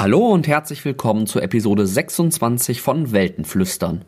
Hallo 0.00 0.28
und 0.28 0.48
herzlich 0.48 0.82
willkommen 0.86 1.26
zur 1.26 1.42
Episode 1.42 1.86
26 1.86 2.80
von 2.80 3.12
Weltenflüstern, 3.12 4.02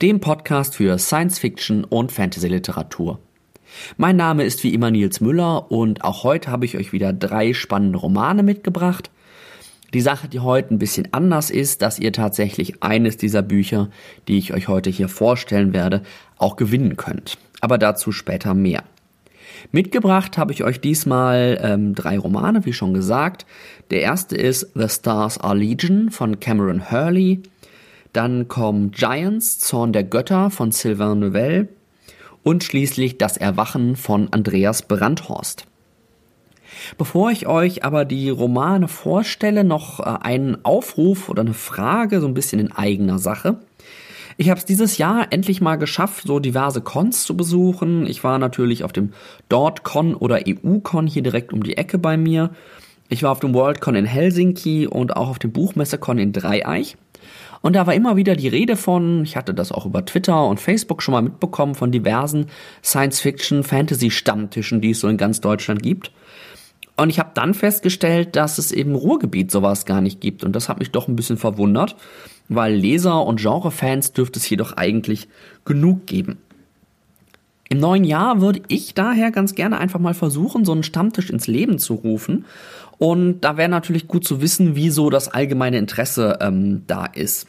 dem 0.00 0.18
Podcast 0.18 0.74
für 0.74 0.96
Science 0.96 1.38
Fiction 1.38 1.84
und 1.84 2.12
Fantasy 2.12 2.48
Literatur. 2.48 3.18
Mein 3.98 4.16
Name 4.16 4.44
ist 4.44 4.64
wie 4.64 4.72
immer 4.72 4.90
Nils 4.90 5.20
Müller 5.20 5.70
und 5.70 6.02
auch 6.02 6.24
heute 6.24 6.50
habe 6.50 6.64
ich 6.64 6.78
euch 6.78 6.94
wieder 6.94 7.12
drei 7.12 7.52
spannende 7.52 7.98
Romane 7.98 8.42
mitgebracht. 8.42 9.10
Die 9.92 10.00
Sache, 10.00 10.28
die 10.28 10.40
heute 10.40 10.72
ein 10.72 10.78
bisschen 10.78 11.12
anders 11.12 11.50
ist, 11.50 11.82
dass 11.82 11.98
ihr 11.98 12.14
tatsächlich 12.14 12.82
eines 12.82 13.18
dieser 13.18 13.42
Bücher, 13.42 13.90
die 14.28 14.38
ich 14.38 14.54
euch 14.54 14.68
heute 14.68 14.88
hier 14.88 15.10
vorstellen 15.10 15.74
werde, 15.74 16.04
auch 16.38 16.56
gewinnen 16.56 16.96
könnt. 16.96 17.36
Aber 17.60 17.76
dazu 17.76 18.12
später 18.12 18.54
mehr. 18.54 18.82
Mitgebracht 19.72 20.38
habe 20.38 20.52
ich 20.52 20.64
euch 20.64 20.80
diesmal 20.80 21.58
ähm, 21.62 21.94
drei 21.94 22.18
Romane, 22.18 22.64
wie 22.64 22.72
schon 22.72 22.94
gesagt. 22.94 23.46
Der 23.90 24.02
erste 24.02 24.36
ist 24.36 24.70
The 24.74 24.88
Stars 24.88 25.38
Are 25.38 25.56
Legion 25.56 26.10
von 26.10 26.40
Cameron 26.40 26.90
Hurley. 26.90 27.42
Dann 28.12 28.46
kommt 28.48 28.96
Giants, 28.96 29.58
Zorn 29.58 29.92
der 29.92 30.04
Götter 30.04 30.50
von 30.50 30.70
Sylvain 30.70 31.18
Neuvel 31.18 31.68
und 32.42 32.62
schließlich 32.62 33.18
Das 33.18 33.36
Erwachen 33.36 33.96
von 33.96 34.28
Andreas 34.32 34.82
Brandhorst. 34.82 35.66
Bevor 36.98 37.30
ich 37.30 37.46
euch 37.46 37.84
aber 37.84 38.04
die 38.04 38.30
Romane 38.30 38.88
vorstelle, 38.88 39.64
noch 39.64 40.00
äh, 40.00 40.18
einen 40.22 40.64
Aufruf 40.64 41.28
oder 41.28 41.42
eine 41.42 41.54
Frage, 41.54 42.20
so 42.20 42.26
ein 42.26 42.34
bisschen 42.34 42.60
in 42.60 42.72
eigener 42.72 43.18
Sache. 43.18 43.58
Ich 44.36 44.50
habe 44.50 44.58
es 44.58 44.64
dieses 44.64 44.98
Jahr 44.98 45.32
endlich 45.32 45.60
mal 45.60 45.76
geschafft, 45.76 46.26
so 46.26 46.40
diverse 46.40 46.80
Cons 46.80 47.24
zu 47.24 47.36
besuchen. 47.36 48.06
Ich 48.06 48.24
war 48.24 48.38
natürlich 48.38 48.84
auf 48.84 48.92
dem 48.92 49.12
DortCon 49.48 50.14
oder 50.14 50.40
EU-Con 50.46 51.06
hier 51.06 51.22
direkt 51.22 51.52
um 51.52 51.62
die 51.62 51.76
Ecke 51.76 51.98
bei 51.98 52.16
mir. 52.16 52.50
Ich 53.08 53.22
war 53.22 53.30
auf 53.30 53.40
dem 53.40 53.54
WorldCon 53.54 53.94
in 53.94 54.06
Helsinki 54.06 54.86
und 54.86 55.16
auch 55.16 55.28
auf 55.28 55.38
dem 55.38 55.52
Buchmessecon 55.52 56.18
in 56.18 56.32
Dreieich. 56.32 56.96
Und 57.60 57.76
da 57.76 57.86
war 57.86 57.94
immer 57.94 58.16
wieder 58.16 58.36
die 58.36 58.48
Rede 58.48 58.76
von, 58.76 59.22
ich 59.22 59.36
hatte 59.36 59.54
das 59.54 59.72
auch 59.72 59.86
über 59.86 60.04
Twitter 60.04 60.46
und 60.46 60.60
Facebook 60.60 61.02
schon 61.02 61.12
mal 61.12 61.22
mitbekommen, 61.22 61.74
von 61.74 61.90
diversen 61.90 62.46
Science-Fiction-Fantasy-Stammtischen, 62.82 64.80
die 64.80 64.90
es 64.90 65.00
so 65.00 65.08
in 65.08 65.16
ganz 65.16 65.40
Deutschland 65.40 65.82
gibt. 65.82 66.12
Und 66.96 67.10
ich 67.10 67.18
habe 67.18 67.30
dann 67.34 67.54
festgestellt, 67.54 68.36
dass 68.36 68.58
es 68.58 68.70
eben 68.70 68.94
Ruhrgebiet 68.94 69.50
sowas 69.50 69.86
gar 69.86 70.00
nicht 70.00 70.20
gibt. 70.20 70.44
Und 70.44 70.54
das 70.54 70.68
hat 70.68 70.78
mich 70.78 70.90
doch 70.90 71.08
ein 71.08 71.16
bisschen 71.16 71.38
verwundert, 71.38 71.96
weil 72.48 72.74
Leser 72.74 73.24
und 73.24 73.40
Genrefans 73.40 74.12
dürfte 74.12 74.38
es 74.38 74.48
jedoch 74.48 74.76
eigentlich 74.76 75.28
genug 75.64 76.06
geben. 76.06 76.38
Im 77.68 77.78
neuen 77.78 78.04
Jahr 78.04 78.40
würde 78.40 78.62
ich 78.68 78.94
daher 78.94 79.30
ganz 79.30 79.54
gerne 79.54 79.78
einfach 79.78 79.98
mal 79.98 80.14
versuchen, 80.14 80.64
so 80.64 80.72
einen 80.72 80.82
Stammtisch 80.82 81.30
ins 81.30 81.46
Leben 81.46 81.78
zu 81.78 81.94
rufen. 81.94 82.44
Und 82.98 83.40
da 83.40 83.56
wäre 83.56 83.68
natürlich 83.68 84.06
gut 84.06 84.24
zu 84.24 84.40
wissen, 84.40 84.76
wieso 84.76 85.10
das 85.10 85.28
allgemeine 85.28 85.78
Interesse 85.78 86.38
ähm, 86.40 86.82
da 86.86 87.06
ist. 87.06 87.48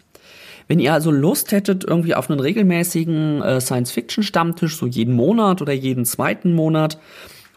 Wenn 0.67 0.79
ihr 0.79 0.93
also 0.93 1.11
Lust 1.11 1.51
hättet 1.51 1.83
irgendwie 1.83 2.15
auf 2.15 2.29
einen 2.29 2.39
regelmäßigen 2.39 3.41
äh, 3.41 3.61
Science-Fiction-Stammtisch, 3.61 4.77
so 4.77 4.87
jeden 4.87 5.13
Monat 5.13 5.61
oder 5.61 5.73
jeden 5.73 6.05
zweiten 6.05 6.53
Monat, 6.53 6.97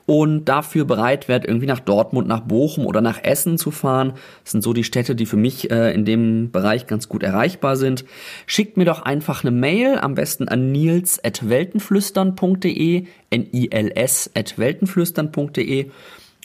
und 0.08 0.46
dafür 0.46 0.84
bereit 0.86 1.28
wärt, 1.28 1.46
irgendwie 1.46 1.66
nach 1.66 1.80
Dortmund, 1.80 2.26
nach 2.26 2.40
Bochum 2.40 2.86
oder 2.86 3.02
nach 3.02 3.22
Essen 3.22 3.58
zu 3.58 3.70
fahren. 3.70 4.14
Das 4.42 4.52
sind 4.52 4.62
so 4.62 4.72
die 4.72 4.84
Städte, 4.84 5.14
die 5.14 5.26
für 5.26 5.36
mich 5.36 5.70
äh, 5.70 5.92
in 5.92 6.06
dem 6.06 6.50
Bereich 6.50 6.86
ganz 6.86 7.10
gut 7.10 7.22
erreichbar 7.22 7.76
sind. 7.76 8.06
Schickt 8.46 8.78
mir 8.78 8.86
doch 8.86 9.02
einfach 9.02 9.44
eine 9.44 9.50
Mail, 9.50 9.98
am 9.98 10.14
besten 10.14 10.48
an 10.48 10.72
nils.weltenflüstern.de, 10.72 13.04
n-i-l-s.weltenflüstern.de 13.28 15.90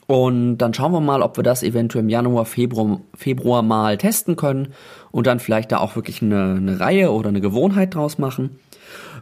und 0.08 0.58
dann 0.58 0.74
schauen 0.74 0.92
wir 0.92 1.00
mal, 1.00 1.22
ob 1.22 1.38
wir 1.38 1.46
das 1.46 1.64
eventuell 1.64 2.04
im 2.04 2.10
Januar, 2.10 2.44
Februar, 2.44 3.00
Februar 3.16 3.62
mal 3.62 3.98
testen 3.98 4.36
können 4.36 4.74
und 5.12 5.26
dann 5.26 5.40
vielleicht 5.40 5.72
da 5.72 5.78
auch 5.78 5.96
wirklich 5.96 6.22
eine, 6.22 6.56
eine 6.58 6.82
Reihe 6.82 7.14
oder 7.14 7.30
eine 7.30 7.40
Gewohnheit 7.40 7.96
draus 7.96 8.18
machen. 8.18 8.60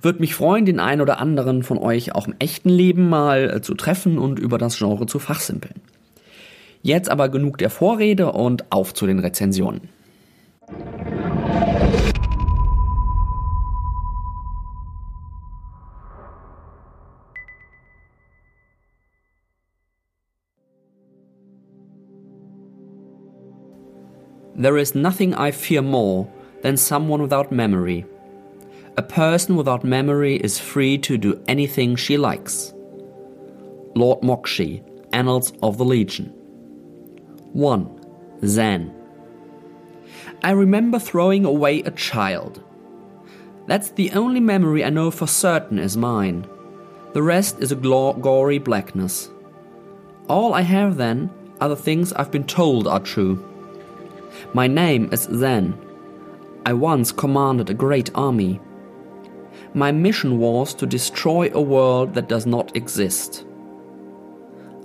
Würde 0.01 0.19
mich 0.19 0.35
freuen, 0.35 0.65
den 0.65 0.79
einen 0.79 1.01
oder 1.01 1.19
anderen 1.19 1.63
von 1.63 1.77
euch 1.77 2.15
auch 2.15 2.27
im 2.27 2.35
echten 2.39 2.69
Leben 2.69 3.09
mal 3.09 3.49
äh, 3.49 3.61
zu 3.61 3.73
treffen 3.75 4.17
und 4.17 4.39
über 4.39 4.57
das 4.57 4.77
Genre 4.77 5.05
zu 5.05 5.19
fachsimpeln. 5.19 5.75
Jetzt 6.81 7.09
aber 7.09 7.29
genug 7.29 7.57
der 7.59 7.69
Vorrede 7.69 8.31
und 8.31 8.71
auf 8.71 8.93
zu 8.93 9.05
den 9.05 9.19
Rezensionen. 9.19 9.89
There 24.61 24.77
is 24.77 24.93
nothing 24.93 25.33
I 25.33 25.51
fear 25.51 25.81
more 25.81 26.27
than 26.61 26.77
someone 26.77 27.23
without 27.23 27.51
memory. 27.51 28.05
A 28.97 29.01
person 29.01 29.55
without 29.55 29.85
memory 29.85 30.35
is 30.35 30.59
free 30.59 30.97
to 30.97 31.17
do 31.17 31.41
anything 31.47 31.95
she 31.95 32.17
likes. 32.17 32.73
Lord 33.95 34.21
Mokshi, 34.21 34.83
Annals 35.13 35.53
of 35.63 35.77
the 35.77 35.85
Legion. 35.85 36.27
1. 37.53 38.01
Zen. 38.45 38.93
I 40.43 40.51
remember 40.51 40.99
throwing 40.99 41.45
away 41.45 41.81
a 41.83 41.91
child. 41.91 42.63
That's 43.67 43.91
the 43.91 44.11
only 44.11 44.41
memory 44.41 44.83
I 44.83 44.89
know 44.89 45.09
for 45.09 45.27
certain 45.27 45.79
is 45.79 45.95
mine. 45.95 46.45
The 47.13 47.23
rest 47.23 47.59
is 47.59 47.71
a 47.71 47.75
gory 47.75 48.57
blackness. 48.57 49.29
All 50.27 50.53
I 50.53 50.61
have 50.61 50.97
then 50.97 51.29
are 51.61 51.69
the 51.69 51.75
things 51.75 52.11
I've 52.13 52.31
been 52.31 52.45
told 52.45 52.87
are 52.87 52.99
true. 52.99 53.47
My 54.53 54.67
name 54.67 55.09
is 55.13 55.21
Zen. 55.23 55.77
I 56.65 56.73
once 56.73 57.11
commanded 57.11 57.69
a 57.69 57.73
great 57.73 58.09
army. 58.15 58.59
My 59.73 59.91
mission 59.91 60.37
was 60.37 60.73
to 60.75 60.85
destroy 60.85 61.49
a 61.53 61.61
world 61.61 62.13
that 62.15 62.27
does 62.27 62.45
not 62.45 62.75
exist. 62.75 63.45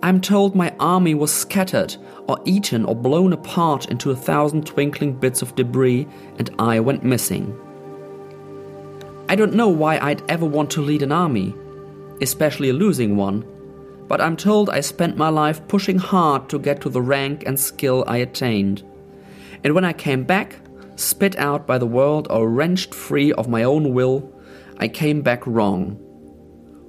I'm 0.03 0.21
told 0.21 0.55
my 0.55 0.73
army 0.79 1.15
was 1.15 1.33
scattered 1.33 1.97
or 2.29 2.39
eaten 2.45 2.85
or 2.85 2.95
blown 2.95 3.33
apart 3.33 3.91
into 3.91 4.13
a 4.13 4.17
thousand 4.17 4.65
twinkling 4.65 5.15
bits 5.15 5.43
of 5.43 5.57
debris, 5.57 6.07
and 6.39 6.51
I 6.61 6.79
went 6.79 7.03
missing. 7.03 7.59
I 9.29 9.35
don't 9.35 9.55
know 9.55 9.69
why 9.69 9.99
I'd 9.99 10.23
ever 10.31 10.47
want 10.47 10.71
to 10.73 10.83
lead 10.83 11.03
an 11.03 11.11
army, 11.11 11.53
especially 12.21 12.69
a 12.69 12.73
losing 12.75 13.17
one, 13.17 13.45
but 14.07 14.21
I'm 14.21 14.37
told 14.37 14.71
I 14.71 14.81
spent 14.81 15.17
my 15.17 15.31
life 15.31 15.67
pushing 15.67 15.99
hard 15.99 16.49
to 16.51 16.61
get 16.61 16.81
to 16.83 16.89
the 16.89 17.03
rank 17.03 17.43
and 17.45 17.59
skill 17.59 18.05
I 18.07 18.19
attained. 18.19 18.85
And 19.65 19.75
when 19.75 19.85
I 19.85 19.93
came 19.93 20.23
back, 20.23 20.61
spit 20.95 21.37
out 21.39 21.67
by 21.67 21.79
the 21.79 21.87
world 21.87 22.29
or 22.31 22.49
wrenched 22.49 22.95
free 22.95 23.33
of 23.33 23.49
my 23.49 23.65
own 23.65 23.93
will, 23.93 24.33
I 24.79 24.89
came 24.89 25.23
back 25.23 25.47
wrong. 25.47 25.97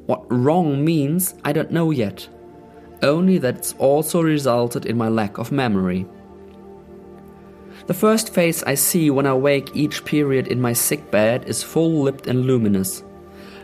What 0.08 0.26
wrong 0.32 0.84
means, 0.84 1.36
I 1.44 1.54
don't 1.54 1.72
know 1.72 1.92
yet, 1.92 2.28
only 3.02 3.38
that 3.40 3.58
it's 3.58 3.74
also 3.78 4.22
resulted 4.22 4.86
in 4.86 4.98
my 4.98 5.10
lack 5.10 5.38
of 5.38 5.52
memory. 5.52 6.06
The 7.88 7.94
first 7.94 8.34
face 8.34 8.64
I 8.64 8.76
see 8.76 9.10
when 9.10 9.26
I 9.26 9.34
wake 9.34 9.76
each 9.76 10.04
period 10.04 10.48
in 10.48 10.60
my 10.60 10.74
sick 10.74 11.10
bed 11.12 11.46
is 11.48 11.64
full 11.64 12.02
lipped 12.02 12.28
and 12.28 12.46
luminous, 12.46 13.04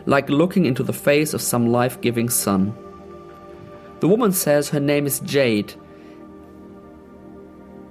like 0.06 0.30
looking 0.30 0.64
into 0.64 0.82
the 0.82 0.92
face 0.92 1.34
of 1.34 1.42
some 1.42 1.70
life 1.70 2.00
giving 2.00 2.28
sun. 2.30 2.74
The 4.00 4.08
woman 4.08 4.32
says 4.32 4.70
her 4.70 4.80
name 4.80 5.06
is 5.06 5.20
Jade, 5.20 5.74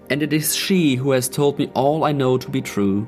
and 0.09 0.21
it 0.23 0.33
is 0.33 0.55
she 0.55 0.95
who 0.95 1.11
has 1.11 1.29
told 1.29 1.57
me 1.57 1.71
all 1.73 2.03
I 2.03 2.11
know 2.11 2.37
to 2.37 2.49
be 2.49 2.61
true. 2.61 3.03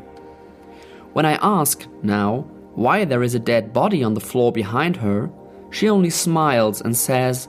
When 1.13 1.25
I 1.25 1.39
ask, 1.42 1.86
now, 2.04 2.50
why 2.75 3.06
there 3.06 3.24
is 3.24 3.33
a 3.33 3.39
dead 3.39 3.74
body 3.74 4.04
on 4.04 4.13
the 4.13 4.19
floor 4.22 4.51
behind 4.51 4.98
her, 4.98 5.31
she 5.72 5.89
only 5.89 6.10
smiles 6.10 6.81
and 6.81 6.95
says, 6.95 7.48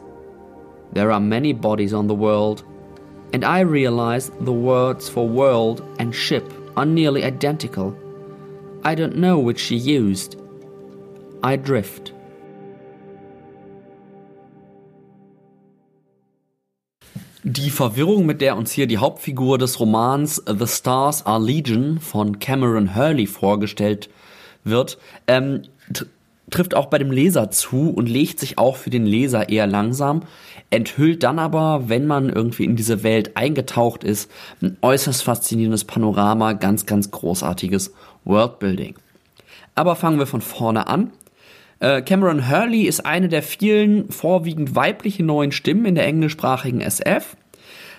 There 0.92 1.12
are 1.12 1.20
many 1.20 1.52
bodies 1.52 1.92
on 1.92 2.06
the 2.06 2.14
world, 2.14 2.64
and 3.32 3.44
I 3.44 3.60
realize 3.60 4.30
the 4.40 4.52
words 4.52 5.08
for 5.08 5.28
world 5.28 5.82
and 5.98 6.14
ship 6.14 6.52
are 6.76 6.86
nearly 6.86 7.24
identical. 7.24 7.96
I 8.84 8.94
don't 8.94 9.16
know 9.16 9.38
which 9.38 9.58
she 9.58 9.76
used. 9.76 10.36
I 11.42 11.56
drift. 11.56 12.12
Die 17.44 17.70
Verwirrung, 17.70 18.26
mit 18.26 18.40
der 18.40 18.56
uns 18.56 18.72
hier 18.72 18.88
die 18.88 18.98
Hauptfigur 18.98 19.58
des 19.58 19.78
Romans 19.78 20.42
The 20.46 20.66
Stars 20.66 21.24
Are 21.26 21.38
Legion 21.38 21.98
von 22.00 22.40
Cameron 22.40 22.96
Hurley 22.96 23.26
vorgestellt 23.26 24.08
wird, 24.66 24.98
ähm, 25.26 25.62
trifft 26.50 26.74
auch 26.74 26.86
bei 26.86 26.98
dem 26.98 27.10
Leser 27.10 27.50
zu 27.50 27.90
und 27.90 28.08
legt 28.08 28.38
sich 28.38 28.58
auch 28.58 28.76
für 28.76 28.90
den 28.90 29.04
Leser 29.04 29.48
eher 29.48 29.66
langsam, 29.66 30.22
enthüllt 30.70 31.22
dann 31.22 31.38
aber, 31.38 31.88
wenn 31.88 32.06
man 32.06 32.28
irgendwie 32.28 32.64
in 32.64 32.76
diese 32.76 33.02
Welt 33.02 33.36
eingetaucht 33.36 34.04
ist, 34.04 34.30
ein 34.62 34.76
äußerst 34.82 35.22
faszinierendes 35.22 35.84
Panorama, 35.84 36.52
ganz, 36.52 36.86
ganz 36.86 37.10
großartiges 37.10 37.92
Worldbuilding. 38.24 38.94
Aber 39.74 39.96
fangen 39.96 40.18
wir 40.18 40.26
von 40.26 40.40
vorne 40.40 40.86
an. 40.86 41.10
Äh, 41.80 42.02
Cameron 42.02 42.48
Hurley 42.48 42.82
ist 42.82 43.04
eine 43.04 43.28
der 43.28 43.42
vielen 43.42 44.10
vorwiegend 44.10 44.74
weiblichen 44.74 45.26
neuen 45.26 45.52
Stimmen 45.52 45.84
in 45.84 45.94
der 45.94 46.06
englischsprachigen 46.06 46.80
SF. 46.80 47.36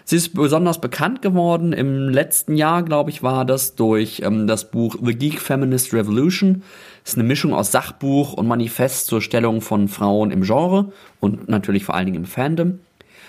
Sie 0.09 0.15
ist 0.15 0.33
besonders 0.33 0.79
bekannt 0.79 1.21
geworden. 1.21 1.73
Im 1.73 2.07
letzten 2.07 2.55
Jahr, 2.55 2.81
glaube 2.83 3.09
ich, 3.09 3.23
war 3.23 3.43
das 3.43 3.75
durch 3.75 4.21
ähm, 4.23 4.47
das 4.47 4.71
Buch 4.71 4.95
The 5.03 5.13
Geek 5.13 5.41
Feminist 5.41 5.93
Revolution. 5.93 6.63
Das 7.03 7.11
ist 7.11 7.17
eine 7.17 7.27
Mischung 7.27 7.53
aus 7.53 7.73
Sachbuch 7.73 8.31
und 8.31 8.47
Manifest 8.47 9.07
zur 9.07 9.21
Stellung 9.21 9.59
von 9.59 9.89
Frauen 9.89 10.31
im 10.31 10.43
Genre 10.43 10.93
und 11.19 11.49
natürlich 11.49 11.83
vor 11.83 11.95
allen 11.95 12.05
Dingen 12.05 12.23
im 12.23 12.25
Fandom. 12.25 12.79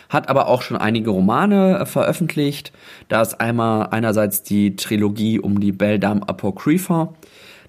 Hat 0.08 0.28
aber 0.28 0.46
auch 0.46 0.62
schon 0.62 0.76
einige 0.76 1.10
Romane 1.10 1.80
äh, 1.80 1.84
veröffentlicht. 1.84 2.70
Da 3.08 3.22
ist 3.22 3.40
einmal 3.40 3.88
einerseits 3.88 4.44
die 4.44 4.76
Trilogie 4.76 5.40
um 5.40 5.58
die 5.58 5.72
Beldam 5.72 6.22
Apocrypha. 6.22 7.12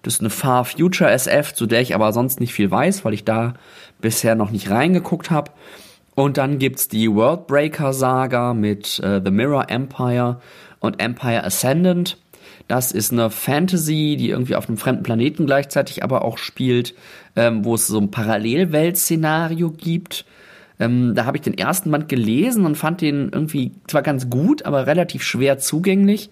Das 0.03 0.13
ist 0.13 0.19
eine 0.19 0.29
Far 0.29 0.65
Future 0.65 1.09
SF, 1.09 1.55
zu 1.55 1.65
der 1.65 1.81
ich 1.81 1.95
aber 1.95 2.13
sonst 2.13 2.39
nicht 2.39 2.53
viel 2.53 2.69
weiß, 2.69 3.03
weil 3.05 3.15
ich 3.15 3.25
da 3.25 3.55
bisher 3.99 4.35
noch 4.35 4.51
nicht 4.51 4.69
reingeguckt 4.69 5.31
habe. 5.31 5.49
Und 6.19 6.35
dann 6.35 6.59
gibt's 6.59 6.89
die 6.89 7.09
Worldbreaker 7.09 7.93
Saga 7.93 8.53
mit 8.53 8.99
äh, 8.99 9.21
The 9.23 9.31
Mirror 9.31 9.69
Empire 9.69 10.41
und 10.81 11.01
Empire 11.01 11.45
Ascendant. 11.45 12.17
Das 12.67 12.91
ist 12.91 13.13
eine 13.13 13.29
Fantasy, 13.29 14.17
die 14.19 14.29
irgendwie 14.29 14.57
auf 14.57 14.67
einem 14.67 14.77
fremden 14.77 15.03
Planeten 15.03 15.45
gleichzeitig 15.45 16.03
aber 16.03 16.25
auch 16.25 16.37
spielt, 16.37 16.93
ähm, 17.37 17.63
wo 17.63 17.75
es 17.75 17.87
so 17.87 17.97
ein 17.99 18.11
Parallelwelt-Szenario 18.11 19.71
gibt. 19.71 20.25
Ähm, 20.77 21.15
da 21.15 21.23
habe 21.23 21.37
ich 21.37 21.41
den 21.41 21.57
ersten 21.57 21.89
Band 21.89 22.09
gelesen 22.09 22.65
und 22.65 22.75
fand 22.75 22.99
den 22.99 23.29
irgendwie 23.31 23.71
zwar 23.87 24.01
ganz 24.01 24.29
gut, 24.29 24.65
aber 24.65 24.87
relativ 24.87 25.23
schwer 25.23 25.57
zugänglich. 25.57 26.29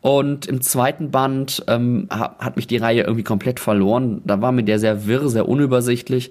Und 0.00 0.46
im 0.46 0.60
zweiten 0.60 1.10
Band 1.10 1.64
ähm, 1.66 2.06
hat 2.08 2.54
mich 2.54 2.68
die 2.68 2.76
Reihe 2.76 3.02
irgendwie 3.02 3.24
komplett 3.24 3.58
verloren. 3.58 4.22
Da 4.24 4.40
war 4.40 4.52
mir 4.52 4.62
der 4.62 4.78
sehr 4.78 5.08
wirr, 5.08 5.28
sehr 5.28 5.48
unübersichtlich. 5.48 6.30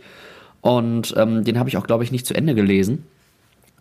Und 0.63 1.13
ähm, 1.17 1.43
den 1.43 1.59
habe 1.59 1.67
ich 1.67 1.75
auch, 1.75 1.85
glaube 1.85 2.05
ich, 2.05 2.11
nicht 2.13 2.25
zu 2.25 2.33
Ende 2.33 2.55
gelesen. 2.55 3.05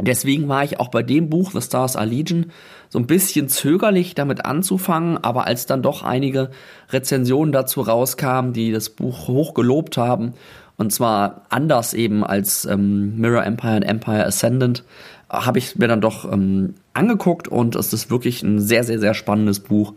Deswegen 0.01 0.49
war 0.49 0.65
ich 0.65 0.81
auch 0.81 0.89
bei 0.89 1.05
dem 1.05 1.31
Buch 1.31 1.53
The 1.53 1.61
Stars 1.61 1.95
Are 1.95 2.07
Legion 2.07 2.47
so 2.89 2.99
ein 2.99 3.07
bisschen 3.07 3.49
zögerlich 3.49 4.17
damit 4.17 4.45
anzufangen, 4.45 5.17
aber 5.17 5.47
als 5.47 5.67
dann 5.67 5.83
doch 5.83 6.03
einige 6.03 6.51
Rezensionen 6.91 7.53
dazu 7.53 7.83
rauskamen, 7.83 8.53
die 8.53 8.73
das 8.73 8.91
Buch 8.91 9.29
hoch 9.29 9.55
gelobt 9.55 9.97
haben, 9.97 10.35
und 10.77 10.93
zwar 10.93 11.43
anders 11.51 11.95
eben 11.95 12.25
als 12.25 12.65
ähm, 12.65 13.17
Mirror 13.17 13.45
Empire 13.45 13.77
und 13.77 13.83
Empire 13.85 14.27
Ascendant, 14.27 14.83
habe 15.31 15.59
ich 15.59 15.77
mir 15.77 15.87
dann 15.87 16.01
doch 16.01 16.31
ähm, 16.31 16.75
angeguckt. 16.95 17.47
Und 17.47 17.77
es 17.77 17.93
ist 17.93 18.11
wirklich 18.11 18.43
ein 18.43 18.59
sehr, 18.59 18.83
sehr, 18.83 18.99
sehr 18.99 19.15
spannendes 19.15 19.61
Buch, 19.61 19.95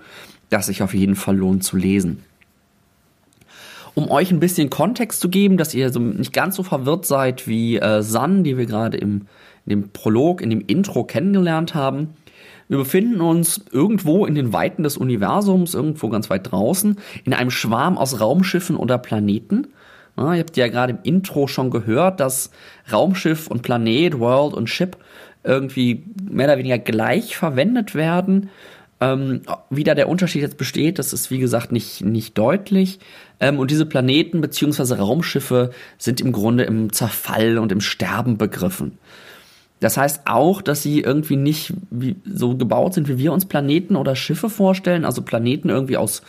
das 0.52 0.68
sich 0.68 0.84
auf 0.84 0.94
jeden 0.94 1.16
Fall 1.16 1.36
lohnt 1.36 1.64
zu 1.64 1.78
lesen 1.78 2.24
um 3.96 4.12
euch 4.12 4.32
ein 4.32 4.40
bisschen 4.40 4.70
Kontext 4.70 5.20
zu 5.20 5.30
geben, 5.30 5.58
dass 5.58 5.74
ihr 5.74 5.90
so 5.90 6.00
nicht 6.00 6.34
ganz 6.34 6.56
so 6.56 6.64
verwirrt 6.64 7.06
seid 7.06 7.48
wie 7.48 7.78
äh, 7.78 8.04
San, 8.04 8.44
die 8.44 8.58
wir 8.58 8.66
gerade 8.66 8.98
im 8.98 9.26
in 9.66 9.70
dem 9.70 9.90
Prolog, 9.90 10.42
in 10.42 10.50
dem 10.50 10.62
Intro 10.66 11.04
kennengelernt 11.04 11.74
haben. 11.74 12.14
Wir 12.68 12.78
befinden 12.78 13.22
uns 13.22 13.64
irgendwo 13.72 14.26
in 14.26 14.36
den 14.36 14.54
Weiten 14.54 14.84
des 14.84 14.98
Universums, 14.98 15.74
irgendwo 15.74 16.10
ganz 16.10 16.30
weit 16.30 16.52
draußen, 16.52 16.98
in 17.24 17.34
einem 17.34 17.52
Schwarm 17.52 17.98
aus 17.98 18.20
Raumschiffen 18.20 18.76
oder 18.76 18.98
Planeten. 18.98 19.68
Ja, 20.18 20.34
ihr 20.34 20.40
habt 20.40 20.58
ja 20.58 20.68
gerade 20.68 20.94
im 20.94 21.00
Intro 21.04 21.48
schon 21.48 21.70
gehört, 21.70 22.20
dass 22.20 22.52
Raumschiff 22.92 23.48
und 23.48 23.62
Planet, 23.62 24.20
World 24.20 24.54
und 24.54 24.70
Ship 24.70 24.98
irgendwie 25.44 26.04
mehr 26.24 26.48
oder 26.48 26.58
weniger 26.58 26.80
gleich 26.80 27.38
verwendet 27.38 27.94
werden. 27.94 28.50
Ähm, 29.02 29.42
wie 29.70 29.84
da 29.84 29.94
der 29.94 30.08
Unterschied 30.08 30.42
jetzt 30.42 30.58
besteht, 30.58 31.00
das 31.00 31.12
ist 31.12 31.30
wie 31.30 31.40
gesagt 31.40 31.72
nicht, 31.72 32.04
nicht 32.04 32.38
deutlich. 32.38 33.00
Ähm, 33.40 33.60
und 33.60 33.70
diese 33.70 33.86
Planeten 33.86 34.40
bzw. 34.40 34.96
Raumschiffe 34.96 35.72
sind 35.98 36.22
im 36.22 36.32
Grunde 36.32 36.64
im 36.64 36.94
Zerfall 36.94 37.58
und 37.58 37.72
im 37.72 37.82
Sterben 37.82 38.38
begriffen. 38.38 38.98
Das 39.82 39.98
heißt 39.98 40.22
auch, 40.26 40.62
dass 40.62 40.82
sie 40.82 41.02
irgendwie 41.02 41.36
nicht 41.36 41.74
wie, 41.92 42.16
so 42.26 42.56
gebaut 42.56 42.94
sind, 42.94 43.10
wie 43.10 43.18
wir 43.18 43.34
uns 43.34 43.46
Planeten 43.46 43.98
oder 43.98 44.16
Schiffe 44.16 44.50
vorstellen. 44.50 45.04
Also 45.04 45.22
Planeten 45.22 45.70
irgendwie 45.70 45.98
aus, 45.98 46.22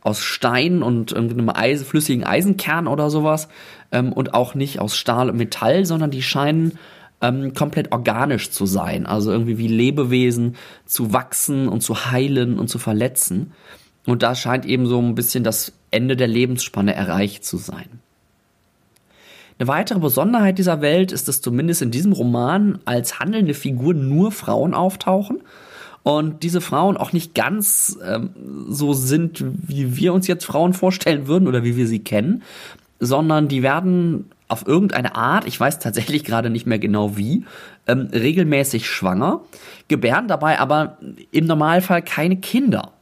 aus 0.00 0.20
Stein 0.20 0.82
und 0.82 1.12
irgendeinem 1.12 1.50
Eisen, 1.50 1.84
flüssigen 1.84 2.24
Eisenkern 2.24 2.86
oder 2.86 3.10
sowas. 3.10 3.48
Ähm, 3.92 4.12
und 4.14 4.32
auch 4.32 4.54
nicht 4.54 4.80
aus 4.80 4.96
Stahl 4.96 5.28
und 5.28 5.36
Metall, 5.36 5.84
sondern 5.84 6.10
die 6.10 6.22
scheinen 6.22 6.78
ähm, 7.24 7.54
komplett 7.54 7.92
organisch 7.92 8.50
zu 8.50 8.66
sein. 8.66 9.06
Also 9.06 9.32
irgendwie 9.32 9.58
wie 9.58 9.68
Lebewesen 9.68 10.56
zu 10.86 11.12
wachsen 11.12 11.68
und 11.68 11.80
zu 11.80 12.10
heilen 12.10 12.58
und 12.58 12.68
zu 12.68 12.78
verletzen. 12.78 13.52
Und 14.06 14.22
da 14.22 14.34
scheint 14.34 14.66
eben 14.66 14.86
so 14.86 15.00
ein 15.00 15.14
bisschen 15.14 15.44
das 15.44 15.72
Ende 15.90 16.16
der 16.16 16.28
Lebensspanne 16.28 16.94
erreicht 16.94 17.44
zu 17.44 17.56
sein. 17.56 17.88
Eine 19.58 19.68
weitere 19.68 20.00
Besonderheit 20.00 20.58
dieser 20.58 20.80
Welt 20.80 21.12
ist, 21.12 21.28
dass 21.28 21.40
zumindest 21.40 21.80
in 21.80 21.92
diesem 21.92 22.12
Roman 22.12 22.80
als 22.84 23.20
handelnde 23.20 23.54
Figuren 23.54 24.08
nur 24.08 24.32
Frauen 24.32 24.74
auftauchen 24.74 25.42
und 26.02 26.42
diese 26.42 26.60
Frauen 26.60 26.96
auch 26.96 27.12
nicht 27.12 27.34
ganz 27.34 27.96
ähm, 28.04 28.30
so 28.68 28.92
sind, 28.92 29.44
wie 29.46 29.96
wir 29.96 30.12
uns 30.12 30.26
jetzt 30.26 30.44
Frauen 30.44 30.74
vorstellen 30.74 31.28
würden 31.28 31.46
oder 31.46 31.62
wie 31.62 31.76
wir 31.76 31.86
sie 31.86 32.00
kennen, 32.00 32.42
sondern 32.98 33.46
die 33.46 33.62
werden 33.62 34.30
auf 34.54 34.68
irgendeine 34.68 35.16
Art, 35.16 35.48
ich 35.48 35.58
weiß 35.58 35.80
tatsächlich 35.80 36.22
gerade 36.22 36.48
nicht 36.48 36.64
mehr 36.64 36.78
genau 36.78 37.16
wie, 37.16 37.44
ähm, 37.88 38.08
regelmäßig 38.12 38.88
schwanger, 38.88 39.40
gebären 39.88 40.28
dabei 40.28 40.60
aber 40.60 40.96
im 41.32 41.46
Normalfall 41.46 42.02
keine 42.02 42.36
Kinder, 42.36 42.92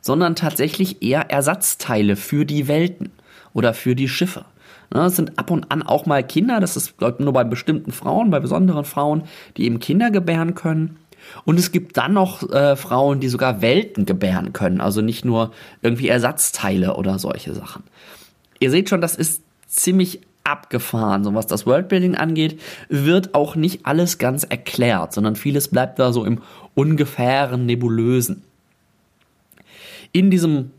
sondern 0.00 0.36
tatsächlich 0.36 1.02
eher 1.02 1.32
Ersatzteile 1.32 2.14
für 2.14 2.46
die 2.46 2.68
Welten 2.68 3.10
oder 3.54 3.74
für 3.74 3.96
die 3.96 4.08
Schiffe. 4.08 4.44
Ja, 4.94 5.06
es 5.06 5.16
sind 5.16 5.36
ab 5.36 5.50
und 5.50 5.72
an 5.72 5.82
auch 5.82 6.06
mal 6.06 6.22
Kinder, 6.22 6.60
das 6.60 6.76
ist 6.76 6.94
nur 7.18 7.32
bei 7.32 7.42
bestimmten 7.42 7.90
Frauen, 7.90 8.30
bei 8.30 8.38
besonderen 8.38 8.84
Frauen, 8.84 9.24
die 9.56 9.64
eben 9.64 9.80
Kinder 9.80 10.12
gebären 10.12 10.54
können. 10.54 10.98
Und 11.44 11.58
es 11.58 11.72
gibt 11.72 11.96
dann 11.96 12.12
noch 12.12 12.48
äh, 12.52 12.76
Frauen, 12.76 13.18
die 13.18 13.28
sogar 13.28 13.62
Welten 13.62 14.06
gebären 14.06 14.52
können, 14.52 14.80
also 14.80 15.00
nicht 15.00 15.24
nur 15.24 15.50
irgendwie 15.82 16.06
Ersatzteile 16.06 16.94
oder 16.94 17.18
solche 17.18 17.52
Sachen. 17.52 17.82
Ihr 18.60 18.70
seht 18.70 18.88
schon, 18.88 19.00
das 19.00 19.16
ist 19.16 19.42
ziemlich 19.66 20.20
abgefahren. 20.44 21.24
So 21.24 21.34
was 21.34 21.46
das 21.46 21.66
Worldbuilding 21.66 22.14
angeht, 22.14 22.60
wird 22.88 23.34
auch 23.34 23.56
nicht 23.56 23.86
alles 23.86 24.18
ganz 24.18 24.44
erklärt, 24.44 25.12
sondern 25.12 25.36
vieles 25.36 25.68
bleibt 25.68 25.98
da 25.98 26.12
so 26.12 26.24
im 26.24 26.42
ungefähren, 26.74 27.66
nebulösen. 27.66 28.44
In 30.12 30.30
diesem 30.30 30.70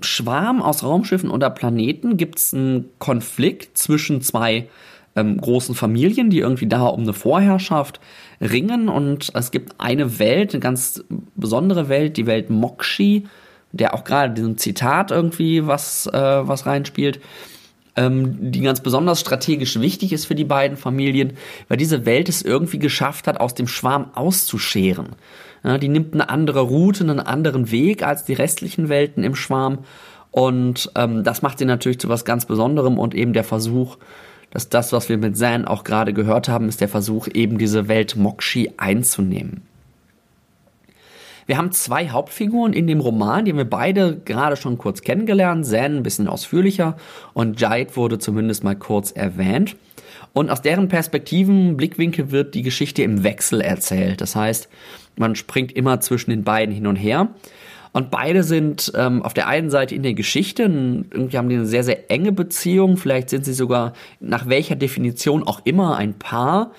Schwarm 0.00 0.60
aus 0.60 0.82
Raumschiffen 0.82 1.30
oder 1.30 1.50
Planeten 1.50 2.16
gibt 2.16 2.38
es 2.38 2.52
einen 2.52 2.88
Konflikt 2.98 3.78
zwischen 3.78 4.20
zwei 4.20 4.68
ähm, 5.14 5.38
großen 5.38 5.74
Familien, 5.74 6.30
die 6.30 6.40
irgendwie 6.40 6.66
da 6.66 6.86
um 6.86 7.02
eine 7.02 7.12
Vorherrschaft 7.12 8.00
ringen. 8.40 8.88
Und 8.88 9.30
es 9.34 9.50
gibt 9.50 9.74
eine 9.78 10.18
Welt, 10.18 10.52
eine 10.52 10.60
ganz 10.60 11.04
besondere 11.36 11.88
Welt, 11.88 12.16
die 12.16 12.26
Welt 12.26 12.50
Mokshi, 12.50 13.26
der 13.72 13.94
auch 13.94 14.04
gerade 14.04 14.34
diesem 14.34 14.58
Zitat 14.58 15.10
irgendwie 15.10 15.66
was, 15.66 16.06
äh, 16.06 16.12
was 16.12 16.66
reinspielt 16.66 17.20
die 17.94 18.62
ganz 18.62 18.80
besonders 18.80 19.20
strategisch 19.20 19.78
wichtig 19.78 20.12
ist 20.12 20.24
für 20.24 20.34
die 20.34 20.44
beiden 20.44 20.78
Familien, 20.78 21.34
weil 21.68 21.76
diese 21.76 22.06
Welt 22.06 22.28
es 22.30 22.40
irgendwie 22.40 22.78
geschafft 22.78 23.26
hat, 23.26 23.38
aus 23.38 23.54
dem 23.54 23.68
Schwarm 23.68 24.10
auszuscheren. 24.14 25.10
Die 25.80 25.88
nimmt 25.88 26.14
eine 26.14 26.30
andere 26.30 26.60
Route, 26.60 27.04
einen 27.04 27.20
anderen 27.20 27.70
Weg 27.70 28.02
als 28.02 28.24
die 28.24 28.32
restlichen 28.32 28.88
Welten 28.88 29.24
im 29.24 29.34
Schwarm. 29.34 29.80
Und 30.30 30.90
ähm, 30.96 31.22
das 31.22 31.42
macht 31.42 31.58
sie 31.58 31.66
natürlich 31.66 32.00
zu 32.00 32.08
was 32.08 32.24
ganz 32.24 32.46
Besonderem 32.46 32.98
und 32.98 33.14
eben 33.14 33.34
der 33.34 33.44
Versuch, 33.44 33.98
dass 34.50 34.70
das, 34.70 34.92
was 34.92 35.08
wir 35.08 35.18
mit 35.18 35.36
Zan 35.36 35.66
auch 35.66 35.84
gerade 35.84 36.12
gehört 36.12 36.48
haben, 36.48 36.68
ist 36.68 36.80
der 36.80 36.88
Versuch, 36.88 37.28
eben 37.32 37.58
diese 37.58 37.88
Welt 37.88 38.16
Mokshi 38.16 38.72
einzunehmen. 38.78 39.62
Wir 41.52 41.58
haben 41.58 41.72
zwei 41.72 42.08
Hauptfiguren 42.08 42.72
in 42.72 42.86
dem 42.86 43.00
Roman, 43.00 43.44
die 43.44 43.54
wir 43.54 43.66
beide 43.66 44.16
gerade 44.24 44.56
schon 44.56 44.78
kurz 44.78 45.02
kennengelernt. 45.02 45.66
Zen 45.66 45.98
ein 45.98 46.02
bisschen 46.02 46.26
ausführlicher 46.26 46.96
und 47.34 47.60
Jade 47.60 47.94
wurde 47.94 48.18
zumindest 48.18 48.64
mal 48.64 48.74
kurz 48.74 49.10
erwähnt. 49.10 49.76
Und 50.32 50.48
aus 50.48 50.62
deren 50.62 50.88
Perspektiven, 50.88 51.76
Blickwinkel 51.76 52.30
wird 52.30 52.54
die 52.54 52.62
Geschichte 52.62 53.02
im 53.02 53.22
Wechsel 53.22 53.60
erzählt. 53.60 54.22
Das 54.22 54.34
heißt, 54.34 54.70
man 55.16 55.34
springt 55.34 55.72
immer 55.72 56.00
zwischen 56.00 56.30
den 56.30 56.42
beiden 56.42 56.74
hin 56.74 56.86
und 56.86 56.96
her. 56.96 57.28
Und 57.92 58.10
beide 58.10 58.44
sind 58.44 58.90
ähm, 58.96 59.22
auf 59.22 59.34
der 59.34 59.46
einen 59.46 59.68
Seite 59.68 59.94
in 59.94 60.02
der 60.02 60.14
Geschichte, 60.14 60.62
irgendwie 60.62 61.36
haben 61.36 61.50
die 61.50 61.56
eine 61.56 61.66
sehr, 61.66 61.84
sehr 61.84 62.10
enge 62.10 62.32
Beziehung. 62.32 62.96
Vielleicht 62.96 63.28
sind 63.28 63.44
sie 63.44 63.52
sogar 63.52 63.92
nach 64.20 64.48
welcher 64.48 64.76
Definition 64.76 65.42
auch 65.42 65.60
immer 65.64 65.98
ein 65.98 66.14
Paar. 66.14 66.72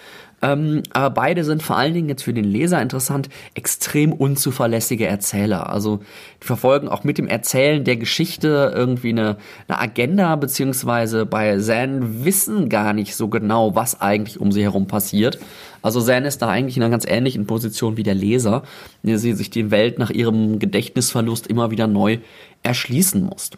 Ähm, 0.44 0.84
aber 0.92 1.10
beide 1.10 1.46
sind 1.46 1.64
vor 1.64 1.78
allen 1.78 1.94
Dingen 1.94 2.10
jetzt 2.10 2.24
für 2.24 2.34
den 2.34 2.44
Leser 2.44 2.82
interessant, 2.82 3.30
extrem 3.54 4.12
unzuverlässige 4.12 5.08
Erzähler. 5.08 5.70
Also 5.70 6.02
die 6.42 6.48
verfolgen 6.48 6.90
auch 6.90 7.06
mit 7.06 7.18
dem 7.18 7.28
Erzählen 7.28 7.86
der 7.86 7.96
Geschichte 7.96 8.74
irgendwie 8.76 9.10
eine, 9.10 9.38
eine 9.70 9.80
Agenda, 9.80 10.36
beziehungsweise 10.36 11.26
bei 11.26 11.58
Zan 11.60 12.26
wissen 12.26 12.68
gar 12.68 12.92
nicht 12.92 13.16
so 13.16 13.30
genau, 13.30 13.74
was 13.76 14.02
eigentlich 14.02 14.38
um 14.38 14.52
sie 14.52 14.64
herum 14.64 14.86
passiert. 14.86 15.40
Also 15.82 16.02
Zan 16.02 16.26
ist 16.26 16.42
da 16.42 16.50
eigentlich 16.50 16.76
in 16.76 16.84
einer 16.84 16.92
ganz 16.92 17.06
ähnlichen 17.08 17.48
Position 17.48 17.96
wie 17.96 18.04
der 18.04 18.16
Leser, 18.16 18.64
der 19.02 19.20
sie 19.20 19.32
sich 19.34 19.50
die 19.50 19.72
Welt 19.72 19.98
nach 19.98 20.10
ihrem 20.10 20.60
Gedächtnisverlust 20.60 21.48
immer 21.48 21.72
wieder 21.72 21.88
neu 21.88 22.18
erschließen 22.64 23.24
muss. 23.24 23.52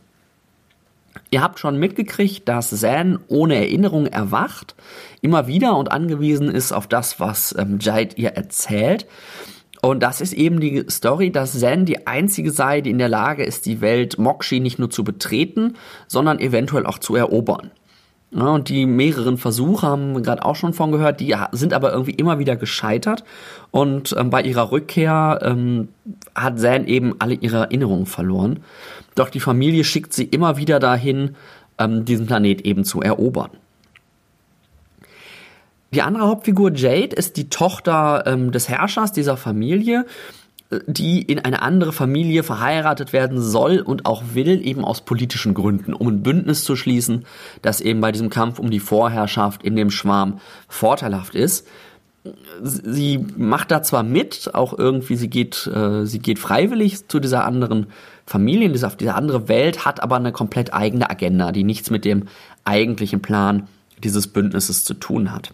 Ihr 1.35 1.41
habt 1.41 1.59
schon 1.59 1.77
mitgekriegt, 1.77 2.47
dass 2.47 2.69
Zan 2.69 3.19
ohne 3.27 3.55
Erinnerung 3.55 4.05
erwacht, 4.05 4.73
immer 5.19 5.47
wieder 5.47 5.75
und 5.75 5.91
angewiesen 5.91 6.47
ist 6.47 6.71
auf 6.71 6.87
das, 6.87 7.19
was 7.19 7.53
ähm, 7.59 7.77
Jade 7.81 8.15
ihr 8.15 8.29
erzählt. 8.29 9.05
Und 9.81 10.01
das 10.01 10.21
ist 10.21 10.31
eben 10.31 10.61
die 10.61 10.85
Story, 10.89 11.33
dass 11.33 11.59
Zen 11.59 11.83
die 11.83 12.07
einzige 12.07 12.51
sei, 12.51 12.79
die 12.79 12.91
in 12.91 12.99
der 12.99 13.09
Lage 13.09 13.43
ist, 13.43 13.65
die 13.65 13.81
Welt 13.81 14.17
Mokshi 14.17 14.61
nicht 14.61 14.79
nur 14.79 14.89
zu 14.89 15.03
betreten, 15.03 15.73
sondern 16.07 16.39
eventuell 16.39 16.85
auch 16.85 16.99
zu 16.99 17.17
erobern. 17.17 17.69
Ja, 18.31 18.47
und 18.47 18.69
die 18.69 18.85
mehreren 18.85 19.37
Versuche 19.37 19.87
haben 19.87 20.13
wir 20.13 20.21
gerade 20.21 20.43
auch 20.43 20.55
schon 20.55 20.73
von 20.73 20.91
gehört, 20.91 21.19
die 21.21 21.35
sind 21.51 21.73
aber 21.73 21.93
irgendwie 21.93 22.11
immer 22.11 22.39
wieder 22.39 22.55
gescheitert. 22.55 23.23
Und 23.71 24.15
ähm, 24.17 24.29
bei 24.29 24.41
ihrer 24.41 24.71
Rückkehr 24.71 25.39
ähm, 25.41 25.89
hat 26.33 26.59
Zen 26.59 26.87
eben 26.87 27.15
alle 27.19 27.35
ihre 27.35 27.57
Erinnerungen 27.57 28.05
verloren. 28.05 28.59
Doch 29.15 29.29
die 29.29 29.39
Familie 29.39 29.83
schickt 29.83 30.13
sie 30.13 30.25
immer 30.25 30.57
wieder 30.57 30.79
dahin, 30.79 31.35
ähm, 31.77 32.03
diesen 32.03 32.25
Planet 32.25 32.61
eben 32.61 32.83
zu 32.83 33.01
erobern. 33.01 33.51
Die 35.93 36.01
andere 36.01 36.27
Hauptfigur 36.27 36.73
Jade 36.73 37.15
ist 37.15 37.37
die 37.37 37.49
Tochter 37.49 38.23
ähm, 38.25 38.51
des 38.51 38.67
Herrschers 38.67 39.13
dieser 39.13 39.37
Familie, 39.37 40.05
die 40.87 41.21
in 41.21 41.39
eine 41.39 41.61
andere 41.61 41.93
Familie 41.93 42.43
verheiratet 42.43 43.13
werden 43.13 43.39
soll 43.39 43.79
und 43.79 44.05
auch 44.05 44.23
will, 44.33 44.65
eben 44.65 44.83
aus 44.83 45.01
politischen 45.01 45.53
Gründen, 45.53 45.93
um 45.93 46.07
ein 46.07 46.23
Bündnis 46.23 46.63
zu 46.63 46.75
schließen, 46.75 47.25
das 47.61 47.81
eben 47.81 48.01
bei 48.01 48.11
diesem 48.11 48.29
Kampf 48.29 48.57
um 48.57 48.71
die 48.71 48.79
Vorherrschaft 48.79 49.63
in 49.63 49.75
dem 49.75 49.91
Schwarm 49.91 50.39
vorteilhaft 50.67 51.35
ist. 51.35 51.67
Sie 52.61 53.23
macht 53.37 53.69
da 53.69 53.83
zwar 53.83 54.01
mit, 54.01 54.55
auch 54.55 54.77
irgendwie, 54.77 55.15
sie 55.15 55.29
geht, 55.29 55.67
äh, 55.67 56.05
sie 56.05 56.17
geht 56.17 56.39
freiwillig 56.39 57.07
zu 57.07 57.19
dieser 57.19 57.45
anderen 57.45 57.87
Familie, 58.25 58.71
dieser, 58.71 58.89
diese 58.89 59.13
andere 59.13 59.47
Welt, 59.47 59.85
hat 59.85 60.01
aber 60.01 60.15
eine 60.15 60.31
komplett 60.31 60.73
eigene 60.73 61.07
Agenda, 61.07 61.51
die 61.51 61.63
nichts 61.63 61.91
mit 61.91 62.03
dem 62.03 62.23
eigentlichen 62.63 63.21
Plan 63.21 63.67
dieses 64.03 64.27
Bündnisses 64.27 64.83
zu 64.83 64.95
tun 64.95 65.31
hat 65.31 65.53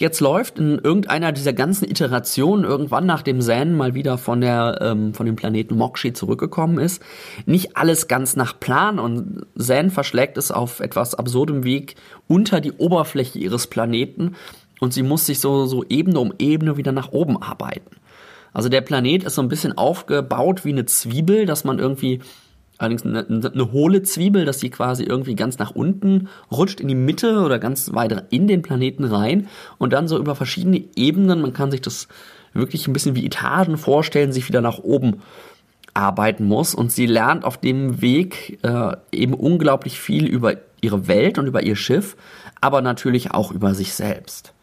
jetzt 0.00 0.20
läuft 0.20 0.58
in 0.58 0.78
irgendeiner 0.78 1.30
dieser 1.30 1.52
ganzen 1.52 1.84
Iterationen 1.84 2.64
irgendwann 2.64 3.04
nachdem 3.04 3.40
Zen 3.42 3.76
mal 3.76 3.94
wieder 3.94 4.16
von 4.16 4.40
der 4.40 4.78
ähm, 4.80 5.12
von 5.12 5.26
dem 5.26 5.36
Planeten 5.36 5.76
Mokshi 5.76 6.14
zurückgekommen 6.14 6.78
ist, 6.78 7.02
nicht 7.44 7.76
alles 7.76 8.08
ganz 8.08 8.34
nach 8.34 8.58
Plan 8.58 8.98
und 8.98 9.46
Zen 9.58 9.90
verschlägt 9.90 10.38
es 10.38 10.50
auf 10.50 10.80
etwas 10.80 11.14
absurdem 11.14 11.64
Weg 11.64 11.96
unter 12.26 12.62
die 12.62 12.72
Oberfläche 12.72 13.38
ihres 13.38 13.66
Planeten 13.66 14.36
und 14.80 14.94
sie 14.94 15.02
muss 15.02 15.26
sich 15.26 15.38
so 15.38 15.66
so 15.66 15.84
Ebene 15.88 16.18
um 16.18 16.32
Ebene 16.38 16.78
wieder 16.78 16.92
nach 16.92 17.12
oben 17.12 17.40
arbeiten. 17.40 17.96
Also 18.54 18.70
der 18.70 18.80
Planet 18.80 19.24
ist 19.24 19.34
so 19.34 19.42
ein 19.42 19.48
bisschen 19.48 19.76
aufgebaut 19.76 20.64
wie 20.64 20.70
eine 20.70 20.86
Zwiebel, 20.86 21.44
dass 21.44 21.64
man 21.64 21.78
irgendwie 21.78 22.20
allerdings 22.80 23.04
eine, 23.04 23.26
eine 23.28 23.72
hohle 23.72 24.02
Zwiebel, 24.02 24.44
dass 24.44 24.58
die 24.58 24.70
quasi 24.70 25.04
irgendwie 25.04 25.34
ganz 25.34 25.58
nach 25.58 25.72
unten 25.72 26.28
rutscht 26.50 26.80
in 26.80 26.88
die 26.88 26.94
Mitte 26.94 27.42
oder 27.42 27.58
ganz 27.58 27.92
weit 27.92 28.24
in 28.30 28.48
den 28.48 28.62
Planeten 28.62 29.04
rein 29.04 29.48
und 29.78 29.92
dann 29.92 30.08
so 30.08 30.18
über 30.18 30.34
verschiedene 30.34 30.82
Ebenen, 30.96 31.42
man 31.42 31.52
kann 31.52 31.70
sich 31.70 31.82
das 31.82 32.08
wirklich 32.54 32.88
ein 32.88 32.92
bisschen 32.92 33.14
wie 33.14 33.26
Etagen 33.26 33.76
vorstellen, 33.76 34.32
sich 34.32 34.48
wieder 34.48 34.62
nach 34.62 34.78
oben 34.78 35.22
arbeiten 35.92 36.44
muss 36.44 36.74
und 36.74 36.90
sie 36.90 37.06
lernt 37.06 37.44
auf 37.44 37.58
dem 37.58 38.00
Weg 38.00 38.58
äh, 38.62 38.96
eben 39.12 39.34
unglaublich 39.34 40.00
viel 40.00 40.26
über 40.26 40.54
ihre 40.80 41.06
Welt 41.06 41.38
und 41.38 41.46
über 41.46 41.62
ihr 41.62 41.76
Schiff, 41.76 42.16
aber 42.60 42.80
natürlich 42.80 43.32
auch 43.32 43.52
über 43.52 43.74
sich 43.74 43.92
selbst. 43.92 44.54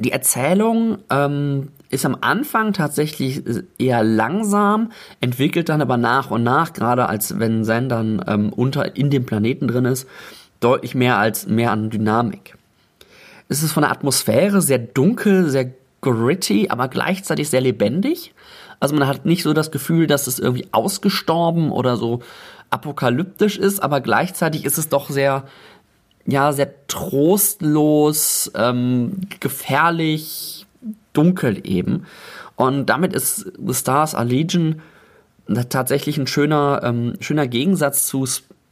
Die 0.00 0.10
Erzählung 0.10 0.98
ähm, 1.10 1.68
ist 1.90 2.06
am 2.06 2.16
Anfang 2.20 2.72
tatsächlich 2.72 3.42
eher 3.78 4.02
langsam, 4.02 4.90
entwickelt 5.20 5.68
dann 5.68 5.80
aber 5.80 5.96
nach 5.96 6.30
und 6.30 6.42
nach, 6.42 6.72
gerade 6.72 7.08
als 7.08 7.38
wenn 7.38 7.64
Zen 7.64 7.88
dann 7.88 8.24
ähm, 8.26 8.52
unter 8.52 8.96
in 8.96 9.10
dem 9.10 9.26
Planeten 9.26 9.68
drin 9.68 9.84
ist, 9.84 10.08
deutlich 10.60 10.94
mehr 10.94 11.18
als 11.18 11.46
mehr 11.46 11.70
an 11.70 11.90
Dynamik. 11.90 12.56
Es 13.48 13.62
ist 13.62 13.72
von 13.72 13.82
der 13.82 13.92
Atmosphäre 13.92 14.62
sehr 14.62 14.78
dunkel, 14.78 15.48
sehr 15.50 15.70
gritty, 16.00 16.68
aber 16.70 16.88
gleichzeitig 16.88 17.48
sehr 17.48 17.60
lebendig. 17.60 18.34
Also 18.80 18.94
man 18.94 19.06
hat 19.06 19.24
nicht 19.24 19.42
so 19.42 19.52
das 19.52 19.70
Gefühl, 19.70 20.06
dass 20.06 20.26
es 20.26 20.38
irgendwie 20.38 20.68
ausgestorben 20.72 21.70
oder 21.70 21.96
so 21.96 22.20
apokalyptisch 22.70 23.58
ist, 23.58 23.80
aber 23.80 24.00
gleichzeitig 24.00 24.64
ist 24.64 24.78
es 24.78 24.88
doch 24.88 25.10
sehr, 25.10 25.44
ja, 26.26 26.52
sehr 26.52 26.86
trostlos, 26.88 28.50
ähm, 28.54 29.20
gefährlich, 29.40 30.63
dunkel 31.14 31.66
eben. 31.66 32.04
Und 32.56 32.86
damit 32.86 33.14
ist 33.14 33.52
The 33.58 33.74
Stars 33.74 34.14
Are 34.14 34.26
Legion 34.26 34.82
tatsächlich 35.68 36.18
ein 36.18 36.26
schöner, 36.26 36.80
ähm, 36.84 37.14
schöner 37.20 37.46
Gegensatz 37.46 38.06
zu 38.06 38.26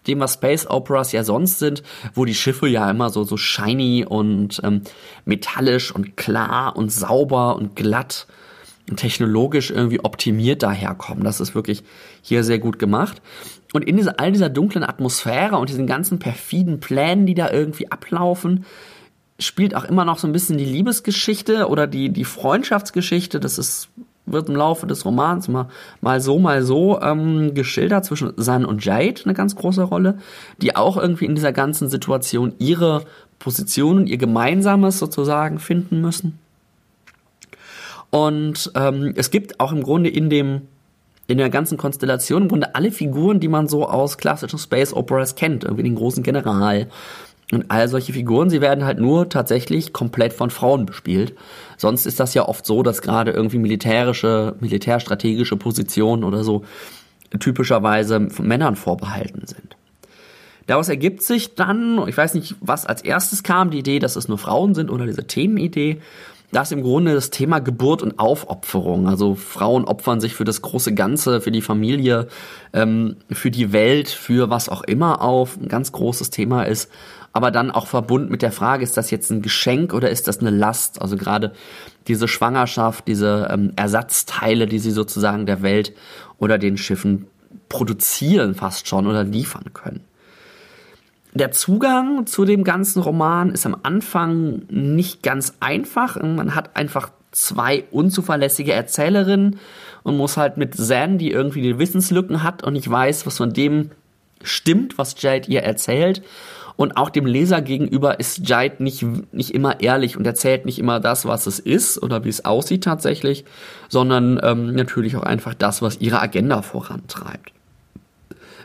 dem, 0.07 0.21
was 0.21 0.35
Space 0.35 0.67
Operas 0.67 1.13
ja 1.13 1.25
sonst 1.25 1.59
sind, 1.59 1.83
wo 2.15 2.25
die 2.25 2.35
Schiffe 2.35 2.69
ja 2.69 2.91
immer 2.91 3.11
so, 3.11 3.25
so 3.25 3.37
shiny 3.37 4.05
und 4.09 4.61
ähm, 4.65 4.83
metallisch 5.25 5.95
und 5.95 6.17
klar 6.17 6.77
und 6.77 6.91
sauber 6.91 7.57
und 7.57 7.77
glatt 7.77 8.27
und 8.91 8.97
technologisch 8.97 9.71
irgendwie 9.71 10.01
optimiert 10.01 10.63
daherkommen. 10.63 11.25
Das 11.25 11.41
ist 11.41 11.55
wirklich 11.55 11.85
hier 12.21 12.43
sehr 12.43 12.59
gut 12.59 12.79
gemacht. 12.79 13.23
Und 13.73 13.85
in 13.85 13.97
dieser, 13.97 14.19
all 14.19 14.33
dieser 14.33 14.51
dunklen 14.51 14.85
Atmosphäre 14.85 15.57
und 15.57 15.69
diesen 15.69 15.87
ganzen 15.87 16.19
perfiden 16.19 16.81
Plänen, 16.81 17.25
die 17.25 17.35
da 17.35 17.51
irgendwie 17.51 17.91
ablaufen, 17.91 18.67
spielt 19.39 19.75
auch 19.75 19.85
immer 19.85 20.05
noch 20.05 20.19
so 20.19 20.27
ein 20.27 20.33
bisschen 20.33 20.59
die 20.59 20.65
Liebesgeschichte 20.65 21.69
oder 21.69 21.87
die, 21.87 22.11
die 22.11 22.25
Freundschaftsgeschichte. 22.25 23.41
Das 23.41 23.59
ist, 23.59 23.89
wird 24.27 24.49
im 24.49 24.57
Laufe 24.57 24.87
des 24.87 25.05
Romans 25.05 25.49
mal, 25.49 25.69
mal 26.01 26.21
so, 26.21 26.39
mal 26.39 26.63
so 26.63 27.01
ähm, 27.01 27.55
geschildert 27.55 28.05
zwischen 28.05 28.33
San 28.37 28.65
und 28.65 28.85
Jade 28.85 29.23
eine 29.25 29.35
ganz 29.35 29.57
große 29.57 29.83
Rolle, 29.83 30.19
die 30.59 30.77
auch 30.77 30.97
irgendwie 30.97 31.27
in 31.27 31.35
dieser 31.35 31.53
ganzen 31.53 31.89
Situation 31.89 32.55
ihre 32.59 33.05
Position 33.39 33.99
und 33.99 34.07
ihr 34.07 34.19
Gemeinsames 34.19 34.99
sozusagen 34.99 35.59
finden 35.59 36.01
müssen. 36.01 36.39
Und 38.11 38.71
ähm, 38.75 39.15
es 39.17 39.31
gibt 39.31 39.59
auch 39.59 39.73
im 39.73 39.83
Grunde 39.83 40.11
in 40.11 40.29
dem 40.31 40.63
in 41.29 41.39
der 41.39 41.51
ganzen 41.51 41.79
Konstellation 41.79 42.43
im 42.43 42.49
Grunde 42.49 42.75
alle 42.75 42.91
Figuren, 42.91 43.41
die 43.41 43.49
man 43.49 43.69
so 43.69 43.89
aus 43.89 44.19
klassischen 44.19 44.59
Space 44.59 44.93
Operas 44.93 45.35
kennt, 45.35 45.65
irgendwie 45.65 45.85
den 45.85 45.95
großen 45.95 46.23
General, 46.23 46.89
und 47.53 47.71
all 47.71 47.87
solche 47.89 48.13
Figuren, 48.13 48.51
sie 48.51 48.61
werden 48.61 48.85
halt 48.85 48.99
nur 48.99 49.29
tatsächlich 49.29 49.93
komplett 49.93 50.33
von 50.33 50.51
Frauen 50.51 50.87
bespielt. 50.87 51.35
Sonst 51.77 52.07
ist 52.07 52.19
das 52.19 52.35
ja 52.35 52.49
oft 52.49 52.65
so, 52.65 52.83
dass 52.83 53.03
gerade 53.03 53.31
irgendwie 53.31 53.59
militärische, 53.59 54.57
militärstrategische 54.61 55.57
Positionen 55.57 56.25
oder 56.25 56.45
so 56.45 56.65
typischerweise 57.39 58.21
Männern 58.41 58.77
vorbehalten 58.77 59.47
sind. 59.47 59.77
Daraus 60.67 60.89
ergibt 60.89 61.23
sich 61.23 61.55
dann, 61.55 62.07
ich 62.09 62.17
weiß 62.17 62.35
nicht, 62.35 62.55
was 62.61 62.87
als 62.87 63.03
erstes 63.03 63.43
kam, 63.43 63.71
die 63.71 63.81
Idee, 63.81 63.99
dass 63.99 64.17
es 64.17 64.29
nur 64.29 64.39
Frauen 64.39 64.75
sind 64.75 64.91
oder 64.91 65.07
diese 65.07 65.27
Themenidee. 65.27 66.01
Das 66.53 66.69
ist 66.69 66.73
im 66.73 66.83
Grunde 66.83 67.15
das 67.15 67.31
Thema 67.31 67.61
Geburt 67.61 68.03
und 68.03 68.19
Aufopferung. 68.19 69.09
Also 69.09 69.35
Frauen 69.35 69.85
opfern 69.87 70.21
sich 70.21 70.35
für 70.35 70.45
das 70.45 70.61
große 70.61 70.95
Ganze, 70.95 71.41
für 71.41 71.51
die 71.51 71.63
Familie, 71.63 72.29
ähm, 72.75 73.17
für 73.31 73.51
die 73.51 73.73
Welt, 73.73 74.09
für 74.09 74.51
was 74.51 74.69
auch 74.69 74.83
immer 74.83 75.23
auf. 75.23 75.57
Ein 75.57 75.69
ganz 75.69 75.93
großes 75.93 76.31
Thema 76.31 76.65
ist 76.65 76.91
aber 77.33 77.51
dann 77.51 77.71
auch 77.71 77.87
verbunden 77.87 78.31
mit 78.31 78.43
der 78.43 78.53
Frage, 78.53 78.83
ist 78.83 78.97
das 78.97 79.11
jetzt 79.11 79.31
ein 79.31 79.43
Geschenk 79.43 79.95
oder 79.95 80.11
ist 80.11 80.29
das 80.29 80.41
eine 80.41 80.51
Last? 80.51 81.01
Also 81.01 81.17
gerade 81.17 81.53
diese 82.07 82.29
Schwangerschaft, 82.29 83.09
diese 83.09 83.49
ähm, 83.51 83.73
Ersatzteile, 83.77 84.67
die 84.67 84.79
sie 84.79 84.91
sozusagen 84.91 85.47
der 85.47 85.63
Welt 85.63 85.95
oder 86.39 86.59
den 86.59 86.77
Schiffen 86.77 87.27
produzieren 87.69 88.55
fast 88.55 88.87
schon 88.87 89.07
oder 89.07 89.25
liefern 89.25 89.73
können. 89.73 90.01
Der 91.35 91.51
Zugang 91.51 92.27
zu 92.27 92.45
dem 92.45 92.65
ganzen 92.65 93.01
Roman 93.01 93.51
ist 93.51 93.65
am 93.65 93.77
Anfang 93.83 94.65
nicht 94.69 95.23
ganz 95.23 95.55
einfach. 95.61 96.21
Man 96.23 96.55
hat 96.55 96.77
einfach 96.77 97.11
zwei 97.31 97.85
unzuverlässige 97.91 98.75
Erzählerinnen 98.75 99.59
und 100.03 100.19
muss 100.19 100.37
halt 100.37 100.59
mit 100.59 100.75
Zan, 100.75 101.17
die 101.17 101.31
irgendwie 101.31 101.63
die 101.63 101.79
Wissenslücken 101.79 102.43
hat 102.43 102.63
und 102.63 102.75
nicht 102.75 102.91
weiß, 102.91 103.25
was 103.25 103.39
von 103.39 103.55
dem 103.55 103.91
stimmt, 104.43 104.99
was 104.99 105.15
Jade 105.23 105.51
ihr 105.51 105.63
erzählt 105.63 106.21
und 106.77 106.97
auch 106.97 107.11
dem 107.11 107.27
Leser 107.27 107.61
gegenüber 107.61 108.19
ist 108.19 108.49
Jade 108.49 108.83
nicht, 108.83 109.05
nicht 109.33 109.55
immer 109.55 109.81
ehrlich 109.81 110.17
und 110.17 110.27
erzählt 110.27 110.65
nicht 110.65 110.79
immer 110.79 111.01
das, 111.01 111.27
was 111.27 111.47
es 111.47 111.59
ist 111.59 112.03
oder 112.03 112.25
wie 112.25 112.29
es 112.29 112.45
aussieht 112.45 112.85
tatsächlich, 112.85 113.45
sondern 113.89 114.41
ähm, 114.43 114.75
natürlich 114.75 115.17
auch 115.17 115.23
einfach 115.23 115.55
das, 115.55 115.83
was 115.83 116.01
ihre 116.01 116.21
Agenda 116.21 116.63
vorantreibt. 116.63 117.53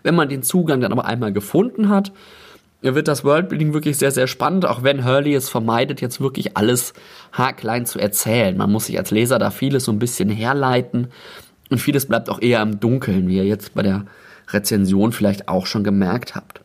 Wenn 0.04 0.16
man 0.16 0.30
den 0.30 0.44
Zugang 0.44 0.82
dann 0.82 0.92
aber 0.92 1.06
einmal 1.06 1.34
gefunden 1.34 1.90
hat, 1.90 2.12
wird 2.82 3.08
das 3.08 3.24
Worldbuilding 3.24 3.74
wirklich 3.74 3.98
sehr, 3.98 4.12
sehr 4.12 4.28
spannend, 4.28 4.66
auch 4.66 4.84
wenn 4.84 5.04
Hurley 5.04 5.34
es 5.34 5.50
vermeidet, 5.50 6.00
jetzt 6.00 6.22
wirklich 6.22 6.56
alles 6.56 6.94
haarklein 7.34 7.86
zu 7.86 8.00
erzählen. 8.00 8.56
Man 8.56 8.72
muss 8.72 8.86
sich 8.86 8.98
als 8.98 9.12
Leser 9.12 9.40
da 9.40 9.50
vieles 9.50 9.86
so 9.86 9.92
ein 9.92 10.00
bisschen 10.00 10.30
herleiten 10.30 11.08
und 11.70 11.80
vieles 11.80 12.06
bleibt 12.06 12.30
auch 12.30 12.42
eher 12.42 12.62
im 12.62 12.80
Dunkeln, 12.80 13.28
wie 13.28 13.38
ihr 13.38 13.46
jetzt 13.46 13.74
bei 13.74 13.82
der 13.82 14.06
Rezension 14.50 15.12
vielleicht 15.12 15.50
auch 15.50 15.66
schon 15.66 15.84
gemerkt 15.84 16.36
habt. 16.36 16.62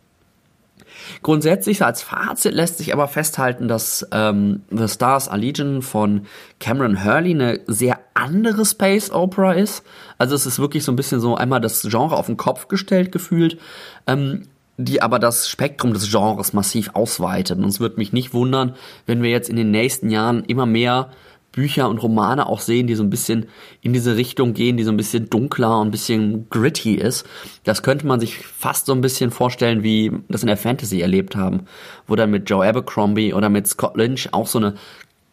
Grundsätzlich 1.23 1.85
als 1.85 2.03
Fazit 2.03 2.55
lässt 2.55 2.79
sich 2.79 2.93
aber 2.93 3.09
festhalten, 3.09 3.69
dass 3.69 4.07
ähm, 4.13 4.63
The 4.71 4.89
Stars 4.89 5.29
Allegiant 5.29 5.85
von 5.85 6.27
Cameron 6.61 7.05
Hurley 7.05 7.33
eine 7.33 7.61
sehr 7.67 7.99
andere 8.15 8.65
Space 8.65 9.11
Opera 9.11 9.53
ist. 9.53 9.85
Also 10.19 10.35
es 10.35 10.47
ist 10.47 10.59
wirklich 10.59 10.85
so 10.85 10.93
ein 10.93 10.97
bisschen 10.97 11.21
so 11.21 11.35
einmal 11.35 11.61
das 11.61 11.83
Genre 11.83 12.17
auf 12.17 12.27
den 12.27 12.37
Kopf 12.37 12.69
gestellt 12.69 13.13
gefühlt. 13.13 13.59
Ähm, 14.07 14.45
die 14.79 15.03
aber 15.03 15.19
das 15.19 15.49
Spektrum 15.49 15.93
des 15.93 16.11
Genres 16.11 16.53
massiv 16.53 16.91
ausweitet. 16.95 17.59
Und 17.59 17.67
es 17.67 17.81
wird 17.81 17.99
mich 17.99 18.13
nicht 18.13 18.33
wundern, 18.33 18.75
wenn 19.07 19.23
wir 19.23 19.31
jetzt 19.31 19.51
in 19.51 19.57
den 19.57 19.71
nächsten 19.71 20.11
Jahren 20.11 20.45
immer 20.45 20.67
mehr 20.67 21.11
Bücher 21.53 21.89
und 21.89 21.99
Romane 21.99 22.47
auch 22.47 22.61
sehen, 22.61 22.87
die 22.87 22.95
so 22.95 23.03
ein 23.03 23.11
bisschen 23.11 23.47
in 23.83 23.93
diese 23.93 24.17
Richtung 24.17 24.55
gehen, 24.55 24.77
die 24.77 24.85
so 24.85 24.91
ein 24.91 24.97
bisschen 24.97 25.29
dunkler 25.29 25.81
und 25.81 25.89
ein 25.89 25.91
bisschen 25.91 26.49
gritty 26.49 26.95
ist. 26.95 27.27
Das 27.65 27.83
könnte 27.83 28.07
man 28.07 28.21
sich 28.21 28.39
fast 28.39 28.87
so 28.87 28.93
ein 28.93 29.03
bisschen 29.03 29.31
vorstellen, 29.31 29.83
wie 29.83 30.13
das 30.29 30.43
in 30.43 30.47
der 30.49 30.57
Fantasy 30.57 31.01
erlebt 31.01 31.37
haben, 31.37 31.67
wo 32.07 32.17
dann 32.17 32.31
mit 32.31 32.49
Joe 32.49 32.67
Abercrombie 32.67 33.35
oder 33.35 33.49
mit 33.51 33.67
Scott 33.67 33.97
Lynch 33.97 34.33
auch 34.33 34.47
so 34.47 34.59
eine 34.59 34.75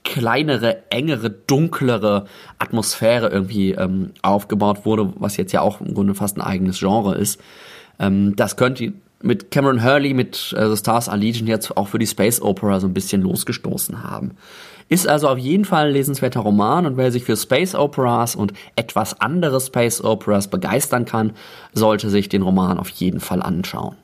kleinere, 0.04 0.90
engere, 0.92 1.30
dunklere 1.30 2.26
Atmosphäre 2.58 3.30
irgendwie 3.30 3.72
ähm, 3.72 4.12
aufgebaut 4.22 4.86
wurde, 4.86 5.14
was 5.18 5.38
jetzt 5.38 5.52
ja 5.52 5.62
auch 5.62 5.82
im 5.82 5.94
Grunde 5.94 6.16
fast 6.16 6.38
ein 6.38 6.42
eigenes 6.42 6.80
Genre 6.80 7.16
ist. 7.16 7.40
Ähm, 8.00 8.36
das 8.36 8.56
könnte 8.56 8.94
mit 9.22 9.52
Cameron 9.52 9.84
Hurley, 9.84 10.14
mit 10.14 10.54
äh, 10.58 10.70
The 10.70 10.78
Stars 10.78 11.10
Are 11.10 11.18
Legion 11.18 11.48
jetzt 11.48 11.76
auch 11.76 11.90
für 11.90 12.00
die 12.00 12.08
Space 12.08 12.42
Opera 12.42 12.80
so 12.80 12.88
ein 12.88 12.94
bisschen 12.94 13.22
losgestoßen 13.22 14.04
haben. 14.04 14.32
Ist 14.90 15.08
also 15.08 15.28
auf 15.28 15.38
jeden 15.38 15.66
Fall 15.66 15.88
ein 15.88 15.94
lesenswerter 15.94 16.40
Roman 16.40 16.88
und 16.88 16.98
wer 16.98 17.12
sich 17.12 17.24
für 17.24 17.38
Space 17.38 17.76
Operas 17.76 18.36
und 18.36 18.54
etwas 18.76 19.22
andere 19.22 19.62
Space 19.62 20.04
Operas 20.04 20.48
begeistern 20.48 21.06
kann, 21.06 21.34
sollte 21.74 22.10
sich 22.10 22.28
den 22.28 22.42
Roman 22.42 22.80
auf 22.80 22.90
jeden 22.90 23.20
Fall 23.20 23.44
anschauen. 23.44 23.96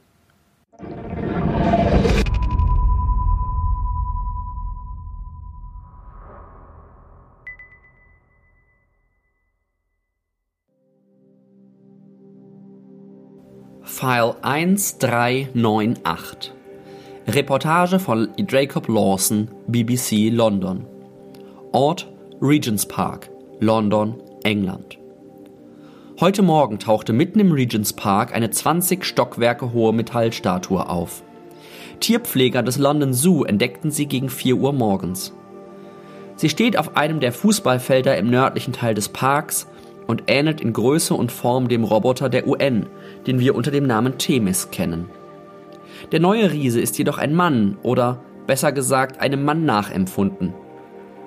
File 13.81 14.35
1398 14.43 16.54
Reportage 17.27 17.97
von 17.97 18.29
Jacob 18.37 18.87
Lawson, 18.87 19.49
BBC 19.65 20.29
London. 20.31 20.85
Ort 21.71 22.07
Regent's 22.39 22.85
Park, 22.85 23.31
London, 23.59 24.21
England. 24.43 24.99
Heute 26.19 26.43
Morgen 26.43 26.77
tauchte 26.77 27.13
mitten 27.13 27.39
im 27.39 27.51
Regent's 27.51 27.93
Park 27.93 28.35
eine 28.35 28.51
20 28.51 29.03
Stockwerke 29.03 29.73
hohe 29.73 29.91
Metallstatue 29.91 30.87
auf. 30.87 31.23
Tierpfleger 31.99 32.61
des 32.61 32.77
London 32.77 33.15
Zoo 33.15 33.43
entdeckten 33.43 33.89
sie 33.89 34.05
gegen 34.05 34.29
4 34.29 34.57
Uhr 34.57 34.71
morgens. 34.71 35.33
Sie 36.35 36.49
steht 36.49 36.77
auf 36.77 36.95
einem 36.95 37.19
der 37.19 37.31
Fußballfelder 37.31 38.15
im 38.17 38.29
nördlichen 38.29 38.73
Teil 38.73 38.93
des 38.93 39.09
Parks 39.09 39.67
und 40.05 40.25
ähnelt 40.27 40.61
in 40.61 40.73
Größe 40.73 41.15
und 41.15 41.31
Form 41.31 41.69
dem 41.69 41.85
Roboter 41.85 42.29
der 42.29 42.47
UN, 42.47 42.85
den 43.25 43.39
wir 43.39 43.55
unter 43.55 43.71
dem 43.71 43.87
Namen 43.87 44.19
Themis 44.19 44.69
kennen. 44.69 45.09
Der 46.11 46.19
neue 46.19 46.51
Riese 46.51 46.79
ist 46.79 46.97
jedoch 46.97 47.17
ein 47.17 47.33
Mann 47.33 47.77
oder 47.81 48.21
besser 48.47 48.71
gesagt 48.71 49.19
einem 49.19 49.43
Mann 49.43 49.65
nachempfunden. 49.65 50.53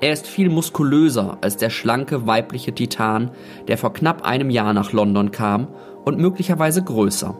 Er 0.00 0.12
ist 0.12 0.28
viel 0.28 0.49
muskulöser 0.49 1.38
als 1.40 1.56
der 1.56 1.70
schlanke 1.70 2.26
weibliche 2.26 2.73
Titan, 2.73 3.32
der 3.66 3.78
vor 3.78 3.92
knapp 3.92 4.23
einem 4.23 4.50
Jahr 4.50 4.73
nach 4.73 4.92
London 4.92 5.32
kam 5.32 5.68
und 6.04 6.18
möglicherweise 6.18 6.82
größer. 6.82 7.37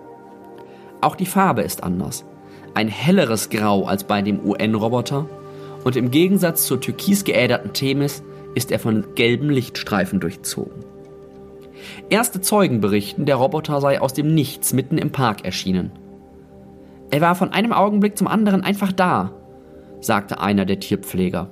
Auch 1.01 1.15
die 1.15 1.27
Farbe 1.27 1.63
ist 1.63 1.85
anders. 1.85 2.25
Ein 2.75 2.89
helleres 2.89 3.51
Grau 3.51 3.85
als 3.85 4.03
bei 4.05 4.23
dem 4.23 4.45
UN-Roboter 4.45 5.29
und 5.85 5.95
im 5.95 6.11
Gegensatz 6.11 6.67
zur 6.67 6.81
türkis 6.81 7.23
geäderten 7.23 7.73
Themis 7.73 8.25
ist 8.57 8.73
er 8.73 8.81
von 8.81 9.15
gelben 9.15 9.51
Lichtstreifen 9.51 10.19
durchzogen. 10.19 10.85
Erste 12.11 12.41
Zeugen 12.41 12.81
berichten, 12.81 13.25
der 13.25 13.37
Roboter 13.37 13.81
sei 13.81 14.01
aus 14.01 14.13
dem 14.13 14.35
Nichts 14.35 14.73
mitten 14.73 14.99
im 14.99 15.13
Park 15.13 15.45
erschienen. 15.45 15.93
Er 17.11 17.21
war 17.21 17.35
von 17.35 17.53
einem 17.53 17.73
Augenblick 17.73 18.19
zum 18.19 18.29
anderen 18.29 18.63
einfach 18.63 18.93
da, 18.93 19.33
sagte 20.01 20.41
einer 20.41 20.65
der 20.65 20.81
Tierpfleger. 20.81 21.51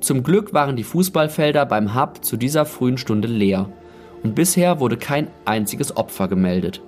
Zum 0.00 0.22
Glück 0.22 0.52
waren 0.52 0.76
die 0.76 0.84
Fußballfelder 0.84 1.66
beim 1.66 1.94
Hub 1.94 2.24
zu 2.24 2.36
dieser 2.36 2.64
frühen 2.66 2.98
Stunde 2.98 3.28
leer 3.28 3.68
und 4.22 4.34
bisher 4.34 4.78
wurde 4.78 4.96
kein 4.96 5.28
einziges 5.44 5.96
Opfer 5.96 6.28
gemeldet. 6.28 6.82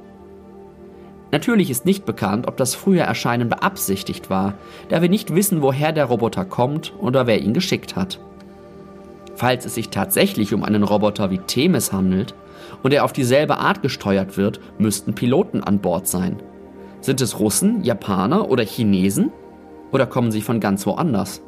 Natürlich 1.33 1.71
ist 1.71 1.85
nicht 1.85 2.05
bekannt, 2.05 2.49
ob 2.49 2.57
das 2.57 2.75
frühe 2.75 3.01
Erscheinen 3.01 3.49
beabsichtigt 3.49 4.31
war, 4.31 4.55
da 4.89 5.01
wir 5.01 5.09
nicht 5.09 5.35
wissen, 5.35 5.63
woher 5.63 5.93
der 5.93 6.07
Roboter 6.07 6.45
kommt 6.45 6.93
oder 6.99 7.27
wer 7.27 7.41
ihn 7.41 7.55
geschickt 7.55 7.97
hat. 7.97 8.19
Falls 9.37 9.65
es 9.65 9.75
sich 9.75 9.89
tatsächlich 9.89 10.53
um 10.53 10.65
einen 10.65 10.83
Roboter 10.83 11.31
wie 11.31 11.39
Themis 11.39 11.93
handelt 11.93 12.35
und 12.83 12.93
er 12.93 13.05
auf 13.05 13.13
dieselbe 13.13 13.59
Art 13.59 13.81
gesteuert 13.81 14.37
wird, 14.37 14.61
müssten 14.79 15.15
Piloten 15.15 15.63
an 15.63 15.79
Bord 15.79 16.09
sein. 16.09 16.43
Sind 17.01 17.21
es 17.21 17.39
Russen, 17.39 17.83
Japaner 17.83 18.51
oder 18.51 18.65
Chinesen? 18.65 19.31
Oder 19.93 20.07
kommen 20.07 20.31
sie 20.31 20.43
von 20.43 20.61
ganz 20.61 20.87
woanders? 20.87 21.43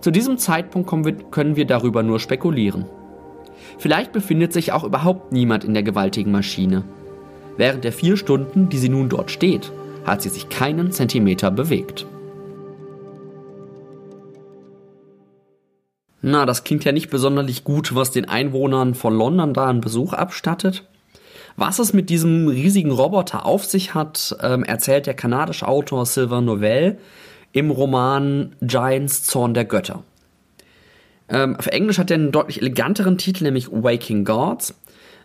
Zu 0.00 0.10
diesem 0.10 0.38
Zeitpunkt 0.38 0.90
können 1.30 1.56
wir 1.56 1.64
darüber 1.64 2.02
nur 2.02 2.18
spekulieren. 2.18 2.86
Vielleicht 3.78 4.12
befindet 4.12 4.52
sich 4.52 4.72
auch 4.72 4.84
überhaupt 4.84 5.32
niemand 5.32 5.64
in 5.64 5.74
der 5.74 5.82
gewaltigen 5.82 6.32
Maschine. 6.32 6.84
Während 7.56 7.84
der 7.84 7.92
vier 7.92 8.16
Stunden, 8.16 8.68
die 8.68 8.78
sie 8.78 8.88
nun 8.88 9.08
dort 9.08 9.30
steht, 9.30 9.70
hat 10.04 10.22
sie 10.22 10.30
sich 10.30 10.48
keinen 10.48 10.90
Zentimeter 10.90 11.50
bewegt. 11.50 12.06
Na, 16.20 16.46
das 16.46 16.64
klingt 16.64 16.84
ja 16.84 16.92
nicht 16.92 17.10
besonders 17.10 17.64
gut, 17.64 17.94
was 17.94 18.12
den 18.12 18.28
Einwohnern 18.28 18.94
von 18.94 19.14
London 19.14 19.54
da 19.54 19.66
einen 19.66 19.80
Besuch 19.80 20.12
abstattet. 20.12 20.88
Was 21.56 21.78
es 21.78 21.92
mit 21.92 22.10
diesem 22.10 22.48
riesigen 22.48 22.90
Roboter 22.90 23.44
auf 23.46 23.64
sich 23.64 23.94
hat, 23.94 24.36
ähm, 24.42 24.64
erzählt 24.64 25.06
der 25.06 25.14
kanadische 25.14 25.68
Autor 25.68 26.06
Sylvain 26.06 26.44
Novell 26.44 26.98
im 27.52 27.70
Roman 27.70 28.54
Giants 28.62 29.24
Zorn 29.24 29.54
der 29.54 29.64
Götter. 29.64 30.02
Ähm, 31.28 31.56
auf 31.56 31.66
Englisch 31.66 31.98
hat 31.98 32.10
er 32.10 32.16
einen 32.16 32.32
deutlich 32.32 32.60
eleganteren 32.60 33.18
Titel, 33.18 33.44
nämlich 33.44 33.70
Waking 33.70 34.24
Gods. 34.24 34.74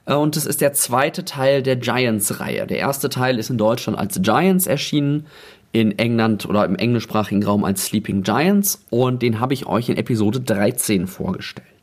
Äh, 0.05 0.15
und 0.15 0.35
es 0.35 0.45
ist 0.45 0.61
der 0.61 0.73
zweite 0.73 1.25
Teil 1.25 1.63
der 1.63 1.75
Giants-Reihe. 1.75 2.67
Der 2.67 2.77
erste 2.77 3.09
Teil 3.09 3.39
ist 3.39 3.49
in 3.49 3.57
Deutschland 3.57 3.97
als 3.97 4.21
Giants 4.21 4.67
erschienen, 4.67 5.25
in 5.71 5.97
England 5.99 6.47
oder 6.47 6.65
im 6.65 6.75
englischsprachigen 6.75 7.43
Raum 7.43 7.63
als 7.63 7.85
Sleeping 7.85 8.23
Giants 8.23 8.85
und 8.89 9.21
den 9.21 9.39
habe 9.39 9.53
ich 9.53 9.65
euch 9.67 9.89
in 9.89 9.97
Episode 9.97 10.39
13 10.39 11.07
vorgestellt. 11.07 11.76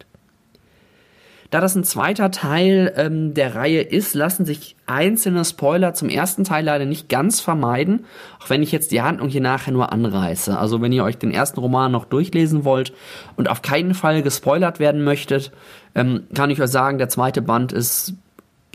Da 1.54 1.60
das 1.60 1.76
ein 1.76 1.84
zweiter 1.84 2.32
Teil 2.32 2.92
ähm, 2.96 3.32
der 3.32 3.54
Reihe 3.54 3.80
ist, 3.80 4.16
lassen 4.16 4.44
sich 4.44 4.74
einzelne 4.86 5.44
Spoiler 5.44 5.94
zum 5.94 6.08
ersten 6.08 6.42
Teil 6.42 6.64
leider 6.64 6.84
nicht 6.84 7.08
ganz 7.08 7.38
vermeiden, 7.38 8.06
auch 8.42 8.50
wenn 8.50 8.60
ich 8.60 8.72
jetzt 8.72 8.90
die 8.90 9.02
Handlung 9.02 9.28
hier 9.28 9.40
nachher 9.40 9.70
nur 9.70 9.92
anreiße. 9.92 10.58
Also 10.58 10.82
wenn 10.82 10.90
ihr 10.90 11.04
euch 11.04 11.16
den 11.16 11.30
ersten 11.30 11.60
Roman 11.60 11.92
noch 11.92 12.06
durchlesen 12.06 12.64
wollt 12.64 12.92
und 13.36 13.48
auf 13.48 13.62
keinen 13.62 13.94
Fall 13.94 14.22
gespoilert 14.22 14.80
werden 14.80 15.04
möchtet, 15.04 15.52
ähm, 15.94 16.24
kann 16.34 16.50
ich 16.50 16.60
euch 16.60 16.72
sagen, 16.72 16.98
der 16.98 17.08
zweite 17.08 17.40
Band 17.40 17.70
ist 17.72 18.14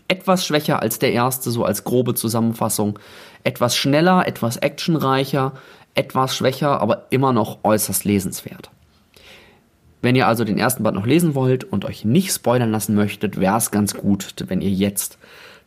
etwas 0.08 0.46
schwächer 0.46 0.82
als 0.82 1.00
der 1.00 1.12
erste, 1.12 1.52
so 1.52 1.66
als 1.66 1.84
grobe 1.84 2.14
Zusammenfassung. 2.14 2.98
Etwas 3.44 3.76
schneller, 3.76 4.26
etwas 4.26 4.56
actionreicher, 4.56 5.52
etwas 5.96 6.34
schwächer, 6.34 6.80
aber 6.80 7.08
immer 7.10 7.34
noch 7.34 7.58
äußerst 7.62 8.06
lesenswert. 8.06 8.70
Wenn 10.02 10.16
ihr 10.16 10.28
also 10.28 10.44
den 10.44 10.58
ersten 10.58 10.84
Band 10.84 10.96
noch 10.96 11.06
lesen 11.06 11.36
wollt 11.36 11.66
und 11.66 11.86
euch 11.86 12.06
nicht 12.06 12.32
spoilern 12.32 12.72
lassen 12.72 12.96
möchtet, 12.96 13.40
wäre 13.40 13.58
es 13.58 13.72
ganz 13.72 13.94
gut, 13.96 14.34
wenn 14.48 14.62
ihr 14.62 14.70
jetzt 14.70 15.18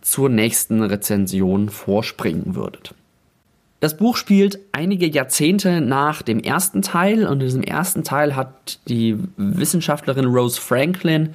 zur 0.01 0.29
nächsten 0.29 0.83
Rezension 0.83 1.69
vorspringen 1.69 2.55
würdet. 2.55 2.95
Das 3.81 3.97
Buch 3.97 4.17
spielt 4.17 4.61
einige 4.71 5.07
Jahrzehnte 5.07 5.81
nach 5.81 6.23
dem 6.23 6.39
ersten 6.39 6.83
Teil 6.83 7.27
und 7.27 7.41
in 7.41 7.47
diesem 7.47 7.63
ersten 7.63 8.05
Teil 8.05 8.37
hat 8.37 8.79
die 8.89 9.19
Wissenschaftlerin 9.37 10.27
Rose 10.27 10.61
Franklin 10.61 11.35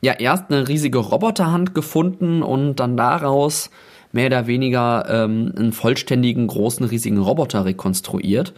ja 0.00 0.14
erst 0.14 0.50
eine 0.50 0.68
riesige 0.68 0.98
Roboterhand 0.98 1.74
gefunden 1.74 2.42
und 2.42 2.76
dann 2.76 2.96
daraus 2.96 3.70
mehr 4.10 4.26
oder 4.26 4.46
weniger 4.46 5.06
ähm, 5.08 5.52
einen 5.56 5.72
vollständigen, 5.72 6.46
großen, 6.46 6.84
riesigen 6.86 7.18
Roboter 7.18 7.64
rekonstruiert 7.66 8.52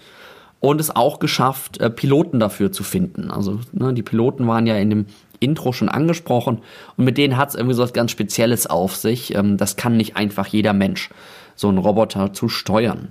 und 0.65 0.81
es 0.81 0.95
auch 0.95 1.19
geschafft, 1.19 1.81
äh, 1.81 1.91
Piloten 1.91 2.41
dafür 2.41 2.73
zu 2.73 2.85
finden. 2.85 3.31
Also 3.31 3.61
ne, 3.73 3.93
die 3.93 4.03
Piloten 4.03 4.47
waren 4.47 4.67
ja 4.67 4.77
in 4.77 4.91
dem 4.91 5.07
Intro 5.39 5.73
schon 5.73 5.91
angesprochen 5.91 6.61
und 6.97 7.05
mit 7.05 7.19
denen 7.19 7.37
hat 7.37 7.51
es 7.51 7.55
irgendwie 7.55 7.75
so 7.75 7.83
was 7.83 7.93
ganz 7.93 8.11
Spezielles 8.11 8.67
auf 8.67 8.97
sich. 8.97 9.35
Ähm, 9.35 9.59
das 9.59 9.77
kann 9.77 9.97
nicht 9.97 10.17
einfach 10.17 10.47
jeder 10.47 10.73
Mensch, 10.73 11.11
so 11.55 11.69
einen 11.69 11.79
Roboter 11.79 12.33
zu 12.33 12.49
steuern. 12.49 13.09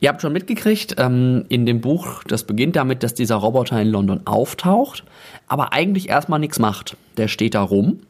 Ihr 0.00 0.08
habt 0.08 0.20
schon 0.20 0.32
mitgekriegt, 0.32 0.96
ähm, 0.98 1.44
in 1.48 1.64
dem 1.64 1.80
Buch, 1.80 2.24
das 2.24 2.42
beginnt 2.42 2.74
damit, 2.74 3.04
dass 3.04 3.14
dieser 3.14 3.36
Roboter 3.36 3.80
in 3.80 3.88
London 3.88 4.22
auftaucht, 4.24 5.04
aber 5.46 5.72
eigentlich 5.72 6.08
erstmal 6.08 6.40
nichts 6.40 6.58
macht. 6.58 6.96
Der 7.16 7.28
steht 7.28 7.54
da 7.54 7.62
rum 7.62 8.00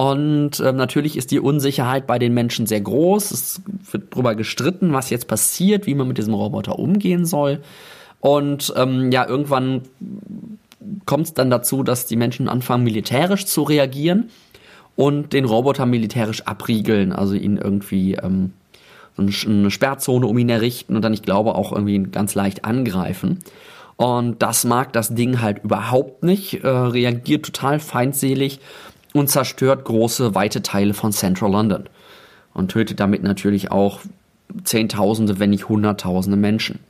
und 0.00 0.60
ähm, 0.60 0.76
natürlich 0.76 1.18
ist 1.18 1.30
die 1.30 1.40
Unsicherheit 1.40 2.06
bei 2.06 2.18
den 2.18 2.32
Menschen 2.32 2.64
sehr 2.64 2.80
groß. 2.80 3.32
Es 3.32 3.60
wird 3.90 4.14
darüber 4.14 4.34
gestritten, 4.34 4.94
was 4.94 5.10
jetzt 5.10 5.28
passiert, 5.28 5.86
wie 5.86 5.94
man 5.94 6.08
mit 6.08 6.16
diesem 6.16 6.32
Roboter 6.32 6.78
umgehen 6.78 7.26
soll. 7.26 7.60
Und 8.18 8.72
ähm, 8.78 9.12
ja, 9.12 9.28
irgendwann 9.28 9.82
kommt 11.04 11.26
es 11.26 11.34
dann 11.34 11.50
dazu, 11.50 11.82
dass 11.82 12.06
die 12.06 12.16
Menschen 12.16 12.48
anfangen, 12.48 12.82
militärisch 12.82 13.44
zu 13.44 13.62
reagieren 13.62 14.30
und 14.96 15.34
den 15.34 15.44
Roboter 15.44 15.84
militärisch 15.84 16.46
abriegeln, 16.46 17.12
also 17.12 17.34
ihn 17.34 17.58
irgendwie 17.58 18.14
ähm, 18.14 18.54
eine 19.18 19.70
Sperrzone 19.70 20.26
um 20.26 20.38
ihn 20.38 20.48
errichten 20.48 20.96
und 20.96 21.02
dann, 21.02 21.12
ich 21.12 21.24
glaube, 21.24 21.56
auch 21.56 21.72
irgendwie 21.72 21.98
ganz 22.04 22.34
leicht 22.34 22.64
angreifen. 22.64 23.40
Und 23.96 24.40
das 24.40 24.64
mag 24.64 24.94
das 24.94 25.14
Ding 25.14 25.42
halt 25.42 25.62
überhaupt 25.62 26.22
nicht, 26.22 26.64
äh, 26.64 26.68
reagiert 26.68 27.44
total 27.44 27.80
feindselig 27.80 28.60
und 29.14 29.28
zerstört 29.28 29.84
große, 29.84 30.34
weite 30.34 30.62
Teile 30.62 30.94
von 30.94 31.12
Central 31.12 31.52
London. 31.52 31.88
Und 32.52 32.70
tötet 32.70 33.00
damit 33.00 33.22
natürlich 33.22 33.70
auch 33.70 34.00
Zehntausende, 34.64 35.38
wenn 35.38 35.50
nicht 35.50 35.68
Hunderttausende 35.68 36.36
Menschen. 36.36 36.80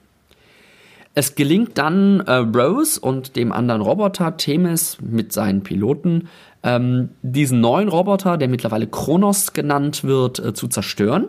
Es 1.15 1.35
gelingt 1.35 1.77
dann 1.77 2.21
äh, 2.21 2.35
Rose 2.35 3.01
und 3.01 3.37
dem 3.37 3.53
anderen 3.53 3.81
Roboter 3.81 4.37
Themis 4.37 4.99
mit 5.03 5.33
seinen 5.33 5.63
Piloten, 5.63 6.29
ähm, 6.63 7.11
diesen 7.23 7.61
neuen 7.61 7.89
Roboter, 7.89 8.37
der 8.37 8.49
mittlerweile 8.49 8.87
Kronos 8.87 9.53
genannt 9.53 10.05
wird, 10.05 10.39
äh, 10.39 10.55
zu 10.55 10.69
zerstören. 10.69 11.27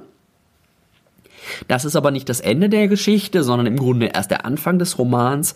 Das 1.67 1.85
ist 1.85 1.95
aber 1.95 2.11
nicht 2.11 2.29
das 2.29 2.39
Ende 2.39 2.69
der 2.69 2.87
Geschichte, 2.87 3.43
sondern 3.43 3.65
im 3.65 3.77
Grunde 3.77 4.07
erst 4.13 4.29
der 4.29 4.45
Anfang 4.45 4.77
des 4.77 4.99
Romans, 4.99 5.55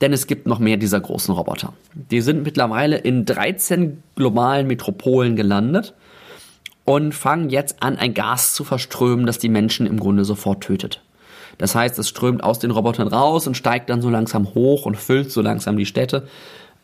denn 0.00 0.12
es 0.12 0.26
gibt 0.26 0.46
noch 0.46 0.58
mehr 0.58 0.76
dieser 0.76 1.00
großen 1.00 1.34
Roboter. 1.34 1.72
Die 1.94 2.20
sind 2.20 2.42
mittlerweile 2.42 2.96
in 2.96 3.24
13 3.24 4.02
globalen 4.16 4.66
Metropolen 4.66 5.36
gelandet 5.36 5.94
und 6.84 7.14
fangen 7.14 7.50
jetzt 7.50 7.82
an, 7.82 7.96
ein 7.96 8.14
Gas 8.14 8.54
zu 8.54 8.64
verströmen, 8.64 9.26
das 9.26 9.38
die 9.38 9.48
Menschen 9.48 9.86
im 9.86 10.00
Grunde 10.00 10.24
sofort 10.24 10.62
tötet. 10.62 11.02
Das 11.58 11.74
heißt, 11.74 11.98
es 11.98 12.08
strömt 12.08 12.42
aus 12.42 12.58
den 12.58 12.70
Robotern 12.70 13.08
raus 13.08 13.46
und 13.46 13.56
steigt 13.56 13.90
dann 13.90 14.00
so 14.00 14.08
langsam 14.08 14.54
hoch 14.54 14.86
und 14.86 14.96
füllt 14.96 15.30
so 15.30 15.42
langsam 15.42 15.76
die 15.76 15.84
Städte. 15.84 16.26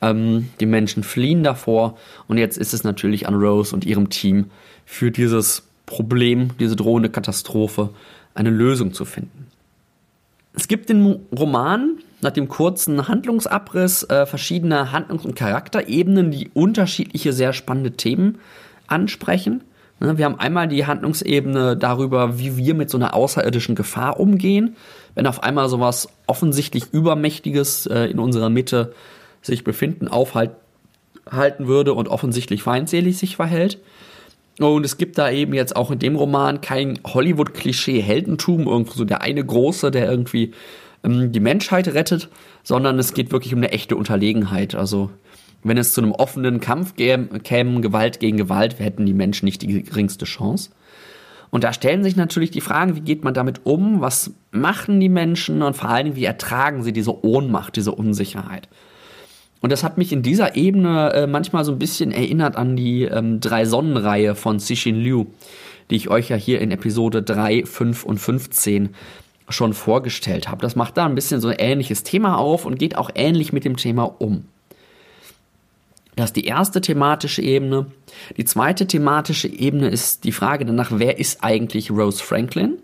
Ähm, 0.02 0.50
die 0.60 0.66
Menschen 0.66 1.02
fliehen 1.02 1.42
davor 1.42 1.96
und 2.28 2.36
jetzt 2.36 2.58
ist 2.58 2.74
es 2.74 2.84
natürlich 2.84 3.26
an 3.26 3.34
Rose 3.34 3.74
und 3.74 3.86
ihrem 3.86 4.10
Team 4.10 4.50
für 4.84 5.10
dieses 5.10 5.62
Problem, 5.86 6.50
diese 6.60 6.76
drohende 6.76 7.08
Katastrophe, 7.08 7.90
eine 8.34 8.50
Lösung 8.50 8.92
zu 8.92 9.06
finden. 9.06 9.46
Es 10.52 10.68
gibt 10.68 10.90
den 10.90 11.20
Roman 11.36 11.98
nach 12.20 12.30
dem 12.30 12.48
kurzen 12.48 13.08
Handlungsabriss 13.08 14.04
äh, 14.04 14.26
verschiedener 14.26 14.92
Handlungs- 14.92 15.24
und 15.24 15.36
Charakterebenen, 15.36 16.30
die 16.30 16.50
unterschiedliche, 16.54 17.32
sehr 17.32 17.52
spannende 17.52 17.92
Themen 17.92 18.38
ansprechen. 18.86 19.62
Ne, 20.00 20.18
wir 20.18 20.24
haben 20.24 20.38
einmal 20.38 20.68
die 20.68 20.86
Handlungsebene 20.86 21.76
darüber, 21.76 22.38
wie 22.38 22.56
wir 22.56 22.74
mit 22.74 22.90
so 22.90 22.98
einer 22.98 23.14
außerirdischen 23.14 23.74
Gefahr 23.74 24.20
umgehen. 24.20 24.76
Wenn 25.14 25.26
auf 25.26 25.42
einmal 25.42 25.68
sowas 25.68 26.08
offensichtlich 26.26 26.92
Übermächtiges 26.92 27.86
äh, 27.86 28.06
in 28.06 28.18
unserer 28.18 28.50
Mitte 28.50 28.92
sich 29.40 29.64
befinden, 29.64 30.08
aufhalten 30.08 30.56
würde 31.66 31.94
und 31.94 32.08
offensichtlich 32.08 32.62
feindselig 32.62 33.16
sich 33.18 33.36
verhält. 33.36 33.78
Und 34.58 34.84
es 34.84 34.96
gibt 34.96 35.18
da 35.18 35.30
eben 35.30 35.52
jetzt 35.54 35.76
auch 35.76 35.90
in 35.90 35.98
dem 35.98 36.16
Roman 36.16 36.60
kein 36.60 36.98
Hollywood-Klischee-Heldentum, 37.06 38.66
irgendwo 38.66 38.92
so 38.92 39.04
der 39.04 39.20
eine 39.20 39.44
Große, 39.44 39.90
der 39.90 40.10
irgendwie 40.10 40.52
ähm, 41.04 41.32
die 41.32 41.40
Menschheit 41.40 41.88
rettet, 41.88 42.28
sondern 42.62 42.98
es 42.98 43.14
geht 43.14 43.32
wirklich 43.32 43.52
um 43.52 43.60
eine 43.60 43.72
echte 43.72 43.96
Unterlegenheit. 43.96 44.74
Also 44.74 45.10
wenn 45.62 45.78
es 45.78 45.92
zu 45.92 46.00
einem 46.00 46.12
offenen 46.12 46.60
Kampf 46.60 46.94
käme, 46.94 47.80
Gewalt 47.80 48.20
gegen 48.20 48.36
Gewalt, 48.36 48.78
hätten 48.78 49.06
die 49.06 49.14
Menschen 49.14 49.46
nicht 49.46 49.62
die 49.62 49.82
geringste 49.82 50.24
Chance. 50.24 50.70
Und 51.50 51.64
da 51.64 51.72
stellen 51.72 52.04
sich 52.04 52.16
natürlich 52.16 52.50
die 52.50 52.60
Fragen, 52.60 52.96
wie 52.96 53.00
geht 53.00 53.24
man 53.24 53.34
damit 53.34 53.64
um, 53.64 54.00
was 54.00 54.32
machen 54.50 55.00
die 55.00 55.08
Menschen 55.08 55.62
und 55.62 55.76
vor 55.76 55.88
allen 55.88 56.04
Dingen, 56.04 56.16
wie 56.16 56.24
ertragen 56.24 56.82
sie 56.82 56.92
diese 56.92 57.24
Ohnmacht, 57.24 57.76
diese 57.76 57.92
Unsicherheit. 57.92 58.68
Und 59.60 59.72
das 59.72 59.82
hat 59.82 59.96
mich 59.98 60.12
in 60.12 60.22
dieser 60.22 60.54
Ebene 60.54 61.12
äh, 61.12 61.26
manchmal 61.26 61.64
so 61.64 61.72
ein 61.72 61.78
bisschen 61.78 62.12
erinnert 62.12 62.56
an 62.56 62.76
die 62.76 63.04
ähm, 63.04 63.40
Drei-Sonnen-Reihe 63.40 64.34
von 64.34 64.60
Cixin 64.60 64.96
Liu, 64.96 65.26
die 65.90 65.96
ich 65.96 66.10
euch 66.10 66.28
ja 66.28 66.36
hier 66.36 66.60
in 66.60 66.70
Episode 66.70 67.22
3, 67.22 67.64
5 67.64 68.04
und 68.04 68.18
15 68.18 68.90
schon 69.48 69.74
vorgestellt 69.74 70.48
habe. 70.48 70.62
Das 70.62 70.76
macht 70.76 70.96
da 70.96 71.06
ein 71.06 71.14
bisschen 71.14 71.40
so 71.40 71.48
ein 71.48 71.56
ähnliches 71.58 72.02
Thema 72.02 72.38
auf 72.38 72.64
und 72.64 72.78
geht 72.78 72.96
auch 72.96 73.10
ähnlich 73.14 73.52
mit 73.52 73.64
dem 73.64 73.76
Thema 73.76 74.04
um. 74.18 74.44
Das 76.16 76.30
ist 76.30 76.36
die 76.36 76.46
erste 76.46 76.80
thematische 76.80 77.42
Ebene. 77.42 77.86
Die 78.38 78.44
zweite 78.46 78.86
thematische 78.86 79.48
Ebene 79.48 79.88
ist 79.88 80.24
die 80.24 80.32
Frage 80.32 80.64
danach, 80.64 80.90
wer 80.94 81.18
ist 81.18 81.44
eigentlich 81.44 81.90
Rose 81.90 82.24
Franklin? 82.24 82.78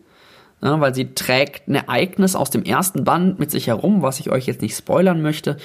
Ja, 0.62 0.80
weil 0.80 0.94
sie 0.94 1.14
trägt 1.14 1.66
ein 1.66 1.74
Ereignis 1.74 2.36
aus 2.36 2.50
dem 2.50 2.62
ersten 2.62 3.04
Band 3.04 3.38
mit 3.38 3.50
sich 3.50 3.66
herum, 3.66 4.02
was 4.02 4.20
ich 4.20 4.30
euch 4.30 4.46
jetzt 4.46 4.62
nicht 4.62 4.76
spoilern 4.76 5.22
möchte. 5.22 5.56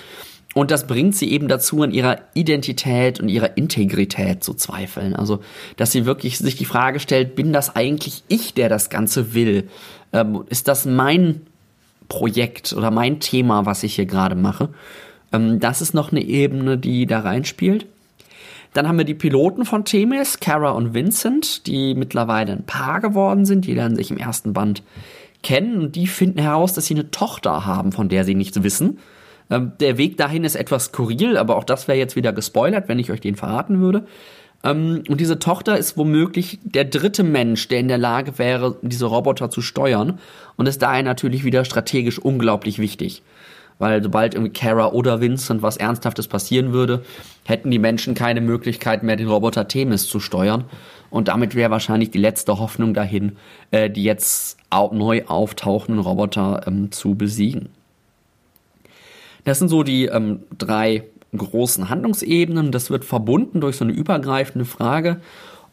Und 0.54 0.72
das 0.72 0.88
bringt 0.88 1.16
sie 1.16 1.32
eben 1.32 1.48
dazu, 1.48 1.84
an 1.84 1.92
ihrer 1.92 2.18
Identität 2.34 3.20
und 3.20 3.30
ihrer 3.30 3.58
Integrität 3.58 4.44
zu 4.44 4.54
zweifeln. 4.54 5.16
Also, 5.16 5.40
dass 5.76 5.92
sie 5.92 6.06
wirklich 6.06 6.38
sich 6.40 6.56
die 6.56 6.66
Frage 6.66 7.00
stellt, 7.00 7.36
bin 7.36 7.54
das 7.54 7.76
eigentlich 7.76 8.24
ich, 8.28 8.54
der 8.54 8.70
das 8.70 8.90
Ganze 8.90 9.34
will? 9.34 9.70
Ähm, 10.14 10.44
ist 10.50 10.68
das 10.68 10.86
mein 10.86 11.42
Projekt 12.08 12.74
oder 12.74 12.92
mein 12.92 13.20
Thema, 13.20 13.66
was 13.66 13.84
ich 13.84 13.96
hier 13.96 14.06
gerade 14.06 14.36
mache? 14.36 14.70
Ähm, 15.32 15.60
das 15.60 15.82
ist 15.82 15.94
noch 15.94 16.12
eine 16.12 16.24
Ebene, 16.24 16.78
die 16.78 17.06
da 17.06 17.20
reinspielt. 17.20 17.86
Dann 18.74 18.88
haben 18.88 18.98
wir 18.98 19.06
die 19.06 19.16
Piloten 19.16 19.66
von 19.66 19.86
Themis, 19.86 20.40
Kara 20.40 20.72
und 20.72 20.94
Vincent, 20.94 21.68
die 21.68 21.96
mittlerweile 21.96 22.52
ein 22.52 22.66
Paar 22.66 23.00
geworden 23.00 23.46
sind. 23.46 23.66
Die 23.66 23.74
lernen 23.74 23.96
sich 23.96 24.12
im 24.12 24.18
ersten 24.18 24.54
Band 24.54 24.84
kennen 25.44 25.82
und 25.82 25.96
die 25.96 26.08
finden 26.08 26.40
heraus, 26.40 26.74
dass 26.74 26.88
sie 26.88 26.94
eine 26.94 27.12
Tochter 27.12 27.66
haben, 27.66 27.92
von 27.92 28.10
der 28.10 28.24
sie 28.24 28.36
nichts 28.36 28.62
wissen. 28.64 29.00
Ähm, 29.50 29.74
der 29.80 29.98
Weg 29.98 30.18
dahin 30.18 30.44
ist 30.44 30.56
etwas 30.56 30.86
skurril, 30.86 31.38
aber 31.38 31.56
auch 31.56 31.64
das 31.64 31.88
wäre 31.88 31.98
jetzt 31.98 32.16
wieder 32.16 32.34
gespoilert, 32.34 32.88
wenn 32.88 33.00
ich 33.00 33.12
euch 33.12 33.22
den 33.22 33.36
verraten 33.36 33.80
würde. 33.80 34.06
Ähm, 34.64 35.04
und 35.08 35.22
diese 35.22 35.40
Tochter 35.40 35.78
ist 35.78 35.98
womöglich 35.98 36.60
der 36.64 36.86
dritte 36.86 37.24
Mensch, 37.24 37.68
der 37.68 37.80
in 37.80 37.88
der 37.88 37.98
Lage 37.98 38.38
wäre, 38.38 38.78
diese 38.82 39.06
Roboter 39.06 39.50
zu 39.50 39.62
steuern 39.62 40.20
und 40.56 40.68
ist 40.68 40.82
daher 40.82 41.04
natürlich 41.04 41.44
wieder 41.44 41.66
strategisch 41.66 42.20
unglaublich 42.20 42.80
wichtig. 42.80 43.24
Weil 43.80 44.02
sobald 44.02 44.34
irgendwie 44.34 44.54
Kara 44.54 44.92
oder 44.92 45.22
Vincent 45.22 45.62
was 45.62 45.78
Ernsthaftes 45.78 46.28
passieren 46.28 46.74
würde, 46.74 47.04
hätten 47.46 47.70
die 47.70 47.78
Menschen 47.78 48.16
keine 48.16 48.42
Möglichkeit 48.42 49.04
mehr, 49.04 49.16
den 49.16 49.28
Roboter 49.28 49.68
Themis 49.68 50.08
zu 50.08 50.20
steuern. 50.20 50.64
Und 51.12 51.28
damit 51.28 51.54
wäre 51.54 51.70
wahrscheinlich 51.70 52.10
die 52.10 52.18
letzte 52.18 52.58
Hoffnung 52.58 52.96
dahin, 52.96 53.38
äh, 53.70 53.90
die 53.90 54.04
jetzt 54.04 54.58
neu 54.92 55.24
auftauchenden 55.26 56.04
Roboter 56.04 56.64
ähm, 56.66 56.92
zu 56.92 57.16
besiegen. 57.16 57.70
Das 59.48 59.60
sind 59.60 59.70
so 59.70 59.82
die 59.82 60.08
ähm, 60.08 60.42
drei 60.58 61.06
großen 61.34 61.88
Handlungsebenen. 61.88 62.74
Das 62.74 62.90
wird 62.90 63.06
verbunden 63.06 63.62
durch 63.62 63.78
so 63.78 63.86
eine 63.86 63.94
übergreifende 63.94 64.66
Frage, 64.66 65.22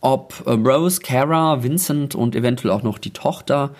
ob 0.00 0.44
äh, 0.46 0.50
Rose, 0.50 1.00
Kara, 1.00 1.64
Vincent 1.64 2.14
und 2.14 2.36
eventuell 2.36 2.72
auch 2.72 2.84
noch 2.84 2.98
die 2.98 3.10
Tochter 3.10 3.72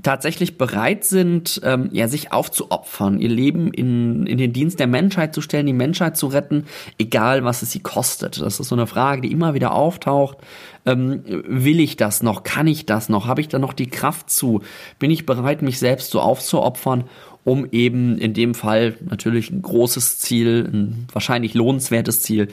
tatsächlich 0.00 0.56
bereit 0.56 1.04
sind, 1.04 1.60
ähm, 1.64 1.88
ja, 1.90 2.06
sich 2.06 2.32
aufzuopfern, 2.32 3.18
ihr 3.18 3.28
Leben 3.28 3.72
in, 3.72 4.24
in 4.26 4.38
den 4.38 4.52
Dienst 4.52 4.78
der 4.78 4.86
Menschheit 4.86 5.34
zu 5.34 5.40
stellen, 5.40 5.66
die 5.66 5.72
Menschheit 5.72 6.16
zu 6.16 6.28
retten, 6.28 6.66
egal 6.98 7.42
was 7.42 7.62
es 7.62 7.72
sie 7.72 7.80
kostet. 7.80 8.40
Das 8.40 8.60
ist 8.60 8.68
so 8.68 8.76
eine 8.76 8.86
Frage, 8.86 9.22
die 9.22 9.32
immer 9.32 9.54
wieder 9.54 9.74
auftaucht. 9.74 10.38
Ähm, 10.86 11.22
will 11.26 11.80
ich 11.80 11.96
das 11.96 12.22
noch? 12.22 12.42
Kann 12.42 12.66
ich 12.66 12.86
das 12.86 13.08
noch? 13.08 13.26
Habe 13.26 13.40
ich 13.40 13.48
da 13.48 13.58
noch 13.58 13.72
die 13.72 13.88
Kraft 13.88 14.30
zu? 14.30 14.62
Bin 14.98 15.10
ich 15.10 15.26
bereit, 15.26 15.62
mich 15.62 15.78
selbst 15.78 16.10
so 16.10 16.20
aufzuopfern? 16.20 17.04
um 17.44 17.68
eben 17.70 18.18
in 18.18 18.32
dem 18.32 18.54
Fall 18.54 18.96
natürlich 19.04 19.50
ein 19.50 19.62
großes 19.62 20.18
Ziel, 20.18 20.68
ein 20.72 21.06
wahrscheinlich 21.12 21.54
lohnenswertes 21.54 22.22
Ziel, 22.22 22.48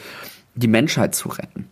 die 0.55 0.67
Menschheit 0.67 1.15
zu 1.15 1.29
retten. 1.29 1.67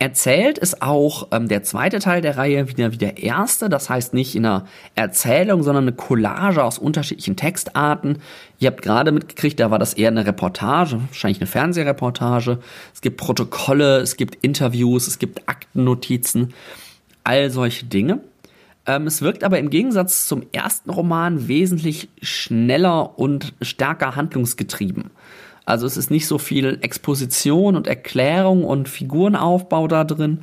Erzählt 0.00 0.58
ist 0.58 0.82
auch 0.82 1.28
ähm, 1.30 1.46
der 1.46 1.62
zweite 1.62 2.00
Teil 2.00 2.20
der 2.20 2.36
Reihe 2.36 2.68
wieder 2.68 2.92
wie 2.92 2.98
der 2.98 3.22
erste, 3.22 3.68
das 3.68 3.88
heißt 3.88 4.12
nicht 4.12 4.34
in 4.34 4.44
einer 4.44 4.66
Erzählung, 4.96 5.62
sondern 5.62 5.84
eine 5.84 5.92
Collage 5.92 6.64
aus 6.64 6.78
unterschiedlichen 6.78 7.36
Textarten. 7.36 8.18
Ihr 8.58 8.70
habt 8.70 8.82
gerade 8.82 9.12
mitgekriegt, 9.12 9.60
da 9.60 9.70
war 9.70 9.78
das 9.78 9.94
eher 9.94 10.08
eine 10.08 10.26
Reportage, 10.26 11.00
wahrscheinlich 11.08 11.40
eine 11.40 11.46
Fernsehreportage. 11.46 12.58
Es 12.92 13.02
gibt 13.02 13.18
Protokolle, 13.18 13.98
es 13.98 14.16
gibt 14.16 14.44
Interviews, 14.44 15.06
es 15.06 15.20
gibt 15.20 15.48
Aktennotizen, 15.48 16.54
all 17.22 17.50
solche 17.50 17.86
Dinge. 17.86 18.18
Ähm, 18.86 19.06
es 19.06 19.22
wirkt 19.22 19.44
aber 19.44 19.60
im 19.60 19.70
Gegensatz 19.70 20.26
zum 20.26 20.42
ersten 20.52 20.90
Roman 20.90 21.46
wesentlich 21.46 22.08
schneller 22.20 23.18
und 23.18 23.54
stärker 23.62 24.16
handlungsgetrieben. 24.16 25.10
Also 25.66 25.86
es 25.86 25.96
ist 25.96 26.10
nicht 26.10 26.26
so 26.26 26.38
viel 26.38 26.78
Exposition 26.82 27.76
und 27.76 27.86
Erklärung 27.86 28.64
und 28.64 28.88
Figurenaufbau 28.88 29.88
da 29.88 30.04
drin, 30.04 30.40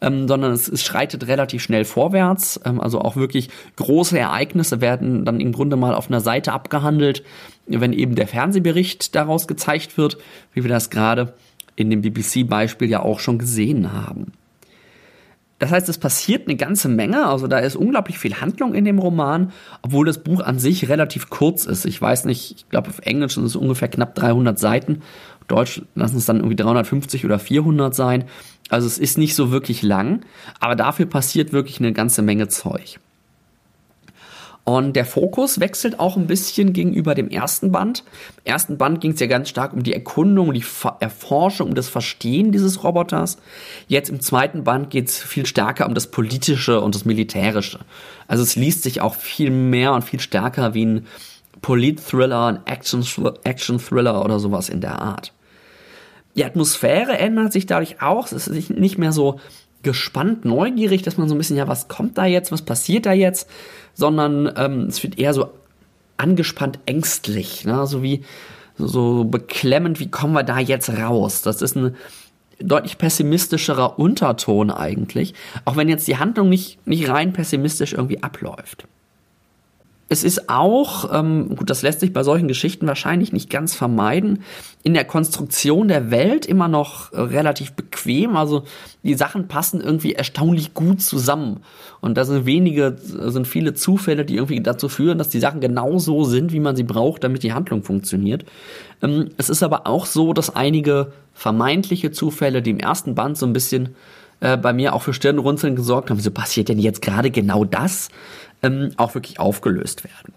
ähm, 0.00 0.26
sondern 0.26 0.52
es, 0.52 0.68
es, 0.68 0.82
schreitet 0.82 1.26
relativ 1.28 1.62
schnell 1.62 1.84
vorwärts. 1.84 2.60
Ähm, 2.64 2.80
also 2.80 3.00
auch 3.00 3.16
wirklich 3.16 3.50
große 3.76 4.18
Ereignisse 4.18 4.80
werden 4.80 5.24
dann 5.24 5.40
im 5.40 5.52
Grunde 5.52 5.76
mal 5.76 5.94
auf 5.94 6.08
einer 6.08 6.20
Seite 6.20 6.52
abgehandelt, 6.52 7.22
wenn 7.66 7.92
eben 7.92 8.14
der 8.14 8.26
Fernsehbericht 8.26 9.14
daraus 9.14 9.46
gezeigt 9.46 9.96
wird, 9.96 10.18
wie 10.52 10.64
wir 10.64 10.70
das 10.70 10.90
gerade 10.90 11.34
in 11.76 11.90
dem 11.90 12.02
BBC-Beispiel 12.02 12.88
ja 12.88 13.00
auch 13.00 13.20
schon 13.20 13.38
gesehen 13.38 13.92
haben. 13.92 14.32
Das 15.64 15.72
heißt, 15.72 15.88
es 15.88 15.96
passiert 15.96 16.46
eine 16.46 16.58
ganze 16.58 16.90
Menge, 16.90 17.24
also 17.26 17.46
da 17.46 17.58
ist 17.58 17.74
unglaublich 17.74 18.18
viel 18.18 18.34
Handlung 18.34 18.74
in 18.74 18.84
dem 18.84 18.98
Roman, 18.98 19.50
obwohl 19.80 20.04
das 20.04 20.18
Buch 20.18 20.42
an 20.42 20.58
sich 20.58 20.90
relativ 20.90 21.30
kurz 21.30 21.64
ist. 21.64 21.86
Ich 21.86 22.02
weiß 22.02 22.26
nicht, 22.26 22.54
ich 22.54 22.68
glaube 22.68 22.90
auf 22.90 22.98
Englisch 22.98 23.36
sind 23.36 23.46
es 23.46 23.56
ungefähr 23.56 23.88
knapp 23.88 24.14
300 24.14 24.58
Seiten, 24.58 25.00
auf 25.40 25.46
Deutsch 25.46 25.80
lassen 25.94 26.18
es 26.18 26.26
dann 26.26 26.36
irgendwie 26.36 26.56
350 26.56 27.24
oder 27.24 27.38
400 27.38 27.94
sein. 27.94 28.24
Also 28.68 28.86
es 28.86 28.98
ist 28.98 29.16
nicht 29.16 29.34
so 29.34 29.52
wirklich 29.52 29.80
lang, 29.80 30.26
aber 30.60 30.76
dafür 30.76 31.06
passiert 31.06 31.54
wirklich 31.54 31.78
eine 31.78 31.94
ganze 31.94 32.20
Menge 32.20 32.48
Zeug. 32.48 33.00
Und 34.64 34.96
der 34.96 35.04
Fokus 35.04 35.60
wechselt 35.60 36.00
auch 36.00 36.16
ein 36.16 36.26
bisschen 36.26 36.72
gegenüber 36.72 37.14
dem 37.14 37.28
ersten 37.28 37.70
Band. 37.70 38.02
Im 38.38 38.52
ersten 38.52 38.78
Band 38.78 39.02
ging 39.02 39.12
es 39.12 39.20
ja 39.20 39.26
ganz 39.26 39.50
stark 39.50 39.74
um 39.74 39.82
die 39.82 39.92
Erkundung, 39.92 40.54
die 40.54 40.64
Erforschung, 41.00 41.68
um 41.68 41.74
das 41.74 41.90
Verstehen 41.90 42.50
dieses 42.50 42.82
Roboters. 42.82 43.36
Jetzt 43.88 44.08
im 44.08 44.20
zweiten 44.20 44.64
Band 44.64 44.88
geht 44.88 45.08
es 45.08 45.22
viel 45.22 45.44
stärker 45.44 45.86
um 45.86 45.94
das 45.94 46.06
Politische 46.06 46.80
und 46.80 46.94
das 46.94 47.04
Militärische. 47.04 47.80
Also 48.26 48.42
es 48.42 48.56
liest 48.56 48.84
sich 48.84 49.02
auch 49.02 49.14
viel 49.14 49.50
mehr 49.50 49.92
und 49.92 50.02
viel 50.02 50.20
stärker 50.20 50.72
wie 50.72 50.86
ein 50.86 51.06
Polit-Thriller, 51.60 52.46
ein 52.46 52.66
Action-Thriller 52.66 54.24
oder 54.24 54.38
sowas 54.38 54.70
in 54.70 54.80
der 54.80 54.98
Art. 55.00 55.34
Die 56.36 56.44
Atmosphäre 56.44 57.18
ändert 57.18 57.52
sich 57.52 57.66
dadurch 57.66 58.00
auch. 58.00 58.32
Es 58.32 58.48
ist 58.48 58.70
nicht 58.70 58.98
mehr 58.98 59.12
so 59.12 59.40
gespannt, 59.84 60.44
neugierig, 60.44 61.02
dass 61.02 61.16
man 61.16 61.28
so 61.28 61.34
ein 61.34 61.38
bisschen, 61.38 61.56
ja, 61.56 61.68
was 61.68 61.88
kommt 61.88 62.18
da 62.18 62.24
jetzt, 62.24 62.50
was 62.50 62.62
passiert 62.62 63.06
da 63.06 63.12
jetzt, 63.12 63.48
sondern 63.94 64.52
ähm, 64.56 64.86
es 64.88 65.02
wird 65.02 65.18
eher 65.18 65.32
so 65.32 65.50
angespannt 66.16 66.80
ängstlich, 66.86 67.64
ne? 67.64 67.86
so 67.86 68.02
wie 68.02 68.24
so 68.76 69.24
beklemmend, 69.24 70.00
wie 70.00 70.10
kommen 70.10 70.34
wir 70.34 70.42
da 70.42 70.58
jetzt 70.58 70.90
raus? 70.90 71.42
Das 71.42 71.62
ist 71.62 71.76
ein 71.76 71.94
deutlich 72.60 72.98
pessimistischerer 72.98 73.98
Unterton 73.98 74.70
eigentlich, 74.70 75.34
auch 75.64 75.76
wenn 75.76 75.88
jetzt 75.88 76.08
die 76.08 76.16
Handlung 76.16 76.48
nicht, 76.48 76.84
nicht 76.86 77.08
rein 77.08 77.32
pessimistisch 77.32 77.92
irgendwie 77.92 78.22
abläuft. 78.22 78.86
Es 80.08 80.22
ist 80.22 80.50
auch, 80.50 81.10
ähm, 81.14 81.56
gut, 81.56 81.70
das 81.70 81.80
lässt 81.80 82.00
sich 82.00 82.12
bei 82.12 82.22
solchen 82.22 82.46
Geschichten 82.46 82.86
wahrscheinlich 82.86 83.32
nicht 83.32 83.48
ganz 83.48 83.74
vermeiden, 83.74 84.42
in 84.82 84.92
der 84.92 85.04
Konstruktion 85.04 85.88
der 85.88 86.10
Welt 86.10 86.44
immer 86.44 86.68
noch 86.68 87.12
äh, 87.12 87.20
relativ 87.20 87.72
bequem. 87.72 88.36
Also 88.36 88.64
die 89.02 89.14
Sachen 89.14 89.48
passen 89.48 89.80
irgendwie 89.80 90.12
erstaunlich 90.12 90.74
gut 90.74 91.00
zusammen. 91.00 91.60
Und 92.02 92.18
da 92.18 92.26
sind 92.26 92.44
wenige, 92.44 92.96
sind 92.98 93.46
viele 93.46 93.72
Zufälle, 93.72 94.26
die 94.26 94.36
irgendwie 94.36 94.60
dazu 94.60 94.90
führen, 94.90 95.16
dass 95.16 95.30
die 95.30 95.40
Sachen 95.40 95.60
genau 95.60 95.98
so 95.98 96.24
sind, 96.24 96.52
wie 96.52 96.60
man 96.60 96.76
sie 96.76 96.84
braucht, 96.84 97.24
damit 97.24 97.42
die 97.42 97.54
Handlung 97.54 97.82
funktioniert. 97.82 98.44
Ähm, 99.02 99.30
es 99.38 99.48
ist 99.48 99.62
aber 99.62 99.86
auch 99.86 100.04
so, 100.04 100.34
dass 100.34 100.54
einige 100.54 101.12
vermeintliche 101.32 102.12
Zufälle, 102.12 102.60
die 102.60 102.70
im 102.70 102.78
ersten 102.78 103.14
Band 103.14 103.38
so 103.38 103.46
ein 103.46 103.54
bisschen 103.54 103.94
äh, 104.40 104.56
bei 104.56 104.72
mir 104.72 104.94
auch 104.94 105.02
für 105.02 105.14
Stirnrunzeln 105.14 105.76
gesorgt 105.76 106.10
haben, 106.10 106.18
wieso 106.18 106.30
passiert 106.30 106.68
denn 106.68 106.78
jetzt 106.78 107.00
gerade 107.00 107.30
genau 107.30 107.64
das? 107.64 108.10
Ähm, 108.64 108.90
auch 108.96 109.14
wirklich 109.14 109.38
aufgelöst 109.38 110.04
werden. 110.04 110.34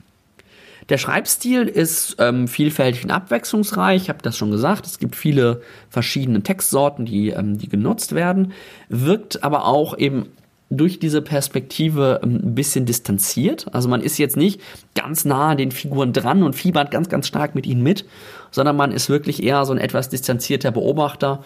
Der 0.90 0.98
Schreibstil 0.98 1.64
ist 1.64 2.16
ähm, 2.20 2.48
vielfältig 2.48 3.04
und 3.04 3.12
abwechslungsreich. 3.12 4.04
Ich 4.04 4.10
habe 4.10 4.20
das 4.22 4.38
schon 4.38 4.52
gesagt. 4.52 4.86
Es 4.86 5.00
gibt 5.00 5.16
viele 5.16 5.62
verschiedene 5.90 6.44
Textsorten, 6.44 7.06
die, 7.06 7.30
ähm, 7.30 7.58
die 7.58 7.68
genutzt 7.68 8.16
werden. 8.16 8.54
Wirkt 8.88 9.44
aber 9.44 9.66
auch 9.66 9.98
eben 9.98 10.28
durch 10.70 11.00
diese 11.00 11.22
Perspektive 11.22 12.22
ähm, 12.24 12.36
ein 12.36 12.56
bisschen 12.56 12.86
distanziert. 12.86 13.68
Also 13.74 13.90
man 13.90 14.02
ist 14.02 14.18
jetzt 14.18 14.38
nicht 14.38 14.62
ganz 14.96 15.26
nah 15.26 15.50
an 15.50 15.58
den 15.58 15.72
Figuren 15.72 16.14
dran 16.14 16.44
und 16.44 16.56
fiebert 16.56 16.92
ganz, 16.92 17.10
ganz 17.10 17.28
stark 17.28 17.54
mit 17.54 17.66
ihnen 17.66 17.84
mit, 17.84 18.06
sondern 18.52 18.78
man 18.78 18.92
ist 18.92 19.10
wirklich 19.10 19.44
eher 19.44 19.66
so 19.66 19.74
ein 19.74 19.80
etwas 19.80 20.10
distanzierter 20.10 20.72
Beobachter, 20.72 21.44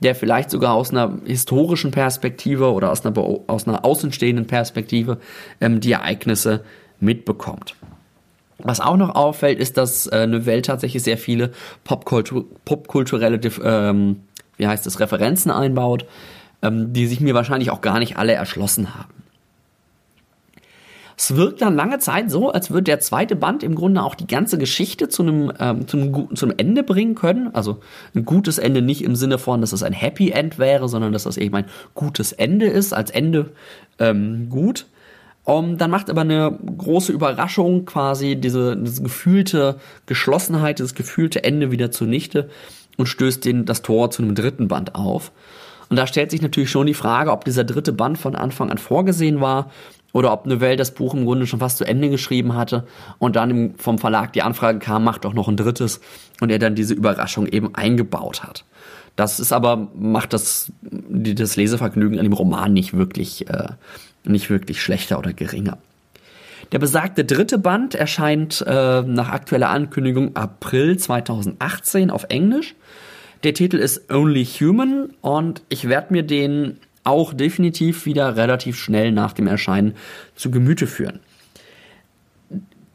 der 0.00 0.14
vielleicht 0.14 0.50
sogar 0.50 0.74
aus 0.74 0.90
einer 0.90 1.18
historischen 1.24 1.90
Perspektive 1.90 2.72
oder 2.72 2.90
aus 2.90 3.04
einer, 3.04 3.16
aus 3.18 3.68
einer 3.68 3.84
außenstehenden 3.84 4.46
Perspektive 4.46 5.18
ähm, 5.60 5.80
die 5.80 5.92
Ereignisse 5.92 6.64
mitbekommt. 6.98 7.74
Was 8.58 8.80
auch 8.80 8.96
noch 8.96 9.14
auffällt, 9.14 9.58
ist, 9.58 9.76
dass 9.76 10.06
äh, 10.06 10.46
Welt 10.46 10.66
tatsächlich 10.66 11.02
sehr 11.02 11.18
viele 11.18 11.52
Popkultur 11.84 12.44
popkulturelle, 12.64 13.40
ähm, 13.62 14.20
wie 14.56 14.66
heißt 14.66 14.86
es, 14.86 15.00
Referenzen 15.00 15.50
einbaut, 15.50 16.06
ähm, 16.62 16.92
die 16.92 17.06
sich 17.06 17.20
mir 17.20 17.34
wahrscheinlich 17.34 17.70
auch 17.70 17.80
gar 17.80 17.98
nicht 17.98 18.16
alle 18.16 18.32
erschlossen 18.32 18.94
haben. 18.94 19.19
Es 21.22 21.36
wirkt 21.36 21.60
dann 21.60 21.76
lange 21.76 21.98
Zeit 21.98 22.30
so, 22.30 22.50
als 22.50 22.70
würde 22.70 22.84
der 22.84 22.98
zweite 22.98 23.36
Band 23.36 23.62
im 23.62 23.74
Grunde 23.74 24.02
auch 24.02 24.14
die 24.14 24.26
ganze 24.26 24.56
Geschichte 24.56 25.10
zu 25.10 25.20
einem, 25.20 25.52
ähm, 25.60 25.86
zum, 25.86 26.34
zum 26.34 26.50
Ende 26.56 26.82
bringen 26.82 27.14
können. 27.14 27.54
Also 27.54 27.80
ein 28.14 28.24
gutes 28.24 28.56
Ende 28.56 28.80
nicht 28.80 29.04
im 29.04 29.14
Sinne 29.14 29.36
von, 29.36 29.60
dass 29.60 29.74
es 29.74 29.82
ein 29.82 29.92
Happy 29.92 30.30
End 30.30 30.58
wäre, 30.58 30.88
sondern 30.88 31.12
dass 31.12 31.24
das 31.24 31.36
eben 31.36 31.54
ein 31.56 31.66
gutes 31.92 32.32
Ende 32.32 32.68
ist, 32.68 32.94
als 32.94 33.10
Ende 33.10 33.50
ähm, 33.98 34.48
gut. 34.48 34.86
Um, 35.44 35.76
dann 35.76 35.90
macht 35.90 36.08
aber 36.08 36.22
eine 36.22 36.58
große 36.78 37.12
Überraschung 37.12 37.84
quasi 37.84 38.36
diese, 38.36 38.78
diese 38.78 39.02
gefühlte 39.02 39.76
Geschlossenheit, 40.06 40.78
dieses 40.78 40.94
gefühlte 40.94 41.44
Ende 41.44 41.70
wieder 41.70 41.90
zunichte 41.90 42.48
und 42.96 43.08
stößt 43.08 43.44
den, 43.44 43.66
das 43.66 43.82
Tor 43.82 44.10
zu 44.10 44.22
einem 44.22 44.34
dritten 44.34 44.68
Band 44.68 44.94
auf. 44.94 45.32
Und 45.90 45.96
da 45.96 46.06
stellt 46.06 46.30
sich 46.30 46.40
natürlich 46.40 46.70
schon 46.70 46.86
die 46.86 46.94
Frage, 46.94 47.32
ob 47.32 47.44
dieser 47.44 47.64
dritte 47.64 47.92
Band 47.92 48.16
von 48.16 48.36
Anfang 48.36 48.70
an 48.70 48.78
vorgesehen 48.78 49.42
war 49.42 49.70
oder 50.12 50.32
ob 50.32 50.46
Novell 50.46 50.76
das 50.76 50.92
Buch 50.92 51.14
im 51.14 51.24
Grunde 51.24 51.46
schon 51.46 51.60
fast 51.60 51.78
zu 51.78 51.84
Ende 51.84 52.10
geschrieben 52.10 52.54
hatte 52.54 52.86
und 53.18 53.36
dann 53.36 53.74
vom 53.76 53.98
Verlag 53.98 54.32
die 54.32 54.42
Anfrage 54.42 54.78
kam, 54.78 55.04
macht 55.04 55.24
doch 55.24 55.34
noch 55.34 55.48
ein 55.48 55.56
drittes 55.56 56.00
und 56.40 56.50
er 56.50 56.58
dann 56.58 56.74
diese 56.74 56.94
Überraschung 56.94 57.46
eben 57.46 57.74
eingebaut 57.74 58.42
hat. 58.42 58.64
Das 59.16 59.40
ist 59.40 59.52
aber, 59.52 59.88
macht 59.94 60.32
das, 60.32 60.72
das 60.80 61.56
Lesevergnügen 61.56 62.18
an 62.18 62.24
dem 62.24 62.32
Roman 62.32 62.72
nicht 62.72 62.96
wirklich, 62.96 63.48
äh, 63.48 63.68
nicht 64.24 64.50
wirklich 64.50 64.82
schlechter 64.82 65.18
oder 65.18 65.32
geringer. 65.32 65.78
Der 66.72 66.78
besagte 66.78 67.24
dritte 67.24 67.58
Band 67.58 67.94
erscheint 67.94 68.64
äh, 68.66 69.02
nach 69.02 69.28
aktueller 69.30 69.70
Ankündigung 69.70 70.36
April 70.36 70.96
2018 70.96 72.10
auf 72.10 72.26
Englisch. 72.28 72.76
Der 73.42 73.54
Titel 73.54 73.76
ist 73.76 74.12
Only 74.12 74.44
Human 74.44 75.10
und 75.20 75.62
ich 75.68 75.88
werde 75.88 76.12
mir 76.12 76.22
den 76.22 76.78
auch 77.04 77.32
definitiv 77.32 78.06
wieder 78.06 78.36
relativ 78.36 78.76
schnell 78.76 79.12
nach 79.12 79.32
dem 79.32 79.46
Erscheinen 79.46 79.94
zu 80.34 80.50
Gemüte 80.50 80.86
führen. 80.86 81.20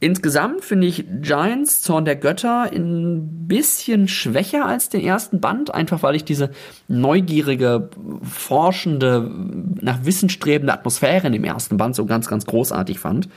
Insgesamt 0.01 0.63
finde 0.63 0.87
ich 0.87 1.05
Giants 1.21 1.81
Zorn 1.81 2.05
der 2.05 2.17
Götter 2.17 2.69
ein 2.71 3.47
bisschen 3.47 4.07
schwächer 4.07 4.65
als 4.65 4.89
den 4.89 5.01
ersten 5.01 5.39
Band, 5.39 5.73
einfach 5.73 6.03
weil 6.03 6.15
ich 6.15 6.25
diese 6.25 6.51
neugierige, 6.87 7.89
forschende, 8.21 9.31
nach 9.81 10.03
Wissen 10.03 10.29
strebende 10.29 10.73
Atmosphäre 10.73 11.27
in 11.27 11.33
dem 11.33 11.43
ersten 11.43 11.77
Band 11.77 11.95
so 11.95 12.05
ganz, 12.05 12.27
ganz 12.27 12.45
großartig 12.45 12.99
fand. 12.99 13.29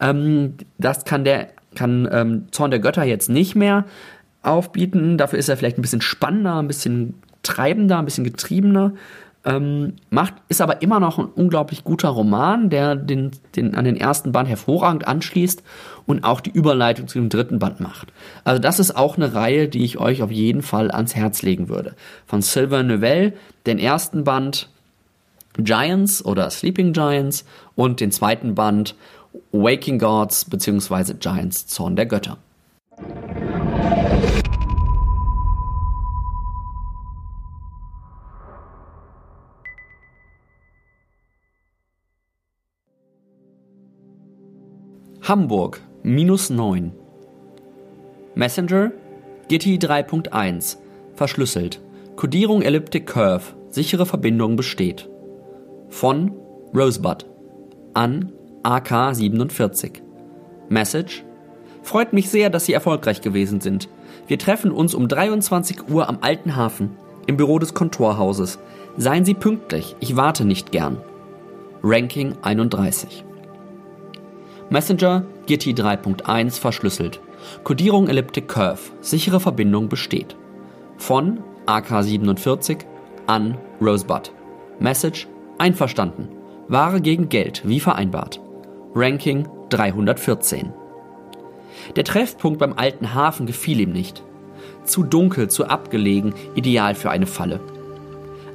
Ähm, 0.00 0.54
das 0.78 1.04
kann 1.04 1.24
der 1.24 1.48
kann 1.74 2.08
ähm, 2.10 2.46
Zorn 2.50 2.70
der 2.70 2.80
Götter 2.80 3.04
jetzt 3.04 3.28
nicht 3.28 3.54
mehr 3.54 3.84
aufbieten. 4.42 5.18
Dafür 5.18 5.38
ist 5.38 5.48
er 5.48 5.56
vielleicht 5.56 5.78
ein 5.78 5.82
bisschen 5.82 6.00
spannender, 6.00 6.56
ein 6.56 6.66
bisschen 6.66 7.14
treibender, 7.42 7.98
ein 7.98 8.04
bisschen 8.04 8.24
getriebener. 8.24 8.94
Ähm, 9.48 9.94
macht, 10.10 10.34
ist 10.50 10.60
aber 10.60 10.82
immer 10.82 11.00
noch 11.00 11.18
ein 11.18 11.24
unglaublich 11.24 11.82
guter 11.82 12.10
Roman, 12.10 12.68
der 12.68 12.94
den, 12.96 13.30
den 13.56 13.74
an 13.74 13.86
den 13.86 13.96
ersten 13.96 14.30
Band 14.30 14.46
hervorragend 14.46 15.08
anschließt 15.08 15.62
und 16.04 16.22
auch 16.22 16.42
die 16.42 16.50
Überleitung 16.50 17.08
zu 17.08 17.18
dem 17.18 17.30
dritten 17.30 17.58
Band 17.58 17.80
macht. 17.80 18.12
Also 18.44 18.60
das 18.60 18.78
ist 18.78 18.94
auch 18.94 19.16
eine 19.16 19.32
Reihe, 19.32 19.68
die 19.68 19.84
ich 19.84 19.98
euch 19.98 20.22
auf 20.22 20.30
jeden 20.30 20.60
Fall 20.60 20.90
ans 20.90 21.14
Herz 21.14 21.40
legen 21.40 21.70
würde. 21.70 21.94
Von 22.26 22.42
Sylvain 22.42 22.88
Neuvel, 22.88 23.32
den 23.64 23.78
ersten 23.78 24.24
Band 24.24 24.68
Giants 25.56 26.22
oder 26.22 26.50
Sleeping 26.50 26.92
Giants 26.92 27.46
und 27.74 28.00
den 28.00 28.12
zweiten 28.12 28.54
Band 28.54 28.96
Waking 29.52 29.98
Gods 29.98 30.44
bzw. 30.44 31.14
Giants 31.14 31.66
Zorn 31.66 31.96
der 31.96 32.04
Götter. 32.04 32.36
Hamburg 45.28 45.82
minus 46.02 46.48
9. 46.48 46.90
Messenger 48.34 48.92
Gitti 49.48 49.76
3.1 49.76 50.78
verschlüsselt. 51.16 51.82
Codierung 52.16 52.62
Elliptic 52.62 53.06
Curve. 53.06 53.42
Sichere 53.68 54.06
Verbindung 54.06 54.56
besteht. 54.56 55.06
Von 55.90 56.32
Rosebud 56.74 57.26
an 57.92 58.32
AK47. 58.62 60.00
Message 60.70 61.26
Freut 61.82 62.14
mich 62.14 62.30
sehr, 62.30 62.48
dass 62.48 62.64
Sie 62.64 62.72
erfolgreich 62.72 63.20
gewesen 63.20 63.60
sind. 63.60 63.90
Wir 64.28 64.38
treffen 64.38 64.70
uns 64.70 64.94
um 64.94 65.08
23 65.08 65.90
Uhr 65.90 66.08
am 66.08 66.20
Alten 66.22 66.56
Hafen 66.56 66.96
im 67.26 67.36
Büro 67.36 67.58
des 67.58 67.74
Kontorhauses. 67.74 68.58
Seien 68.96 69.26
Sie 69.26 69.34
pünktlich, 69.34 69.94
ich 70.00 70.16
warte 70.16 70.46
nicht 70.46 70.72
gern. 70.72 70.96
Ranking 71.82 72.32
31. 72.40 73.26
Messenger 74.70 75.24
Gitti 75.46 75.72
3.1 75.72 76.60
verschlüsselt. 76.60 77.20
Codierung 77.64 78.08
Elliptic 78.08 78.48
Curve. 78.48 78.80
Sichere 79.00 79.40
Verbindung 79.40 79.88
besteht. 79.88 80.36
Von 80.98 81.40
AK47 81.66 82.80
an 83.26 83.56
Rosebud. 83.80 84.30
Message 84.78 85.26
einverstanden. 85.56 86.28
Ware 86.68 87.00
gegen 87.00 87.30
Geld, 87.30 87.62
wie 87.64 87.80
vereinbart. 87.80 88.40
Ranking 88.94 89.48
314. 89.70 90.70
Der 91.96 92.04
Treffpunkt 92.04 92.58
beim 92.58 92.74
alten 92.74 93.14
Hafen 93.14 93.46
gefiel 93.46 93.80
ihm 93.80 93.92
nicht. 93.92 94.22
Zu 94.84 95.02
dunkel, 95.02 95.48
zu 95.48 95.66
abgelegen, 95.66 96.34
ideal 96.54 96.94
für 96.94 97.08
eine 97.08 97.26
Falle. 97.26 97.60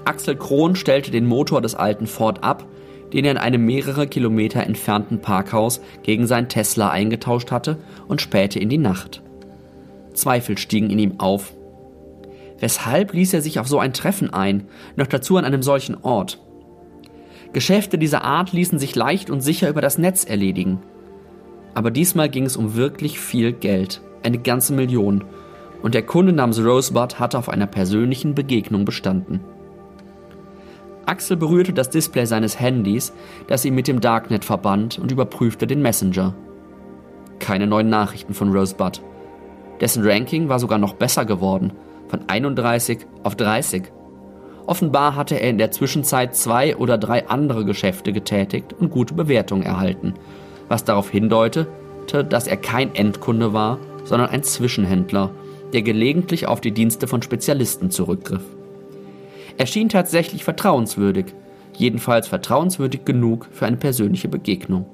Axel 0.05 0.35
Krohn 0.35 0.75
stellte 0.75 1.09
den 1.09 1.25
Motor 1.25 1.61
des 1.61 1.73
alten 1.73 2.05
Ford 2.05 2.43
ab, 2.43 2.65
den 3.13 3.25
er 3.25 3.31
in 3.31 3.37
einem 3.37 3.65
mehrere 3.65 4.07
Kilometer 4.07 4.63
entfernten 4.63 5.21
Parkhaus 5.21 5.81
gegen 6.01 6.27
seinen 6.27 6.49
Tesla 6.49 6.89
eingetauscht 6.89 7.51
hatte 7.51 7.77
und 8.07 8.21
spähte 8.21 8.59
in 8.59 8.69
die 8.69 8.77
Nacht. 8.77 9.21
Zweifel 10.13 10.57
stiegen 10.57 10.89
in 10.89 10.99
ihm 10.99 11.19
auf. 11.19 11.53
Weshalb 12.59 13.13
ließ 13.13 13.33
er 13.33 13.41
sich 13.41 13.59
auf 13.59 13.67
so 13.67 13.79
ein 13.79 13.93
Treffen 13.93 14.33
ein, 14.33 14.67
noch 14.95 15.07
dazu 15.07 15.37
an 15.37 15.45
einem 15.45 15.63
solchen 15.63 15.95
Ort? 16.01 16.39
Geschäfte 17.51 17.97
dieser 17.97 18.23
Art 18.23 18.51
ließen 18.51 18.79
sich 18.79 18.95
leicht 18.95 19.29
und 19.29 19.41
sicher 19.41 19.69
über 19.69 19.81
das 19.81 19.97
Netz 19.97 20.23
erledigen. 20.23 20.79
Aber 21.75 21.91
diesmal 21.91 22.29
ging 22.29 22.45
es 22.45 22.57
um 22.57 22.75
wirklich 22.75 23.19
viel 23.19 23.53
Geld, 23.53 24.01
eine 24.23 24.39
ganze 24.39 24.73
Million, 24.73 25.23
und 25.81 25.93
der 25.93 26.03
Kunde 26.03 26.31
namens 26.31 26.59
Rosebud 26.59 27.19
hatte 27.19 27.37
auf 27.37 27.49
einer 27.49 27.67
persönlichen 27.67 28.33
Begegnung 28.33 28.85
bestanden. 28.85 29.41
Axel 31.05 31.37
berührte 31.37 31.73
das 31.73 31.89
Display 31.89 32.25
seines 32.25 32.59
Handys, 32.59 33.13
das 33.47 33.65
ihn 33.65 33.75
mit 33.75 33.87
dem 33.87 33.99
Darknet 33.99 34.45
verband, 34.45 34.99
und 34.99 35.11
überprüfte 35.11 35.67
den 35.67 35.81
Messenger. 35.81 36.33
Keine 37.39 37.67
neuen 37.67 37.89
Nachrichten 37.89 38.33
von 38.33 38.51
Rosebud. 38.51 39.01
Dessen 39.81 40.05
Ranking 40.05 40.49
war 40.49 40.59
sogar 40.59 40.77
noch 40.77 40.93
besser 40.93 41.25
geworden, 41.25 41.73
von 42.07 42.21
31 42.27 42.99
auf 43.23 43.35
30. 43.35 43.83
Offenbar 44.65 45.15
hatte 45.15 45.35
er 45.35 45.49
in 45.49 45.57
der 45.57 45.71
Zwischenzeit 45.71 46.35
zwei 46.35 46.77
oder 46.77 46.97
drei 46.97 47.27
andere 47.27 47.65
Geschäfte 47.65 48.13
getätigt 48.13 48.73
und 48.73 48.91
gute 48.91 49.13
Bewertungen 49.13 49.63
erhalten, 49.63 50.13
was 50.69 50.85
darauf 50.85 51.09
hindeutete, 51.09 51.67
dass 52.29 52.47
er 52.47 52.57
kein 52.57 52.95
Endkunde 52.95 53.51
war, 53.51 53.79
sondern 54.05 54.29
ein 54.29 54.43
Zwischenhändler, 54.43 55.31
der 55.73 55.81
gelegentlich 55.81 56.47
auf 56.47 56.61
die 56.61 56.71
Dienste 56.71 57.07
von 57.07 57.21
Spezialisten 57.21 57.91
zurückgriff. 57.91 58.43
Er 59.57 59.65
schien 59.67 59.89
tatsächlich 59.89 60.43
vertrauenswürdig, 60.43 61.27
jedenfalls 61.77 62.27
vertrauenswürdig 62.27 63.05
genug 63.05 63.47
für 63.51 63.65
eine 63.65 63.77
persönliche 63.77 64.27
Begegnung. 64.27 64.85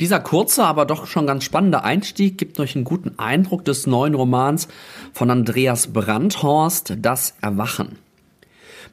Dieser 0.00 0.20
kurze, 0.20 0.64
aber 0.64 0.86
doch 0.86 1.06
schon 1.06 1.26
ganz 1.26 1.44
spannende 1.44 1.84
Einstieg 1.84 2.38
gibt 2.38 2.58
euch 2.58 2.74
einen 2.74 2.84
guten 2.84 3.18
Eindruck 3.18 3.66
des 3.66 3.86
neuen 3.86 4.14
Romans 4.14 4.66
von 5.12 5.30
Andreas 5.30 5.92
Brandhorst, 5.92 6.94
Das 7.00 7.34
Erwachen. 7.42 7.98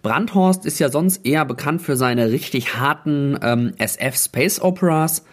Brandhorst 0.04 0.66
ist 0.66 0.80
ja 0.80 0.90
sonst 0.90 1.26
eher 1.26 1.46
bekannt 1.46 1.82
für 1.82 1.96
seine 1.96 2.30
richtig 2.30 2.76
harten 2.76 3.40
ähm, 3.42 3.74
SF 3.78 4.18
Space 4.18 4.62
Operas, 4.62 5.24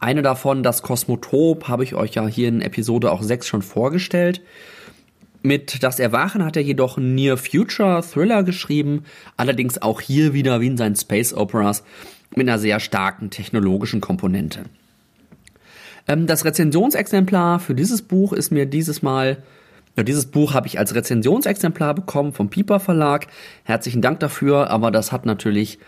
eine 0.00 0.22
davon, 0.22 0.62
das 0.62 0.82
Kosmotop, 0.82 1.68
habe 1.68 1.84
ich 1.84 1.94
euch 1.94 2.14
ja 2.14 2.26
hier 2.26 2.48
in 2.48 2.60
Episode 2.60 3.10
auch 3.10 3.22
6 3.22 3.46
schon 3.46 3.62
vorgestellt. 3.62 4.42
Mit 5.42 5.82
Das 5.82 5.98
Erwachen 5.98 6.44
hat 6.44 6.56
er 6.56 6.62
jedoch 6.62 6.98
Near 6.98 7.36
Future 7.36 8.02
Thriller 8.02 8.42
geschrieben, 8.42 9.04
allerdings 9.36 9.80
auch 9.80 10.00
hier 10.00 10.34
wieder 10.34 10.60
wie 10.60 10.66
in 10.66 10.76
seinen 10.76 10.96
Space 10.96 11.32
Operas 11.32 11.84
mit 12.34 12.48
einer 12.48 12.58
sehr 12.58 12.80
starken 12.80 13.30
technologischen 13.30 14.00
Komponente. 14.00 14.64
Ähm, 16.06 16.26
das 16.26 16.44
Rezensionsexemplar 16.44 17.60
für 17.60 17.74
dieses 17.74 18.02
Buch 18.02 18.32
ist 18.32 18.50
mir 18.50 18.66
dieses 18.66 19.02
Mal, 19.02 19.42
dieses 19.96 20.26
Buch 20.26 20.54
habe 20.54 20.66
ich 20.66 20.78
als 20.78 20.94
Rezensionsexemplar 20.94 21.94
bekommen 21.94 22.32
vom 22.32 22.50
Piper 22.50 22.80
Verlag. 22.80 23.26
Herzlichen 23.64 24.02
Dank 24.02 24.20
dafür, 24.20 24.70
aber 24.70 24.90
das 24.90 25.12
hat 25.12 25.26
natürlich 25.26 25.78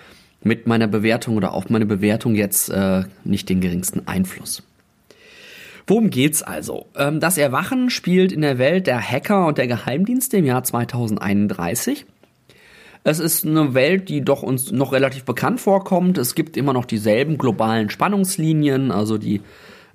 mit 0.42 0.66
meiner 0.66 0.86
Bewertung 0.86 1.36
oder 1.36 1.52
auf 1.52 1.68
meine 1.70 1.86
Bewertung 1.86 2.34
jetzt 2.34 2.70
äh, 2.70 3.04
nicht 3.24 3.48
den 3.48 3.60
geringsten 3.60 4.06
Einfluss. 4.06 4.62
Worum 5.86 6.10
geht's 6.10 6.42
also? 6.42 6.86
Ähm, 6.96 7.20
das 7.20 7.36
Erwachen 7.36 7.90
spielt 7.90 8.32
in 8.32 8.42
der 8.42 8.58
Welt 8.58 8.86
der 8.86 9.00
Hacker 9.00 9.46
und 9.46 9.58
der 9.58 9.66
Geheimdienste 9.66 10.38
im 10.38 10.44
Jahr 10.44 10.62
2031. 10.62 12.06
Es 13.02 13.18
ist 13.18 13.46
eine 13.46 13.74
Welt, 13.74 14.08
die 14.08 14.22
doch 14.22 14.42
uns 14.42 14.72
noch 14.72 14.92
relativ 14.92 15.24
bekannt 15.24 15.60
vorkommt. 15.60 16.18
Es 16.18 16.34
gibt 16.34 16.56
immer 16.56 16.72
noch 16.72 16.84
dieselben 16.84 17.38
globalen 17.38 17.88
Spannungslinien, 17.88 18.90
also 18.90 19.16
die, 19.16 19.40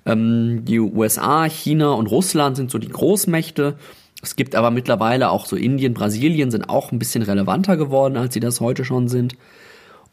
ähm, 0.04 0.64
die 0.64 0.80
USA, 0.80 1.44
China 1.44 1.92
und 1.92 2.08
Russland 2.08 2.56
sind 2.56 2.70
so 2.70 2.78
die 2.78 2.88
Großmächte. 2.88 3.76
Es 4.22 4.34
gibt 4.34 4.56
aber 4.56 4.70
mittlerweile 4.70 5.30
auch 5.30 5.46
so 5.46 5.56
Indien, 5.56 5.94
Brasilien 5.94 6.50
sind 6.50 6.68
auch 6.68 6.90
ein 6.90 6.98
bisschen 6.98 7.22
relevanter 7.22 7.76
geworden, 7.76 8.16
als 8.16 8.34
sie 8.34 8.40
das 8.40 8.60
heute 8.60 8.84
schon 8.84 9.08
sind. 9.08 9.36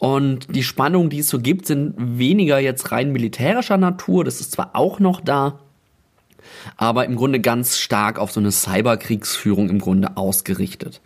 Und 0.03 0.53
die 0.53 0.63
Spannungen, 0.63 1.09
die 1.09 1.19
es 1.19 1.29
so 1.29 1.39
gibt, 1.39 1.65
sind 1.65 1.93
weniger 1.97 2.59
jetzt 2.59 2.91
rein 2.91 3.13
militärischer 3.13 3.77
Natur. 3.77 4.25
Das 4.25 4.41
ist 4.41 4.51
zwar 4.51 4.71
auch 4.73 4.99
noch 4.99 5.21
da, 5.21 5.61
aber 6.75 7.05
im 7.05 7.15
Grunde 7.15 7.39
ganz 7.39 7.77
stark 7.77 8.19
auf 8.19 8.29
so 8.29 8.41
eine 8.41 8.51
Cyberkriegsführung 8.51 9.69
im 9.69 9.79
Grunde 9.79 10.17
ausgerichtet. 10.17 10.99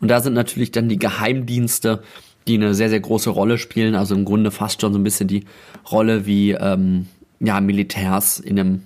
Und 0.00 0.08
da 0.08 0.20
sind 0.20 0.32
natürlich 0.32 0.72
dann 0.72 0.88
die 0.88 0.98
Geheimdienste, 0.98 2.02
die 2.48 2.54
eine 2.54 2.74
sehr, 2.74 2.88
sehr 2.88 2.98
große 2.98 3.30
Rolle 3.30 3.58
spielen. 3.58 3.94
Also 3.94 4.16
im 4.16 4.24
Grunde 4.24 4.50
fast 4.50 4.80
schon 4.80 4.92
so 4.92 4.98
ein 4.98 5.04
bisschen 5.04 5.28
die 5.28 5.44
Rolle 5.88 6.26
wie 6.26 6.50
ähm, 6.50 7.06
ja, 7.38 7.60
Militärs 7.60 8.40
in 8.40 8.58
einem 8.58 8.82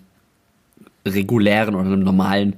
regulären 1.07 1.77
oder 1.77 1.87
einem 1.87 2.03
normalen 2.03 2.57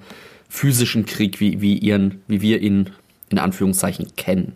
physischen 0.48 1.06
Krieg, 1.06 1.38
wie, 1.38 1.60
wie, 1.60 1.78
ihren, 1.78 2.22
wie 2.26 2.40
wir 2.40 2.60
ihn 2.60 2.90
in 3.28 3.38
Anführungszeichen 3.38 4.16
kennen 4.16 4.54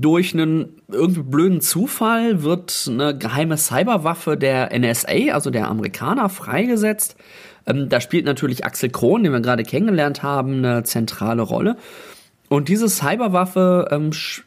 durch 0.00 0.34
einen 0.34 0.80
irgendwie 0.88 1.22
blöden 1.22 1.60
Zufall 1.60 2.42
wird 2.42 2.88
eine 2.90 3.16
geheime 3.16 3.56
Cyberwaffe 3.56 4.36
der 4.36 4.76
NSA, 4.76 5.32
also 5.32 5.50
der 5.50 5.68
Amerikaner, 5.68 6.28
freigesetzt. 6.28 7.16
Ähm, 7.66 7.88
da 7.88 8.00
spielt 8.00 8.24
natürlich 8.24 8.64
Axel 8.64 8.90
Krohn, 8.90 9.22
den 9.22 9.32
wir 9.32 9.40
gerade 9.40 9.64
kennengelernt 9.64 10.22
haben, 10.22 10.58
eine 10.58 10.84
zentrale 10.84 11.42
Rolle. 11.42 11.76
Und 12.48 12.68
diese 12.68 12.88
Cyberwaffe 12.88 13.88
ähm, 13.90 14.12
sch 14.12 14.44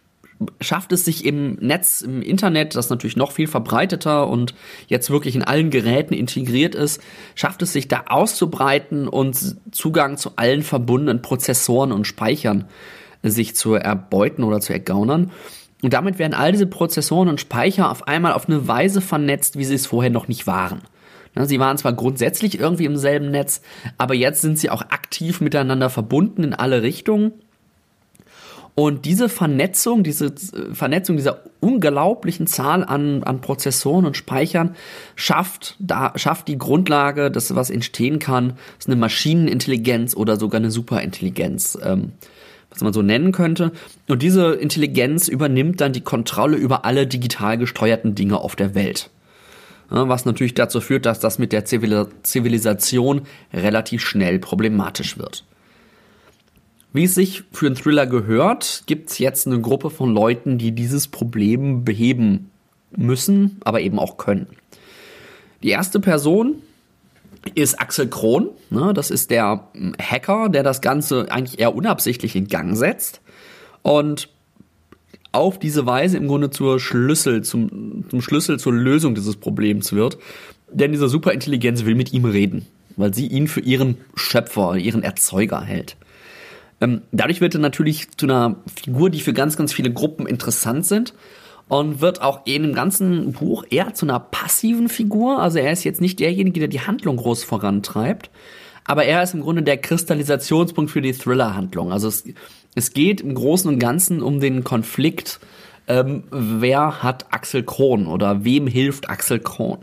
schafft 0.62 0.94
es 0.94 1.04
sich 1.04 1.26
im 1.26 1.56
Netz, 1.56 2.00
im 2.00 2.22
Internet, 2.22 2.76
das 2.76 2.90
natürlich 2.90 3.18
noch 3.18 3.34
viel 3.34 3.48
verbreiteter 3.48 4.26
und 4.28 4.54
jetzt 4.88 5.10
wirklich 5.10 5.36
in 5.36 5.44
allen 5.44 5.70
Geräten 5.70 6.14
integriert 6.14 6.76
ist, 6.76 7.02
schafft 7.36 7.62
es 7.62 7.74
sich 7.74 7.90
da 7.90 8.06
auszubreiten 8.08 9.10
und 9.10 9.58
Zugang 9.72 10.16
zu 10.16 10.32
allen 10.38 10.64
verbundenen 10.64 11.22
Prozessoren 11.22 11.92
und 11.92 12.08
Speichern 12.08 12.70
sich 13.24 13.56
zu 13.56 13.74
erbeuten 13.74 14.44
oder 14.44 14.62
zu 14.62 14.74
ergaunern. 14.74 15.32
Und 15.82 15.94
damit 15.94 16.20
werden 16.20 16.34
all 16.34 16.52
diese 16.52 16.68
Prozessoren 16.68 17.30
und 17.30 17.40
Speicher 17.40 17.90
auf 17.90 18.08
einmal 18.08 18.34
auf 18.34 18.48
eine 18.48 18.68
Weise 18.68 19.02
vernetzt, 19.02 19.58
wie 19.58 19.66
sie 19.66 19.76
es 19.76 19.88
vorher 19.88 20.12
noch 20.12 20.28
nicht 20.28 20.46
waren. 20.48 20.82
Sie 21.36 21.60
waren 21.60 21.78
zwar 21.78 21.94
grundsätzlich 21.94 22.60
irgendwie 22.60 22.86
im 22.86 22.98
selben 22.98 23.32
Netz, 23.32 23.62
aber 23.98 24.14
jetzt 24.14 24.42
sind 24.42 24.60
sie 24.60 24.70
auch 24.70 24.82
aktiv 24.82 25.42
miteinander 25.42 25.90
verbunden 25.90 26.44
in 26.44 26.54
alle 26.54 26.82
Richtungen. 26.82 27.34
Und 28.76 29.04
diese 29.04 29.28
Vernetzung, 29.28 30.04
diese 30.04 30.28
äh, 30.28 30.74
Vernetzung 30.74 31.18
dieser 31.18 31.42
unglaublichen 31.60 32.48
Zahl 32.48 32.86
an, 32.86 33.24
an 33.24 33.42
Prozessoren 33.42 34.06
und 34.06 34.16
Speichern 34.16 34.76
schafft, 35.16 35.76
da, 35.80 36.14
schafft 36.16 36.48
die 36.48 36.58
Grundlage, 36.58 37.30
dass 37.30 37.54
was 37.56 37.70
entstehen 37.72 38.20
kann, 38.20 38.54
ist 38.78 38.88
eine 38.88 38.96
Maschinenintelligenz 38.96 40.16
oder 40.16 40.38
sogar 40.38 40.60
eine 40.60 40.72
Superintelligenz. 40.72 41.78
Ähm, 41.84 42.14
was 42.70 42.82
man 42.82 42.94
so 42.94 43.02
nennen 43.02 43.32
könnte. 43.32 43.72
Und 44.08 44.22
diese 44.22 44.54
Intelligenz 44.54 45.28
übernimmt 45.28 45.82
dann 45.82 45.94
die 45.94 46.02
Kontrolle 46.02 46.58
über 46.58 46.86
alle 46.86 47.08
digital 47.08 47.58
gesteuerten 47.58 48.16
Dinge 48.16 48.40
auf 48.40 48.56
der 48.56 48.76
Welt. 48.76 49.10
was 49.90 50.26
natürlich 50.26 50.54
dazu 50.54 50.82
führt, 50.82 51.06
dass 51.08 51.20
das 51.20 51.40
mit 51.40 51.52
der 51.52 51.66
Zivilisation 51.66 53.22
relativ 53.52 54.06
schnell 54.06 54.38
problematisch 54.38 55.18
wird. 55.18 55.44
Wie 56.94 57.04
es 57.04 57.16
sich 57.16 57.44
für 57.52 57.68
einen 57.68 57.76
Thriller 57.76 58.08
gehört, 58.08 58.84
gibt 58.88 59.10
es 59.10 59.20
jetzt 59.20 59.48
eine 59.48 59.62
Gruppe 59.62 59.90
von 59.90 60.14
Leuten, 60.14 60.58
die 60.58 60.72
dieses 60.72 61.08
Problem 61.08 61.84
beheben 61.86 62.50
müssen, 62.96 63.58
aber 63.64 63.82
eben 63.82 64.00
auch 64.00 64.18
können. 64.18 64.48
Die 65.62 65.70
erste 65.70 66.00
Person 66.00 66.62
ist 67.56 67.80
Axel 67.80 68.08
Krohn. 68.08 68.50
Ne? 68.70 68.94
Das 68.94 69.12
ist 69.12 69.32
der 69.32 69.68
hm, 69.74 69.96
Hacker, 70.00 70.50
der 70.50 70.64
das 70.64 70.82
Ganze 70.82 71.32
eigentlich 71.32 71.60
eher 71.60 71.76
unabsichtlich 71.76 72.36
in 72.36 72.48
Gang 72.48 72.76
setzt 72.76 73.22
und 73.82 74.30
auf 75.32 75.60
diese 75.60 75.86
Weise 75.86 76.18
im 76.18 76.28
Grunde 76.28 76.50
zur 76.50 76.80
Schlüssel, 76.80 77.44
zum, 77.44 78.06
zum 78.10 78.22
Schlüssel 78.22 78.60
zur 78.60 78.74
Lösung 78.74 79.14
dieses 79.14 79.36
Problems 79.36 79.94
wird. 79.94 80.18
Denn 80.72 80.92
diese 80.92 81.08
Superintelligenz 81.08 81.86
will 81.86 81.96
mit 81.96 82.14
ihm 82.14 82.26
reden, 82.26 82.66
weil 82.96 83.14
sie 83.14 83.28
ihn 83.28 83.48
für 83.48 83.62
ihren 83.62 83.98
Schöpfer, 84.16 84.76
ihren 84.76 85.04
Erzeuger 85.04 85.62
hält. 85.62 85.98
Ähm, 86.82 87.02
dadurch 87.12 87.42
wird 87.42 87.56
er 87.56 87.60
natürlich 87.60 88.10
zu 88.18 88.26
einer 88.26 88.56
Figur, 88.84 89.10
die 89.10 89.20
für 89.20 89.34
ganz, 89.34 89.58
ganz 89.58 89.74
viele 89.74 89.92
Gruppen 89.92 90.26
interessant 90.26 90.86
sind 90.86 91.14
und 91.70 92.02
wird 92.02 92.22
auch 92.22 92.46
in 92.46 92.64
dem 92.64 92.74
ganzen 92.74 93.32
Buch 93.32 93.64
eher 93.70 93.94
zu 93.94 94.06
einer 94.06 94.20
passiven 94.20 94.90
Figur. 94.90 95.40
Also 95.40 95.60
er 95.60 95.72
ist 95.72 95.86
jetzt 95.86 96.02
nicht 96.02 96.20
derjenige, 96.20 96.60
der 96.60 96.68
die 96.68 96.82
Handlung 96.82 97.16
groß 97.16 97.46
vorantreibt, 97.46 98.30
aber 98.84 99.06
er 99.06 99.24
ist 99.24 99.36
im 99.36 99.42
Grunde 99.42 99.62
der 99.64 99.78
Kristallisationspunkt 99.78 100.92
für 100.92 101.02
die 101.02 101.14
Thriller-Handlung. 101.14 101.94
Also 101.94 102.08
es, 102.08 102.26
es 102.76 102.92
geht 102.92 103.22
im 103.22 103.36
Großen 103.36 103.72
und 103.72 103.80
Ganzen 103.80 104.22
um 104.22 104.40
den 104.40 104.64
Konflikt, 104.64 105.40
ähm, 105.88 106.24
wer 106.32 107.04
hat 107.04 107.32
Axel 107.32 107.64
Kron 107.64 108.08
oder 108.08 108.44
wem 108.44 108.66
hilft 108.68 109.10
Axel 109.10 109.40
Kron. 109.40 109.78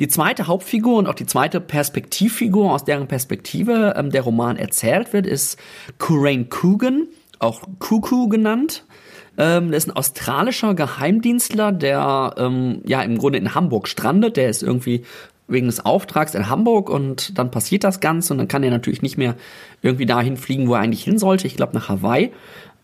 Die 0.00 0.08
zweite 0.08 0.48
Hauptfigur 0.48 0.96
und 0.96 1.06
auch 1.06 1.14
die 1.14 1.26
zweite 1.26 1.60
Perspektivfigur, 1.60 2.72
aus 2.72 2.84
deren 2.84 3.06
Perspektive 3.06 3.94
ähm, 3.96 4.10
der 4.10 4.22
Roman 4.22 4.56
erzählt 4.56 5.12
wird, 5.12 5.26
ist 5.28 5.60
Kurain 5.98 6.48
Coogan, 6.50 7.06
auch 7.38 7.62
Kuku 7.78 8.28
genannt. 8.28 8.84
Ähm, 9.36 9.70
der 9.70 9.78
ist 9.78 9.88
ein 9.88 9.96
australischer 9.96 10.74
Geheimdienstler, 10.74 11.72
der 11.72 12.34
ähm, 12.36 12.80
ja 12.84 13.02
im 13.02 13.18
Grunde 13.18 13.38
in 13.38 13.54
Hamburg 13.54 13.88
strandet. 13.88 14.36
Der 14.36 14.48
ist 14.48 14.62
irgendwie 14.62 15.04
wegen 15.46 15.66
des 15.66 15.84
Auftrags 15.84 16.34
in 16.34 16.48
Hamburg 16.48 16.88
und 16.88 17.38
dann 17.38 17.50
passiert 17.50 17.84
das 17.84 18.00
Ganze 18.00 18.32
und 18.32 18.38
dann 18.38 18.48
kann 18.48 18.62
er 18.62 18.70
natürlich 18.70 19.02
nicht 19.02 19.18
mehr 19.18 19.34
irgendwie 19.82 20.06
dahin 20.06 20.36
fliegen, 20.36 20.68
wo 20.68 20.74
er 20.74 20.80
eigentlich 20.80 21.04
hin 21.04 21.18
sollte. 21.18 21.46
Ich 21.46 21.56
glaube 21.56 21.74
nach 21.74 21.88
Hawaii. 21.88 22.32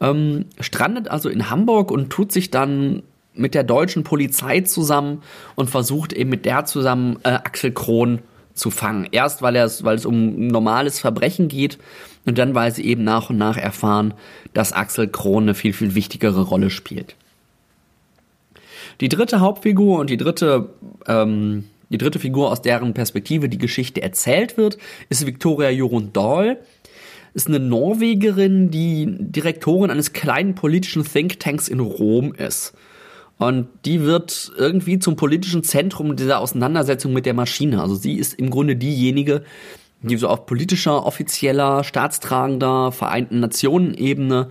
Ähm, 0.00 0.46
strandet 0.60 1.08
also 1.08 1.28
in 1.28 1.50
Hamburg 1.50 1.90
und 1.90 2.10
tut 2.10 2.32
sich 2.32 2.50
dann 2.50 3.02
mit 3.34 3.54
der 3.54 3.64
deutschen 3.64 4.02
Polizei 4.02 4.60
zusammen 4.60 5.22
und 5.54 5.70
versucht 5.70 6.12
eben 6.12 6.30
mit 6.30 6.44
der 6.44 6.64
zusammen 6.64 7.18
äh, 7.22 7.30
Axel 7.30 7.72
Kron 7.72 8.20
zu 8.54 8.70
fangen. 8.70 9.08
Erst 9.12 9.40
weil, 9.42 9.54
weil 9.54 9.96
es 9.96 10.04
um 10.04 10.48
normales 10.48 10.98
Verbrechen 10.98 11.48
geht 11.48 11.78
und 12.26 12.38
dann 12.38 12.54
weil 12.54 12.72
sie 12.72 12.84
eben 12.84 13.04
nach 13.04 13.30
und 13.30 13.38
nach 13.38 13.56
erfahren, 13.56 14.14
dass 14.52 14.72
Axel 14.72 15.08
Kron 15.08 15.44
eine 15.44 15.54
viel, 15.54 15.72
viel 15.72 15.94
wichtigere 15.94 16.42
Rolle 16.42 16.70
spielt. 16.70 17.16
Die 19.00 19.08
dritte 19.08 19.40
Hauptfigur 19.40 19.98
und 19.98 20.10
die 20.10 20.16
dritte, 20.16 20.70
ähm, 21.06 21.64
die 21.88 21.98
dritte 21.98 22.18
Figur, 22.18 22.50
aus 22.50 22.62
deren 22.62 22.94
Perspektive 22.94 23.48
die 23.48 23.58
Geschichte 23.58 24.02
erzählt 24.02 24.56
wird, 24.56 24.78
ist 25.08 25.26
Victoria 25.26 25.70
Jorun 25.70 26.12
Dahl. 26.12 26.58
Ist 27.32 27.46
eine 27.46 27.60
Norwegerin, 27.60 28.70
die 28.70 29.06
Direktorin 29.08 29.90
eines 29.90 30.12
kleinen 30.12 30.54
politischen 30.54 31.04
Thinktanks 31.04 31.68
in 31.68 31.80
Rom 31.80 32.34
ist. 32.34 32.74
Und 33.38 33.68
die 33.86 34.02
wird 34.02 34.52
irgendwie 34.58 34.98
zum 34.98 35.16
politischen 35.16 35.62
Zentrum 35.62 36.14
dieser 36.16 36.40
Auseinandersetzung 36.40 37.12
mit 37.12 37.24
der 37.24 37.32
Maschine. 37.34 37.80
Also 37.80 37.94
sie 37.94 38.14
ist 38.16 38.34
im 38.34 38.50
Grunde 38.50 38.76
diejenige, 38.76 39.44
die 40.02 40.16
so 40.16 40.28
auf 40.28 40.46
politischer, 40.46 41.06
offizieller, 41.06 41.84
staatstragender, 41.84 42.92
Vereinten 42.92 43.40
Nationen-Ebene 43.40 44.48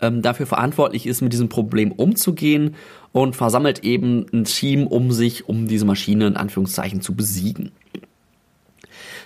ähm, 0.00 0.22
dafür 0.22 0.46
verantwortlich 0.46 1.06
ist, 1.06 1.20
mit 1.20 1.32
diesem 1.32 1.48
Problem 1.48 1.92
umzugehen 1.92 2.74
und 3.12 3.36
versammelt 3.36 3.84
eben 3.84 4.26
ein 4.32 4.44
Team 4.44 4.86
um 4.86 5.12
sich, 5.12 5.48
um 5.48 5.66
diese 5.66 5.84
Maschine 5.84 6.26
in 6.26 6.36
Anführungszeichen 6.36 7.00
zu 7.00 7.14
besiegen. 7.14 7.72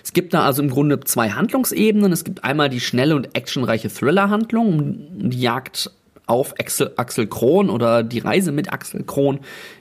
Es 0.03 0.13
gibt 0.13 0.33
da 0.33 0.45
also 0.45 0.61
im 0.61 0.69
Grunde 0.69 0.99
zwei 0.99 1.31
Handlungsebenen. 1.31 2.11
Es 2.11 2.23
gibt 2.23 2.43
einmal 2.43 2.69
die 2.69 2.79
schnelle 2.79 3.15
und 3.15 3.35
actionreiche 3.35 3.89
Thriller-Handlung 3.89 5.29
die 5.29 5.41
Jagd 5.41 5.91
auf 6.27 6.59
Axel, 6.59 6.91
Axel 6.95 7.27
Kron 7.27 7.69
oder 7.69 8.03
die 8.03 8.19
Reise 8.19 8.51
mit 8.51 8.71
Axel 8.71 9.03
Kron, 9.03 9.39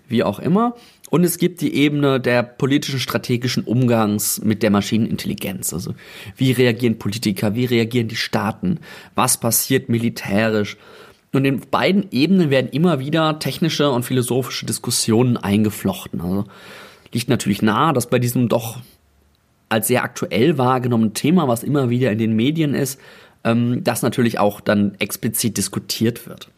wie 0.09 0.25
auch 0.25 0.39
immer. 0.39 0.75
Und 1.15 1.23
es 1.23 1.39
gibt 1.39 1.61
die 1.61 1.77
Ebene 1.77 2.19
der 2.19 2.43
politischen 2.43 2.99
strategischen 2.99 3.63
Umgangs 3.63 4.41
mit 4.43 4.65
der 4.65 4.71
Maschinenintelligenz. 4.71 5.73
Also 5.73 5.95
wie 6.37 6.51
reagieren 6.51 6.99
Politiker, 6.99 7.55
wie 7.55 7.67
reagieren 7.67 8.09
die 8.09 8.17
Staaten, 8.17 8.81
was 9.15 9.39
passiert 9.39 9.89
militärisch. 9.89 10.77
Und 11.33 11.45
in 11.45 11.61
beiden 11.71 12.09
Ebenen 12.11 12.51
werden 12.51 12.69
immer 12.73 12.99
wieder 12.99 13.39
technische 13.39 13.93
und 13.93 14.03
philosophische 14.03 14.67
Diskussionen 14.67 15.37
eingeflochten. 15.37 16.21
Also 16.21 16.47
liegt 17.13 17.29
natürlich 17.29 17.63
nahe, 17.63 17.93
dass 17.93 18.11
bei 18.11 18.19
diesem 18.19 18.49
doch 18.49 18.81
als 19.69 19.87
sehr 19.87 20.03
aktuell 20.03 20.59
wahrgenommenen 20.59 21.15
Thema, 21.15 21.47
was 21.47 21.63
immer 21.63 21.91
wieder 21.91 22.11
in 22.11 22.19
den 22.19 22.35
Medien 22.35 22.75
ist, 22.75 22.99
ähm, 23.45 23.85
das 23.85 24.03
natürlich 24.03 24.41
auch 24.41 24.61
dann 24.61 24.97
explizit 24.99 25.59
diskutiert 25.59 26.27
wird. 26.27 26.49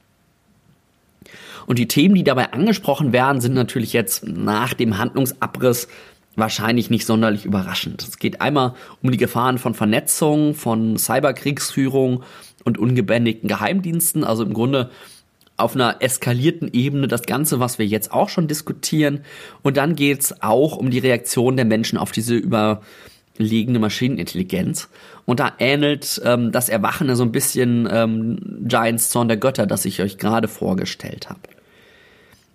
Und 1.66 1.78
die 1.78 1.88
Themen, 1.88 2.14
die 2.14 2.24
dabei 2.24 2.52
angesprochen 2.52 3.12
werden, 3.12 3.40
sind 3.40 3.54
natürlich 3.54 3.92
jetzt 3.92 4.26
nach 4.26 4.74
dem 4.74 4.98
Handlungsabriss 4.98 5.88
wahrscheinlich 6.36 6.90
nicht 6.90 7.06
sonderlich 7.06 7.44
überraschend. 7.44 8.02
Es 8.02 8.18
geht 8.18 8.40
einmal 8.40 8.74
um 9.02 9.10
die 9.10 9.16
Gefahren 9.16 9.58
von 9.58 9.74
Vernetzung, 9.74 10.54
von 10.54 10.98
Cyberkriegsführung 10.98 12.22
und 12.64 12.78
ungebändigten 12.78 13.48
Geheimdiensten, 13.48 14.22
also 14.22 14.44
im 14.44 14.52
Grunde 14.52 14.90
auf 15.56 15.74
einer 15.74 15.96
eskalierten 16.00 16.70
Ebene 16.72 17.08
das 17.08 17.22
Ganze, 17.22 17.60
was 17.60 17.78
wir 17.78 17.86
jetzt 17.86 18.12
auch 18.12 18.28
schon 18.28 18.46
diskutieren. 18.46 19.20
Und 19.62 19.78
dann 19.78 19.96
geht 19.96 20.20
es 20.20 20.42
auch 20.42 20.76
um 20.76 20.90
die 20.90 20.98
Reaktion 20.98 21.56
der 21.56 21.64
Menschen 21.64 21.98
auf 21.98 22.12
diese 22.12 22.34
überlegene 22.34 23.78
Maschinenintelligenz. 23.78 24.90
Und 25.24 25.40
da 25.40 25.54
ähnelt 25.58 26.20
ähm, 26.24 26.52
das 26.52 26.68
Erwachen 26.68 27.14
so 27.16 27.22
ein 27.22 27.32
bisschen 27.32 27.88
ähm, 27.90 28.60
Giants 28.64 29.08
Zorn 29.08 29.28
der 29.28 29.38
Götter, 29.38 29.66
das 29.66 29.86
ich 29.86 30.02
euch 30.02 30.18
gerade 30.18 30.46
vorgestellt 30.46 31.30
habe. 31.30 31.40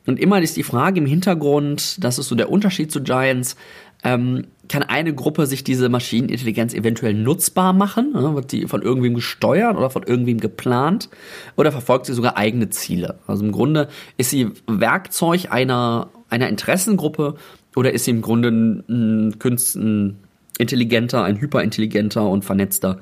Und 0.06 0.20
immer 0.20 0.42
ist 0.42 0.58
die 0.58 0.64
Frage 0.64 1.00
im 1.00 1.06
Hintergrund, 1.06 2.04
das 2.04 2.18
ist 2.18 2.28
so 2.28 2.36
der 2.36 2.50
Unterschied 2.50 2.92
zu 2.92 3.02
Giants, 3.04 3.56
ähm, 4.04 4.48
kann 4.68 4.84
eine 4.84 5.14
Gruppe 5.14 5.46
sich 5.46 5.64
diese 5.64 5.90
Maschinenintelligenz 5.90 6.74
eventuell 6.74 7.14
nutzbar 7.14 7.74
machen? 7.74 8.14
Ne? 8.14 8.34
Wird 8.36 8.52
die 8.52 8.68
von 8.68 8.82
irgendwem 8.82 9.14
gesteuert 9.14 9.78
oder 9.78 9.90
von 9.90 10.04
irgendwem 10.04 10.40
geplant? 10.40 11.10
Oder 11.56 11.72
verfolgt 11.72 12.06
sie 12.06 12.14
sogar 12.14 12.38
eigene 12.38 12.70
Ziele? 12.70 13.20
Also 13.28 13.44
im 13.44 13.52
Grunde 13.52 13.90
ist 14.18 14.32
sie 14.32 14.50
Werkzeug 14.68 15.52
einer, 15.52 16.10
einer 16.30 16.50
Interessengruppe 16.50 17.36
oder 17.76 17.92
ist 17.92 18.06
sie 18.06 18.12
im 18.12 18.22
Grunde 18.22 18.50
ein, 18.50 18.84
ein, 18.90 19.36
ein 19.76 20.20
intelligenter, 20.58 21.24
ein 21.24 21.40
hyperintelligenter 21.40 22.28
und 22.28 22.44
vernetzter 22.44 23.00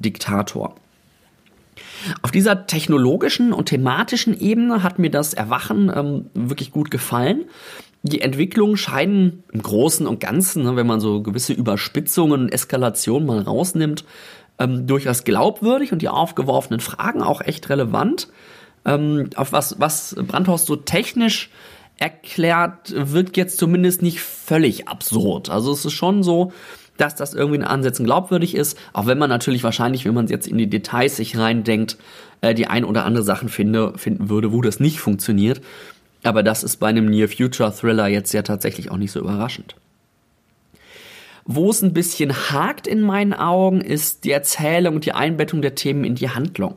Diktator? 0.00 0.74
Auf 2.22 2.30
dieser 2.30 2.66
technologischen 2.66 3.52
und 3.52 3.66
thematischen 3.66 4.38
Ebene 4.38 4.82
hat 4.82 4.98
mir 4.98 5.10
das 5.10 5.34
Erwachen 5.34 5.92
ähm, 5.94 6.26
wirklich 6.34 6.70
gut 6.70 6.90
gefallen. 6.90 7.44
Die 8.02 8.22
Entwicklungen 8.22 8.76
scheinen 8.76 9.44
im 9.52 9.62
Großen 9.62 10.06
und 10.06 10.20
Ganzen, 10.20 10.62
ne, 10.62 10.76
wenn 10.76 10.86
man 10.86 11.00
so 11.00 11.22
gewisse 11.22 11.52
Überspitzungen 11.52 12.42
und 12.42 12.48
Eskalationen 12.48 13.26
mal 13.26 13.40
rausnimmt, 13.40 14.04
ähm, 14.58 14.86
durchaus 14.86 15.24
glaubwürdig 15.24 15.92
und 15.92 16.00
die 16.00 16.08
aufgeworfenen 16.08 16.80
Fragen 16.80 17.22
auch 17.22 17.40
echt 17.40 17.68
relevant. 17.68 18.28
Ähm, 18.84 19.30
auf 19.36 19.52
was, 19.52 19.78
was 19.78 20.16
Brandhorst 20.16 20.66
so 20.66 20.76
technisch 20.76 21.50
erklärt, 21.98 22.94
wirkt 22.96 23.36
jetzt 23.36 23.58
zumindest 23.58 24.00
nicht 24.00 24.20
völlig 24.20 24.88
absurd. 24.88 25.50
Also 25.50 25.72
es 25.72 25.84
ist 25.84 25.92
schon 25.92 26.22
so, 26.22 26.52
dass 27.00 27.14
das 27.14 27.34
irgendwie 27.34 27.56
in 27.56 27.64
Ansätzen 27.64 28.04
glaubwürdig 28.04 28.54
ist, 28.54 28.78
auch 28.92 29.06
wenn 29.06 29.18
man 29.18 29.30
natürlich 29.30 29.64
wahrscheinlich, 29.64 30.04
wenn 30.04 30.14
man 30.14 30.26
jetzt 30.26 30.46
in 30.46 30.58
die 30.58 30.68
Details 30.68 31.16
sich 31.16 31.38
reindenkt, 31.38 31.96
äh, 32.40 32.54
die 32.54 32.66
ein 32.66 32.84
oder 32.84 33.04
andere 33.04 33.24
Sachen 33.24 33.48
finde, 33.48 33.94
finden 33.96 34.28
würde, 34.28 34.52
wo 34.52 34.60
das 34.60 34.80
nicht 34.80 35.00
funktioniert. 35.00 35.60
Aber 36.22 36.42
das 36.42 36.62
ist 36.62 36.76
bei 36.76 36.88
einem 36.88 37.06
Near 37.06 37.28
Future 37.28 37.74
Thriller 37.74 38.06
jetzt 38.06 38.32
ja 38.32 38.42
tatsächlich 38.42 38.90
auch 38.90 38.98
nicht 38.98 39.12
so 39.12 39.20
überraschend. 39.20 39.74
Wo 41.44 41.70
es 41.70 41.82
ein 41.82 41.94
bisschen 41.94 42.32
hakt 42.32 42.86
in 42.86 43.00
meinen 43.00 43.32
Augen, 43.32 43.80
ist 43.80 44.24
die 44.24 44.30
Erzählung 44.30 44.96
und 44.96 45.06
die 45.06 45.12
Einbettung 45.12 45.62
der 45.62 45.74
Themen 45.74 46.04
in 46.04 46.14
die 46.14 46.28
Handlung. 46.28 46.76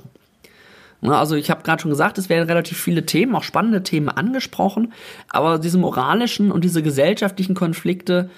Also 1.01 1.35
ich 1.35 1.49
habe 1.49 1.63
gerade 1.63 1.81
schon 1.81 1.91
gesagt, 1.91 2.17
es 2.17 2.29
werden 2.29 2.47
relativ 2.47 2.79
viele 2.79 3.05
Themen, 3.05 3.35
auch 3.35 3.43
spannende 3.43 3.83
Themen 3.83 4.07
angesprochen, 4.07 4.93
aber 5.27 5.59
diese 5.59 5.77
moralischen 5.77 6.49
und 6.49 6.63
diese 6.63 6.81
gesellschaftlichen 6.81 7.55
Konflikte, 7.55 8.29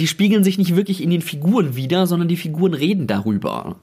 die 0.00 0.06
spiegeln 0.06 0.44
sich 0.44 0.58
nicht 0.58 0.76
wirklich 0.76 1.02
in 1.02 1.10
den 1.10 1.22
Figuren 1.22 1.76
wieder, 1.76 2.06
sondern 2.06 2.28
die 2.28 2.36
Figuren 2.36 2.74
reden 2.74 3.06
darüber. 3.06 3.76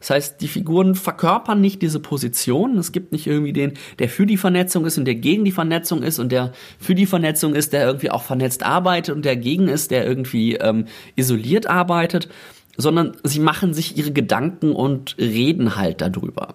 Das 0.00 0.10
heißt, 0.10 0.40
die 0.40 0.48
Figuren 0.48 0.94
verkörpern 0.94 1.60
nicht 1.60 1.82
diese 1.82 2.00
Position. 2.00 2.78
Es 2.78 2.90
gibt 2.90 3.12
nicht 3.12 3.26
irgendwie 3.26 3.52
den, 3.52 3.74
der 3.98 4.08
für 4.08 4.24
die 4.24 4.38
Vernetzung 4.38 4.86
ist 4.86 4.96
und 4.96 5.04
der 5.04 5.14
gegen 5.14 5.44
die 5.44 5.52
Vernetzung 5.52 6.02
ist 6.02 6.18
und 6.18 6.32
der 6.32 6.52
für 6.78 6.94
die 6.94 7.04
Vernetzung 7.04 7.54
ist, 7.54 7.74
der 7.74 7.86
irgendwie 7.86 8.10
auch 8.10 8.22
vernetzt 8.22 8.62
arbeitet 8.62 9.14
und 9.14 9.26
der 9.26 9.36
gegen 9.36 9.68
ist, 9.68 9.90
der 9.90 10.06
irgendwie 10.06 10.54
ähm, 10.54 10.86
isoliert 11.16 11.66
arbeitet, 11.66 12.30
sondern 12.78 13.12
sie 13.24 13.40
machen 13.40 13.74
sich 13.74 13.98
ihre 13.98 14.12
Gedanken 14.12 14.72
und 14.72 15.16
reden 15.18 15.76
halt 15.76 16.00
darüber. 16.00 16.54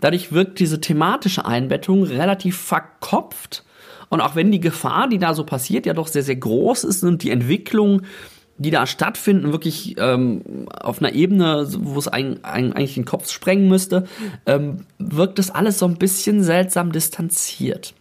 Dadurch 0.00 0.32
wirkt 0.32 0.58
diese 0.58 0.80
thematische 0.80 1.46
Einbettung 1.46 2.02
relativ 2.02 2.58
verkopft. 2.58 3.64
Und 4.08 4.20
auch 4.20 4.36
wenn 4.36 4.52
die 4.52 4.60
Gefahr, 4.60 5.08
die 5.08 5.18
da 5.18 5.34
so 5.34 5.44
passiert, 5.44 5.86
ja 5.86 5.94
doch 5.94 6.06
sehr, 6.08 6.22
sehr 6.22 6.36
groß 6.36 6.84
ist 6.84 7.02
und 7.02 7.22
die 7.22 7.30
Entwicklung 7.30 8.02
die 8.58 8.70
da 8.70 8.86
stattfinden, 8.86 9.52
wirklich 9.52 9.96
ähm, 9.98 10.66
auf 10.70 11.00
einer 11.00 11.12
Ebene, 11.12 11.66
wo 11.78 11.98
es 11.98 12.08
ein, 12.08 12.42
ein, 12.42 12.72
eigentlich 12.72 12.94
den 12.94 13.04
Kopf 13.04 13.30
sprengen 13.30 13.68
müsste, 13.68 14.06
ähm, 14.46 14.86
wirkt 14.98 15.38
das 15.38 15.50
alles 15.50 15.78
so 15.78 15.86
ein 15.86 15.96
bisschen 15.96 16.42
seltsam 16.42 16.92
distanziert. 16.92 17.94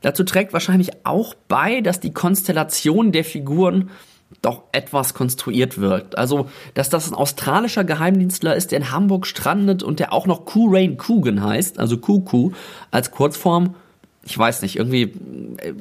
Dazu 0.00 0.24
trägt 0.24 0.52
wahrscheinlich 0.52 0.90
auch 1.04 1.34
bei, 1.48 1.80
dass 1.80 2.00
die 2.00 2.12
Konstellation 2.12 3.12
der 3.12 3.24
Figuren 3.24 3.90
doch 4.42 4.64
etwas 4.72 5.14
konstruiert 5.14 5.78
wirkt. 5.78 6.18
Also, 6.18 6.48
dass 6.74 6.90
das 6.90 7.10
ein 7.10 7.14
australischer 7.14 7.84
Geheimdienstler 7.84 8.54
ist, 8.54 8.72
der 8.72 8.80
in 8.80 8.90
Hamburg 8.90 9.26
strandet 9.26 9.82
und 9.82 10.00
der 10.00 10.12
auch 10.12 10.26
noch 10.26 10.44
Q-Rain 10.44 10.98
Coogan 10.98 11.42
heißt, 11.42 11.78
also 11.78 11.96
QQ 11.98 12.54
als 12.90 13.10
Kurzform. 13.10 13.74
Ich 14.24 14.36
weiß 14.36 14.62
nicht, 14.62 14.76
irgendwie 14.76 15.14
äh, 15.62 15.72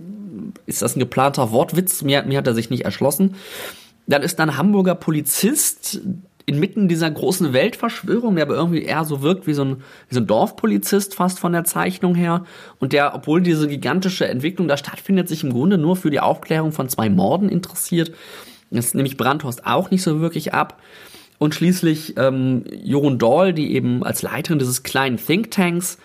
ist 0.66 0.82
das 0.82 0.96
ein 0.96 1.00
geplanter 1.00 1.52
Wortwitz? 1.52 2.02
Mir, 2.02 2.24
mir 2.24 2.38
hat 2.38 2.48
er 2.48 2.54
sich 2.54 2.70
nicht 2.70 2.86
erschlossen. 2.86 3.36
Dann 4.08 4.22
ist 4.22 4.40
da 4.40 4.44
ein 4.44 4.58
Hamburger 4.58 4.96
Polizist 4.96 6.02
inmitten 6.46 6.88
dieser 6.88 7.12
großen 7.12 7.52
Weltverschwörung, 7.52 8.36
der 8.36 8.46
aber 8.46 8.56
irgendwie 8.56 8.82
eher 8.82 9.04
so 9.04 9.22
wirkt 9.22 9.48
wie 9.48 9.54
so 9.54 9.66
ein, 9.66 9.76
wie 10.08 10.16
so 10.16 10.22
ein 10.22 10.28
Dorfpolizist 10.28 11.14
fast 11.14 11.40
von 11.40 11.52
der 11.52 11.66
Zeichnung 11.66 12.16
her 12.16 12.46
und 12.80 12.94
der, 12.94 13.14
obwohl 13.14 13.42
diese 13.42 13.68
gigantische 13.68 14.28
Entwicklung 14.28 14.70
da 14.70 14.78
stattfindet, 14.78 15.28
sich 15.28 15.44
im 15.44 15.52
Grunde 15.52 15.78
nur 15.78 15.98
für 15.98 16.10
die 16.10 16.22
Aufklärung 16.22 16.72
von 16.72 16.88
zwei 16.88 17.10
Morden 17.10 17.50
interessiert. 17.50 18.14
Das 18.72 18.94
nämlich 18.94 19.18
Brandhorst 19.18 19.66
auch 19.66 19.92
nicht 19.92 20.04
so 20.04 20.22
wirklich 20.22 20.54
ab. 20.54 20.82
Und 21.38 21.54
schließlich 21.54 22.16
ähm, 22.18 22.64
Jorun 22.82 23.20
Dahl, 23.20 23.54
die 23.54 23.74
eben 23.76 24.04
als 24.04 24.22
Leiterin 24.22 24.58
dieses 24.58 24.84
kleinen 24.84 25.18
Thinktanks, 25.18 25.98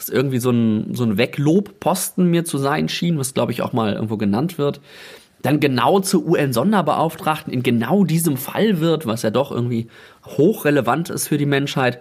das 0.00 0.08
irgendwie 0.08 0.38
so 0.38 0.50
ein, 0.50 0.94
so 0.94 1.04
ein 1.04 1.18
Weglobposten 1.18 2.26
mir 2.26 2.44
zu 2.44 2.58
sein 2.58 2.88
schien, 2.88 3.18
was 3.18 3.34
glaube 3.34 3.52
ich 3.52 3.62
auch 3.62 3.72
mal 3.72 3.92
irgendwo 3.92 4.16
genannt 4.16 4.58
wird, 4.58 4.80
dann 5.42 5.60
genau 5.60 6.00
zur 6.00 6.26
UN-Sonderbeauftragten 6.26 7.52
in 7.52 7.62
genau 7.62 8.04
diesem 8.04 8.36
Fall 8.36 8.80
wird, 8.80 9.06
was 9.06 9.22
ja 9.22 9.30
doch 9.30 9.50
irgendwie 9.50 9.88
hochrelevant 10.24 11.10
ist 11.10 11.28
für 11.28 11.38
die 11.38 11.46
Menschheit, 11.46 12.00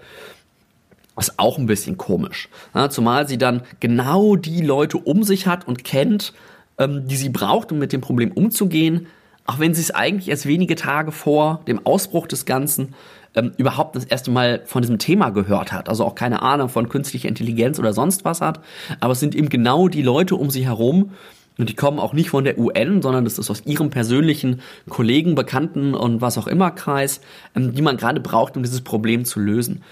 ist 1.18 1.38
auch 1.38 1.58
ein 1.58 1.66
bisschen 1.66 1.97
komisch. 1.97 2.47
Ja, 2.74 2.89
zumal 2.89 3.28
sie 3.28 3.38
dann 3.38 3.62
genau 3.80 4.38
die 4.38 4.62
Leute 4.62 4.97
um 4.97 5.24
sich 5.24 5.47
hat 5.47 5.68
und 5.68 5.84
kennt, 5.84 6.34
ähm, 6.78 7.08
die 7.08 7.18
sie 7.18 7.30
braucht, 7.30 7.72
um 7.72 7.80
mit 7.80 7.91
dem 7.91 8.00
Problem 8.00 8.32
umzugehen, 8.32 9.08
auch 9.45 9.60
wenn 9.60 9.74
sie 9.74 9.82
es 9.82 9.91
eigentlich 9.91 10.30
erst 10.30 10.45
wenige 10.45 10.76
Tage 10.76 11.12
vor 11.12 11.62
dem 11.68 11.86
Ausbruch 11.86 12.28
des 12.28 12.45
Ganzen 12.45 12.93
ähm, 13.36 13.51
überhaupt 13.57 13.95
das 13.95 14.05
erste 14.05 14.32
Mal 14.32 14.61
von 14.65 14.82
diesem 14.82 14.99
Thema 14.99 15.30
gehört 15.30 15.71
hat, 15.71 15.89
also 15.89 16.05
auch 16.05 16.15
keine 16.15 16.41
Ahnung 16.41 16.69
von 16.69 16.89
künstlicher 16.89 17.27
Intelligenz 17.27 17.80
oder 17.80 17.93
sonst 17.93 18.25
was 18.25 18.41
hat, 18.41 18.59
aber 18.99 19.13
es 19.13 19.19
sind 19.19 19.36
eben 19.36 19.49
genau 19.49 19.88
die 19.88 20.01
Leute 20.01 20.36
um 20.36 20.49
sie 20.49 20.65
herum, 20.65 21.11
und 21.59 21.67
die 21.67 21.75
kommen 21.75 21.99
auch 21.99 22.13
nicht 22.13 22.30
von 22.30 22.45
der 22.45 22.57
UN, 22.57 23.01
sondern 23.01 23.25
das 23.25 23.38
ist 23.38 23.49
aus 23.49 23.65
ihrem 23.65 23.89
persönlichen 23.89 24.61
Kollegen, 24.88 25.36
Bekannten 25.36 25.93
und 25.93 26.21
was 26.21 26.38
auch 26.38 26.47
immer 26.47 26.71
Kreis, 26.71 27.19
ähm, 27.53 27.75
die 27.75 27.82
man 27.82 27.97
gerade 27.97 28.21
braucht, 28.21 28.55
um 28.55 28.63
dieses 28.63 28.82
Problem 28.82 29.25
zu 29.25 29.41
lösen. 29.41 29.84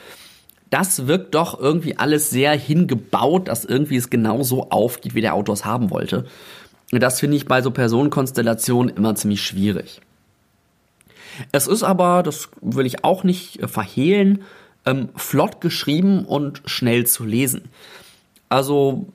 Das 0.69 1.07
wirkt 1.07 1.35
doch 1.35 1.59
irgendwie 1.59 1.97
alles 1.97 2.29
sehr 2.29 2.53
hingebaut, 2.53 3.49
dass 3.49 3.65
irgendwie 3.65 3.97
es 3.97 4.09
genau 4.09 4.43
so 4.43 4.69
aufgeht, 4.69 5.13
wie 5.13 5.21
der 5.21 5.33
Autor 5.33 5.53
es 5.53 5.65
haben 5.65 5.89
wollte. 5.91 6.25
Das 6.91 7.19
finde 7.19 7.35
ich 7.35 7.45
bei 7.45 7.61
so 7.61 7.71
Personenkonstellationen 7.71 8.95
immer 8.95 9.15
ziemlich 9.15 9.41
schwierig. 9.41 9.99
Es 11.51 11.67
ist 11.67 11.83
aber, 11.83 12.23
das 12.23 12.49
will 12.61 12.85
ich 12.85 13.03
auch 13.03 13.23
nicht 13.23 13.61
äh, 13.61 13.67
verhehlen, 13.67 14.43
ähm, 14.85 15.09
flott 15.15 15.61
geschrieben 15.61 16.25
und 16.25 16.61
schnell 16.65 17.05
zu 17.05 17.25
lesen. 17.25 17.69
Also 18.49 19.07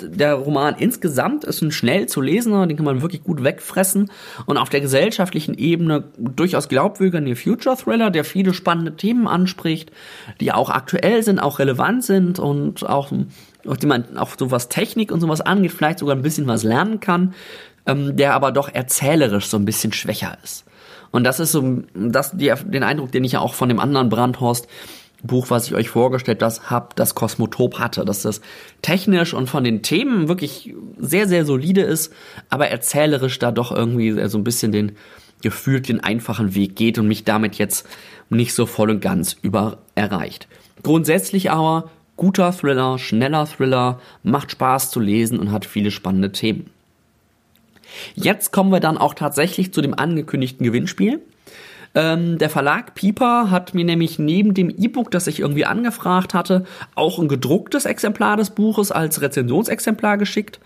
der 0.00 0.34
Roman 0.34 0.76
insgesamt 0.78 1.44
ist 1.44 1.62
ein 1.62 1.72
schnell 1.72 2.06
zu 2.06 2.20
lesender, 2.20 2.66
den 2.66 2.76
kann 2.76 2.84
man 2.84 3.02
wirklich 3.02 3.24
gut 3.24 3.42
wegfressen 3.42 4.10
und 4.44 4.58
auf 4.58 4.68
der 4.68 4.80
gesellschaftlichen 4.80 5.56
Ebene 5.56 6.04
durchaus 6.18 6.68
glaubwürdiger 6.68 7.34
Future 7.34 7.76
Thriller, 7.76 8.10
der 8.10 8.24
viele 8.24 8.52
spannende 8.52 8.94
Themen 8.94 9.26
anspricht, 9.26 9.90
die 10.40 10.52
auch 10.52 10.70
aktuell 10.70 11.22
sind, 11.22 11.38
auch 11.38 11.58
relevant 11.58 12.04
sind 12.04 12.38
und 12.38 12.86
auch, 12.86 13.10
die 13.10 13.86
man 13.86 14.18
auch 14.18 14.30
so 14.38 14.50
was 14.50 14.68
Technik 14.68 15.10
und 15.10 15.20
sowas 15.20 15.40
angeht, 15.40 15.72
vielleicht 15.72 16.00
sogar 16.00 16.14
ein 16.14 16.22
bisschen 16.22 16.46
was 16.46 16.62
lernen 16.62 17.00
kann, 17.00 17.34
ähm, 17.86 18.16
der 18.16 18.34
aber 18.34 18.52
doch 18.52 18.68
erzählerisch 18.68 19.46
so 19.46 19.56
ein 19.56 19.64
bisschen 19.64 19.92
schwächer 19.92 20.36
ist. 20.44 20.65
Und 21.16 21.24
das 21.24 21.40
ist 21.40 21.52
so, 21.52 21.82
das, 21.94 22.36
die, 22.36 22.52
den 22.66 22.82
Eindruck, 22.82 23.10
den 23.10 23.24
ich 23.24 23.32
ja 23.32 23.40
auch 23.40 23.54
von 23.54 23.70
dem 23.70 23.80
anderen 23.80 24.10
Brandhorst 24.10 24.68
Buch, 25.22 25.48
was 25.48 25.66
ich 25.66 25.74
euch 25.74 25.88
vorgestellt 25.88 26.42
habe, 26.42 26.88
das 26.94 27.14
Kosmotop 27.14 27.78
hatte, 27.78 28.04
dass 28.04 28.20
das 28.20 28.42
technisch 28.82 29.32
und 29.32 29.48
von 29.48 29.64
den 29.64 29.82
Themen 29.82 30.28
wirklich 30.28 30.74
sehr, 30.98 31.26
sehr 31.26 31.46
solide 31.46 31.80
ist, 31.80 32.12
aber 32.50 32.68
erzählerisch 32.68 33.38
da 33.38 33.50
doch 33.50 33.72
irgendwie 33.72 34.28
so 34.28 34.36
ein 34.36 34.44
bisschen 34.44 34.72
den 34.72 34.92
gefühlt 35.40 35.88
den 35.88 36.00
einfachen 36.00 36.54
Weg 36.54 36.76
geht 36.76 36.98
und 36.98 37.08
mich 37.08 37.24
damit 37.24 37.56
jetzt 37.56 37.88
nicht 38.28 38.52
so 38.52 38.66
voll 38.66 38.90
und 38.90 39.00
ganz 39.00 39.38
über 39.40 39.78
erreicht. 39.94 40.48
Grundsätzlich 40.82 41.50
aber 41.50 41.90
guter 42.16 42.52
Thriller, 42.52 42.98
schneller 42.98 43.46
Thriller, 43.46 44.00
macht 44.22 44.50
Spaß 44.50 44.90
zu 44.90 45.00
lesen 45.00 45.38
und 45.38 45.50
hat 45.50 45.64
viele 45.64 45.90
spannende 45.90 46.30
Themen. 46.32 46.70
Jetzt 48.14 48.52
kommen 48.52 48.72
wir 48.72 48.80
dann 48.80 48.98
auch 48.98 49.14
tatsächlich 49.14 49.72
zu 49.72 49.80
dem 49.80 49.94
angekündigten 49.94 50.64
Gewinnspiel. 50.64 51.20
Ähm, 51.94 52.36
der 52.36 52.50
Verlag 52.50 52.94
Piper 52.94 53.50
hat 53.50 53.72
mir 53.72 53.84
nämlich 53.84 54.18
neben 54.18 54.52
dem 54.52 54.68
E-Book, 54.68 55.10
das 55.10 55.26
ich 55.26 55.40
irgendwie 55.40 55.64
angefragt 55.64 56.34
hatte, 56.34 56.64
auch 56.94 57.18
ein 57.18 57.28
gedrucktes 57.28 57.86
Exemplar 57.86 58.36
des 58.36 58.50
Buches 58.50 58.92
als 58.92 59.22
Rezensionsexemplar 59.22 60.18
geschickt. 60.18 60.60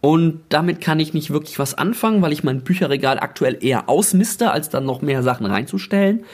Und 0.00 0.40
damit 0.48 0.80
kann 0.80 1.00
ich 1.00 1.14
nicht 1.14 1.30
wirklich 1.30 1.58
was 1.58 1.78
anfangen, 1.78 2.20
weil 2.20 2.32
ich 2.32 2.44
mein 2.44 2.60
Bücherregal 2.60 3.18
aktuell 3.20 3.56
eher 3.60 3.88
ausmiste, 3.88 4.50
als 4.50 4.68
dann 4.68 4.84
noch 4.84 5.00
mehr 5.00 5.22
Sachen 5.22 5.46
reinzustellen. 5.46 6.24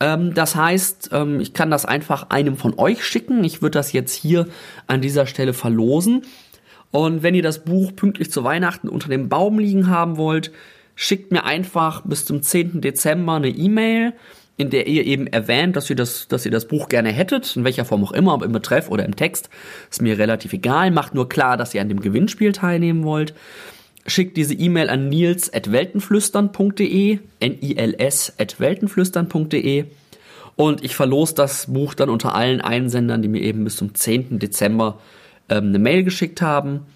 Ähm, 0.00 0.34
das 0.34 0.56
heißt, 0.56 1.10
ähm, 1.12 1.40
ich 1.40 1.54
kann 1.54 1.70
das 1.70 1.86
einfach 1.86 2.30
einem 2.30 2.56
von 2.56 2.78
euch 2.78 3.04
schicken. 3.04 3.44
Ich 3.44 3.62
würde 3.62 3.78
das 3.78 3.92
jetzt 3.92 4.12
hier 4.12 4.48
an 4.88 5.00
dieser 5.00 5.26
Stelle 5.26 5.54
verlosen. 5.54 6.22
Und 6.92 7.24
wenn 7.24 7.34
ihr 7.34 7.42
das 7.42 7.64
Buch 7.64 7.96
pünktlich 7.96 8.30
zu 8.30 8.44
Weihnachten 8.44 8.88
unter 8.88 9.08
dem 9.08 9.28
Baum 9.28 9.58
liegen 9.58 9.88
haben 9.88 10.18
wollt, 10.18 10.52
schickt 10.94 11.32
mir 11.32 11.42
einfach 11.44 12.02
bis 12.02 12.24
zum 12.24 12.42
10. 12.42 12.80
Dezember 12.80 13.34
eine 13.34 13.48
E-Mail, 13.48 14.12
in 14.58 14.68
der 14.70 14.86
ihr 14.86 15.04
eben 15.06 15.26
erwähnt, 15.26 15.74
dass 15.74 15.90
ihr 15.90 15.96
das, 15.96 16.28
dass 16.28 16.44
ihr 16.44 16.52
das 16.52 16.68
Buch 16.68 16.88
gerne 16.88 17.10
hättet, 17.10 17.56
in 17.56 17.64
welcher 17.64 17.86
Form 17.86 18.04
auch 18.04 18.12
immer, 18.12 18.34
ob 18.34 18.44
im 18.44 18.52
Betreff 18.52 18.90
oder 18.90 19.04
im 19.04 19.16
Text, 19.16 19.48
ist 19.90 20.02
mir 20.02 20.18
relativ 20.18 20.52
egal. 20.52 20.90
Macht 20.90 21.14
nur 21.14 21.26
klar, 21.28 21.56
dass 21.56 21.74
ihr 21.74 21.80
an 21.80 21.88
dem 21.88 22.00
Gewinnspiel 22.00 22.52
teilnehmen 22.52 23.04
wollt. 23.04 23.34
Schickt 24.06 24.36
diese 24.36 24.54
E-Mail 24.54 24.90
an 24.90 25.08
nils.weltenflüstern.de, 25.08 27.18
N-I-L-S 27.40 28.34
weltenflüstern.de 28.58 29.86
und 30.56 30.84
ich 30.84 30.94
verlose 30.94 31.34
das 31.34 31.72
Buch 31.72 31.94
dann 31.94 32.10
unter 32.10 32.34
allen 32.34 32.60
Einsendern, 32.60 33.22
die 33.22 33.28
mir 33.28 33.40
eben 33.40 33.64
bis 33.64 33.76
zum 33.76 33.94
10. 33.94 34.38
Dezember 34.38 34.98
ähm, 35.52 35.68
eine 35.68 35.78
Mail 35.78 36.02
geschickt 36.04 36.42
haben 36.42 36.86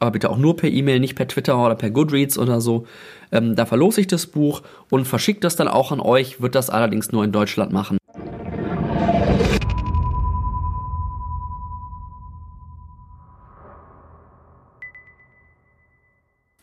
aber 0.00 0.12
bitte 0.12 0.30
auch 0.30 0.38
nur 0.38 0.56
per 0.56 0.70
E-Mail, 0.70 1.00
nicht 1.00 1.16
per 1.16 1.28
Twitter 1.28 1.58
oder 1.64 1.74
per 1.74 1.90
Goodreads 1.90 2.38
oder 2.38 2.60
so. 2.60 2.86
Ähm, 3.32 3.56
da 3.56 3.66
verlose 3.66 4.00
ich 4.00 4.06
das 4.06 4.26
Buch 4.26 4.62
und 4.90 5.06
verschicke 5.06 5.40
das 5.40 5.56
dann 5.56 5.68
auch 5.68 5.92
an 5.92 6.00
euch, 6.00 6.40
wird 6.40 6.54
das 6.54 6.70
allerdings 6.70 7.12
nur 7.12 7.24
in 7.24 7.32
Deutschland 7.32 7.72
machen. 7.72 7.98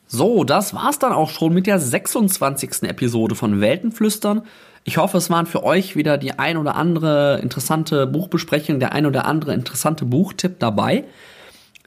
So, 0.07 0.45
das 0.45 0.73
war's 0.73 0.97
dann 0.97 1.11
auch 1.11 1.29
schon 1.29 1.53
mit 1.53 1.67
der 1.67 1.77
26. 1.77 2.83
Episode 2.83 3.35
von 3.35 3.59
Weltenflüstern. 3.59 4.43
Ich 4.85 4.97
hoffe, 4.97 5.17
es 5.17 5.29
waren 5.29 5.45
für 5.45 5.63
euch 5.63 5.97
wieder 5.97 6.17
die 6.17 6.39
ein 6.39 6.55
oder 6.55 6.75
andere 6.75 7.39
interessante 7.41 8.07
Buchbesprechung, 8.07 8.79
der 8.79 8.93
ein 8.93 9.05
oder 9.05 9.25
andere 9.25 9.53
interessante 9.53 10.05
Buchtipp 10.05 10.59
dabei. 10.59 11.03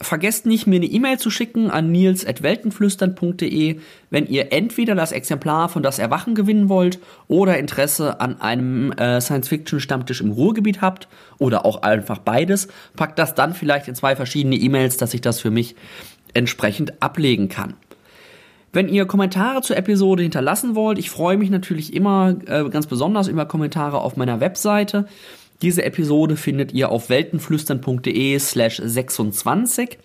Vergesst 0.01 0.47
nicht, 0.47 0.69
mir 0.69 0.77
eine 0.77 0.87
E-Mail 0.87 1.19
zu 1.19 1.29
schicken 1.29 1.71
an 1.71 1.91
nils.weltenflüstern.de, 1.91 3.81
wenn 4.11 4.27
ihr 4.27 4.53
entweder 4.53 4.95
das 4.95 5.11
Exemplar 5.11 5.69
von 5.69 5.83
Das 5.83 5.99
Erwachen 5.99 6.37
gewinnen 6.37 6.69
wollt 6.69 7.01
oder 7.27 7.59
Interesse 7.59 8.21
an 8.21 8.41
einem 8.41 8.93
äh, 8.93 9.21
Science-Fiction-Stammtisch 9.21 10.21
im 10.21 10.31
Ruhrgebiet 10.31 10.83
habt 10.83 11.09
oder 11.39 11.65
auch 11.65 11.83
einfach 11.83 12.19
beides. 12.19 12.69
Packt 12.95 13.19
das 13.19 13.35
dann 13.35 13.55
vielleicht 13.55 13.89
in 13.89 13.97
zwei 13.97 14.15
verschiedene 14.15 14.55
E-Mails, 14.55 14.99
dass 14.99 15.15
ich 15.15 15.21
das 15.21 15.41
für 15.41 15.51
mich 15.51 15.75
entsprechend 16.33 17.03
ablegen 17.03 17.49
kann. 17.49 17.75
Wenn 18.73 18.89
ihr 18.89 19.07
Kommentare 19.07 19.63
zur 19.63 19.77
Episode 19.77 20.23
hinterlassen 20.23 20.77
wollt, 20.77 20.99
ich 20.99 21.11
freue 21.11 21.39
mich 21.39 21.51
natürlich 21.51 21.93
immer 21.93 22.37
äh, 22.47 22.69
ganz 22.69 22.87
besonders 22.87 23.27
über 23.27 23.47
Kommentare 23.47 24.01
auf 24.01 24.17
meiner 24.17 24.39
Webseite. 24.41 25.07
Diese 25.61 25.85
Episode 25.85 26.37
findet 26.37 26.73
ihr 26.73 26.91
auf 26.91 27.11
weltenflüstern.de 27.11 28.39
slash 28.39 28.81
26. 28.85 29.99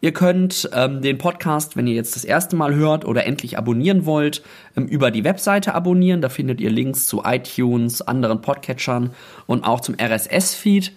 Ihr 0.00 0.12
könnt 0.12 0.68
ähm, 0.74 1.00
den 1.00 1.16
Podcast, 1.16 1.76
wenn 1.76 1.86
ihr 1.86 1.94
jetzt 1.94 2.16
das 2.16 2.24
erste 2.24 2.56
Mal 2.56 2.74
hört 2.74 3.04
oder 3.04 3.24
endlich 3.24 3.56
abonnieren 3.56 4.04
wollt, 4.04 4.42
ähm, 4.76 4.86
über 4.86 5.12
die 5.12 5.22
Webseite 5.22 5.74
abonnieren. 5.74 6.20
Da 6.20 6.28
findet 6.28 6.60
ihr 6.60 6.70
Links 6.70 7.06
zu 7.06 7.22
iTunes, 7.24 8.02
anderen 8.02 8.40
Podcatchern 8.42 9.10
und 9.46 9.64
auch 9.64 9.80
zum 9.80 9.94
RSS-Feed. 9.94 10.92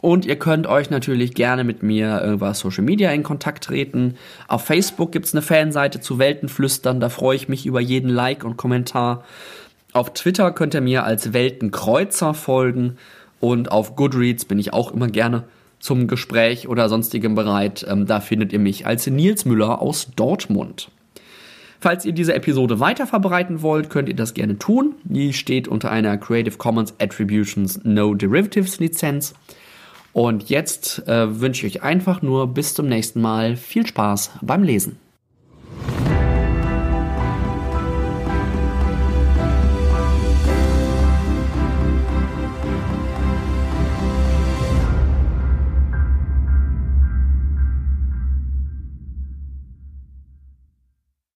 Und 0.00 0.26
ihr 0.26 0.36
könnt 0.36 0.66
euch 0.66 0.90
natürlich 0.90 1.34
gerne 1.34 1.62
mit 1.62 1.84
mir 1.84 2.22
über 2.22 2.54
Social 2.54 2.82
Media 2.82 3.12
in 3.12 3.22
Kontakt 3.22 3.62
treten. 3.62 4.16
Auf 4.48 4.64
Facebook 4.64 5.12
gibt's 5.12 5.32
eine 5.32 5.42
Fanseite 5.42 6.00
zu 6.00 6.18
Weltenflüstern, 6.18 6.98
da 6.98 7.08
freue 7.08 7.36
ich 7.36 7.48
mich 7.48 7.66
über 7.66 7.80
jeden 7.80 8.10
Like 8.10 8.42
und 8.42 8.56
Kommentar. 8.56 9.22
Auf 9.92 10.14
Twitter 10.14 10.52
könnt 10.52 10.74
ihr 10.74 10.80
mir 10.80 11.04
als 11.04 11.34
Weltenkreuzer 11.34 12.32
folgen 12.32 12.96
und 13.40 13.70
auf 13.70 13.94
Goodreads 13.94 14.46
bin 14.46 14.58
ich 14.58 14.72
auch 14.72 14.92
immer 14.92 15.08
gerne 15.08 15.44
zum 15.80 16.06
Gespräch 16.06 16.66
oder 16.66 16.88
sonstigem 16.88 17.34
bereit. 17.34 17.84
Ähm, 17.88 18.06
da 18.06 18.20
findet 18.20 18.52
ihr 18.54 18.58
mich 18.58 18.86
als 18.86 19.06
Nils 19.06 19.44
Müller 19.44 19.82
aus 19.82 20.08
Dortmund. 20.16 20.90
Falls 21.78 22.06
ihr 22.06 22.12
diese 22.12 22.34
Episode 22.34 22.80
weiter 22.80 23.06
verbreiten 23.06 23.60
wollt, 23.60 23.90
könnt 23.90 24.08
ihr 24.08 24.16
das 24.16 24.32
gerne 24.32 24.56
tun. 24.56 24.94
Die 25.02 25.34
steht 25.34 25.68
unter 25.68 25.90
einer 25.90 26.16
Creative 26.16 26.56
Commons 26.56 26.94
Attributions 26.98 27.80
No 27.82 28.14
Derivatives 28.14 28.78
Lizenz. 28.78 29.34
Und 30.14 30.48
jetzt 30.48 31.06
äh, 31.08 31.40
wünsche 31.40 31.66
ich 31.66 31.76
euch 31.76 31.82
einfach 31.82 32.22
nur 32.22 32.46
bis 32.46 32.74
zum 32.74 32.86
nächsten 32.86 33.20
Mal 33.20 33.56
viel 33.56 33.86
Spaß 33.86 34.30
beim 34.40 34.62
Lesen. 34.62 34.96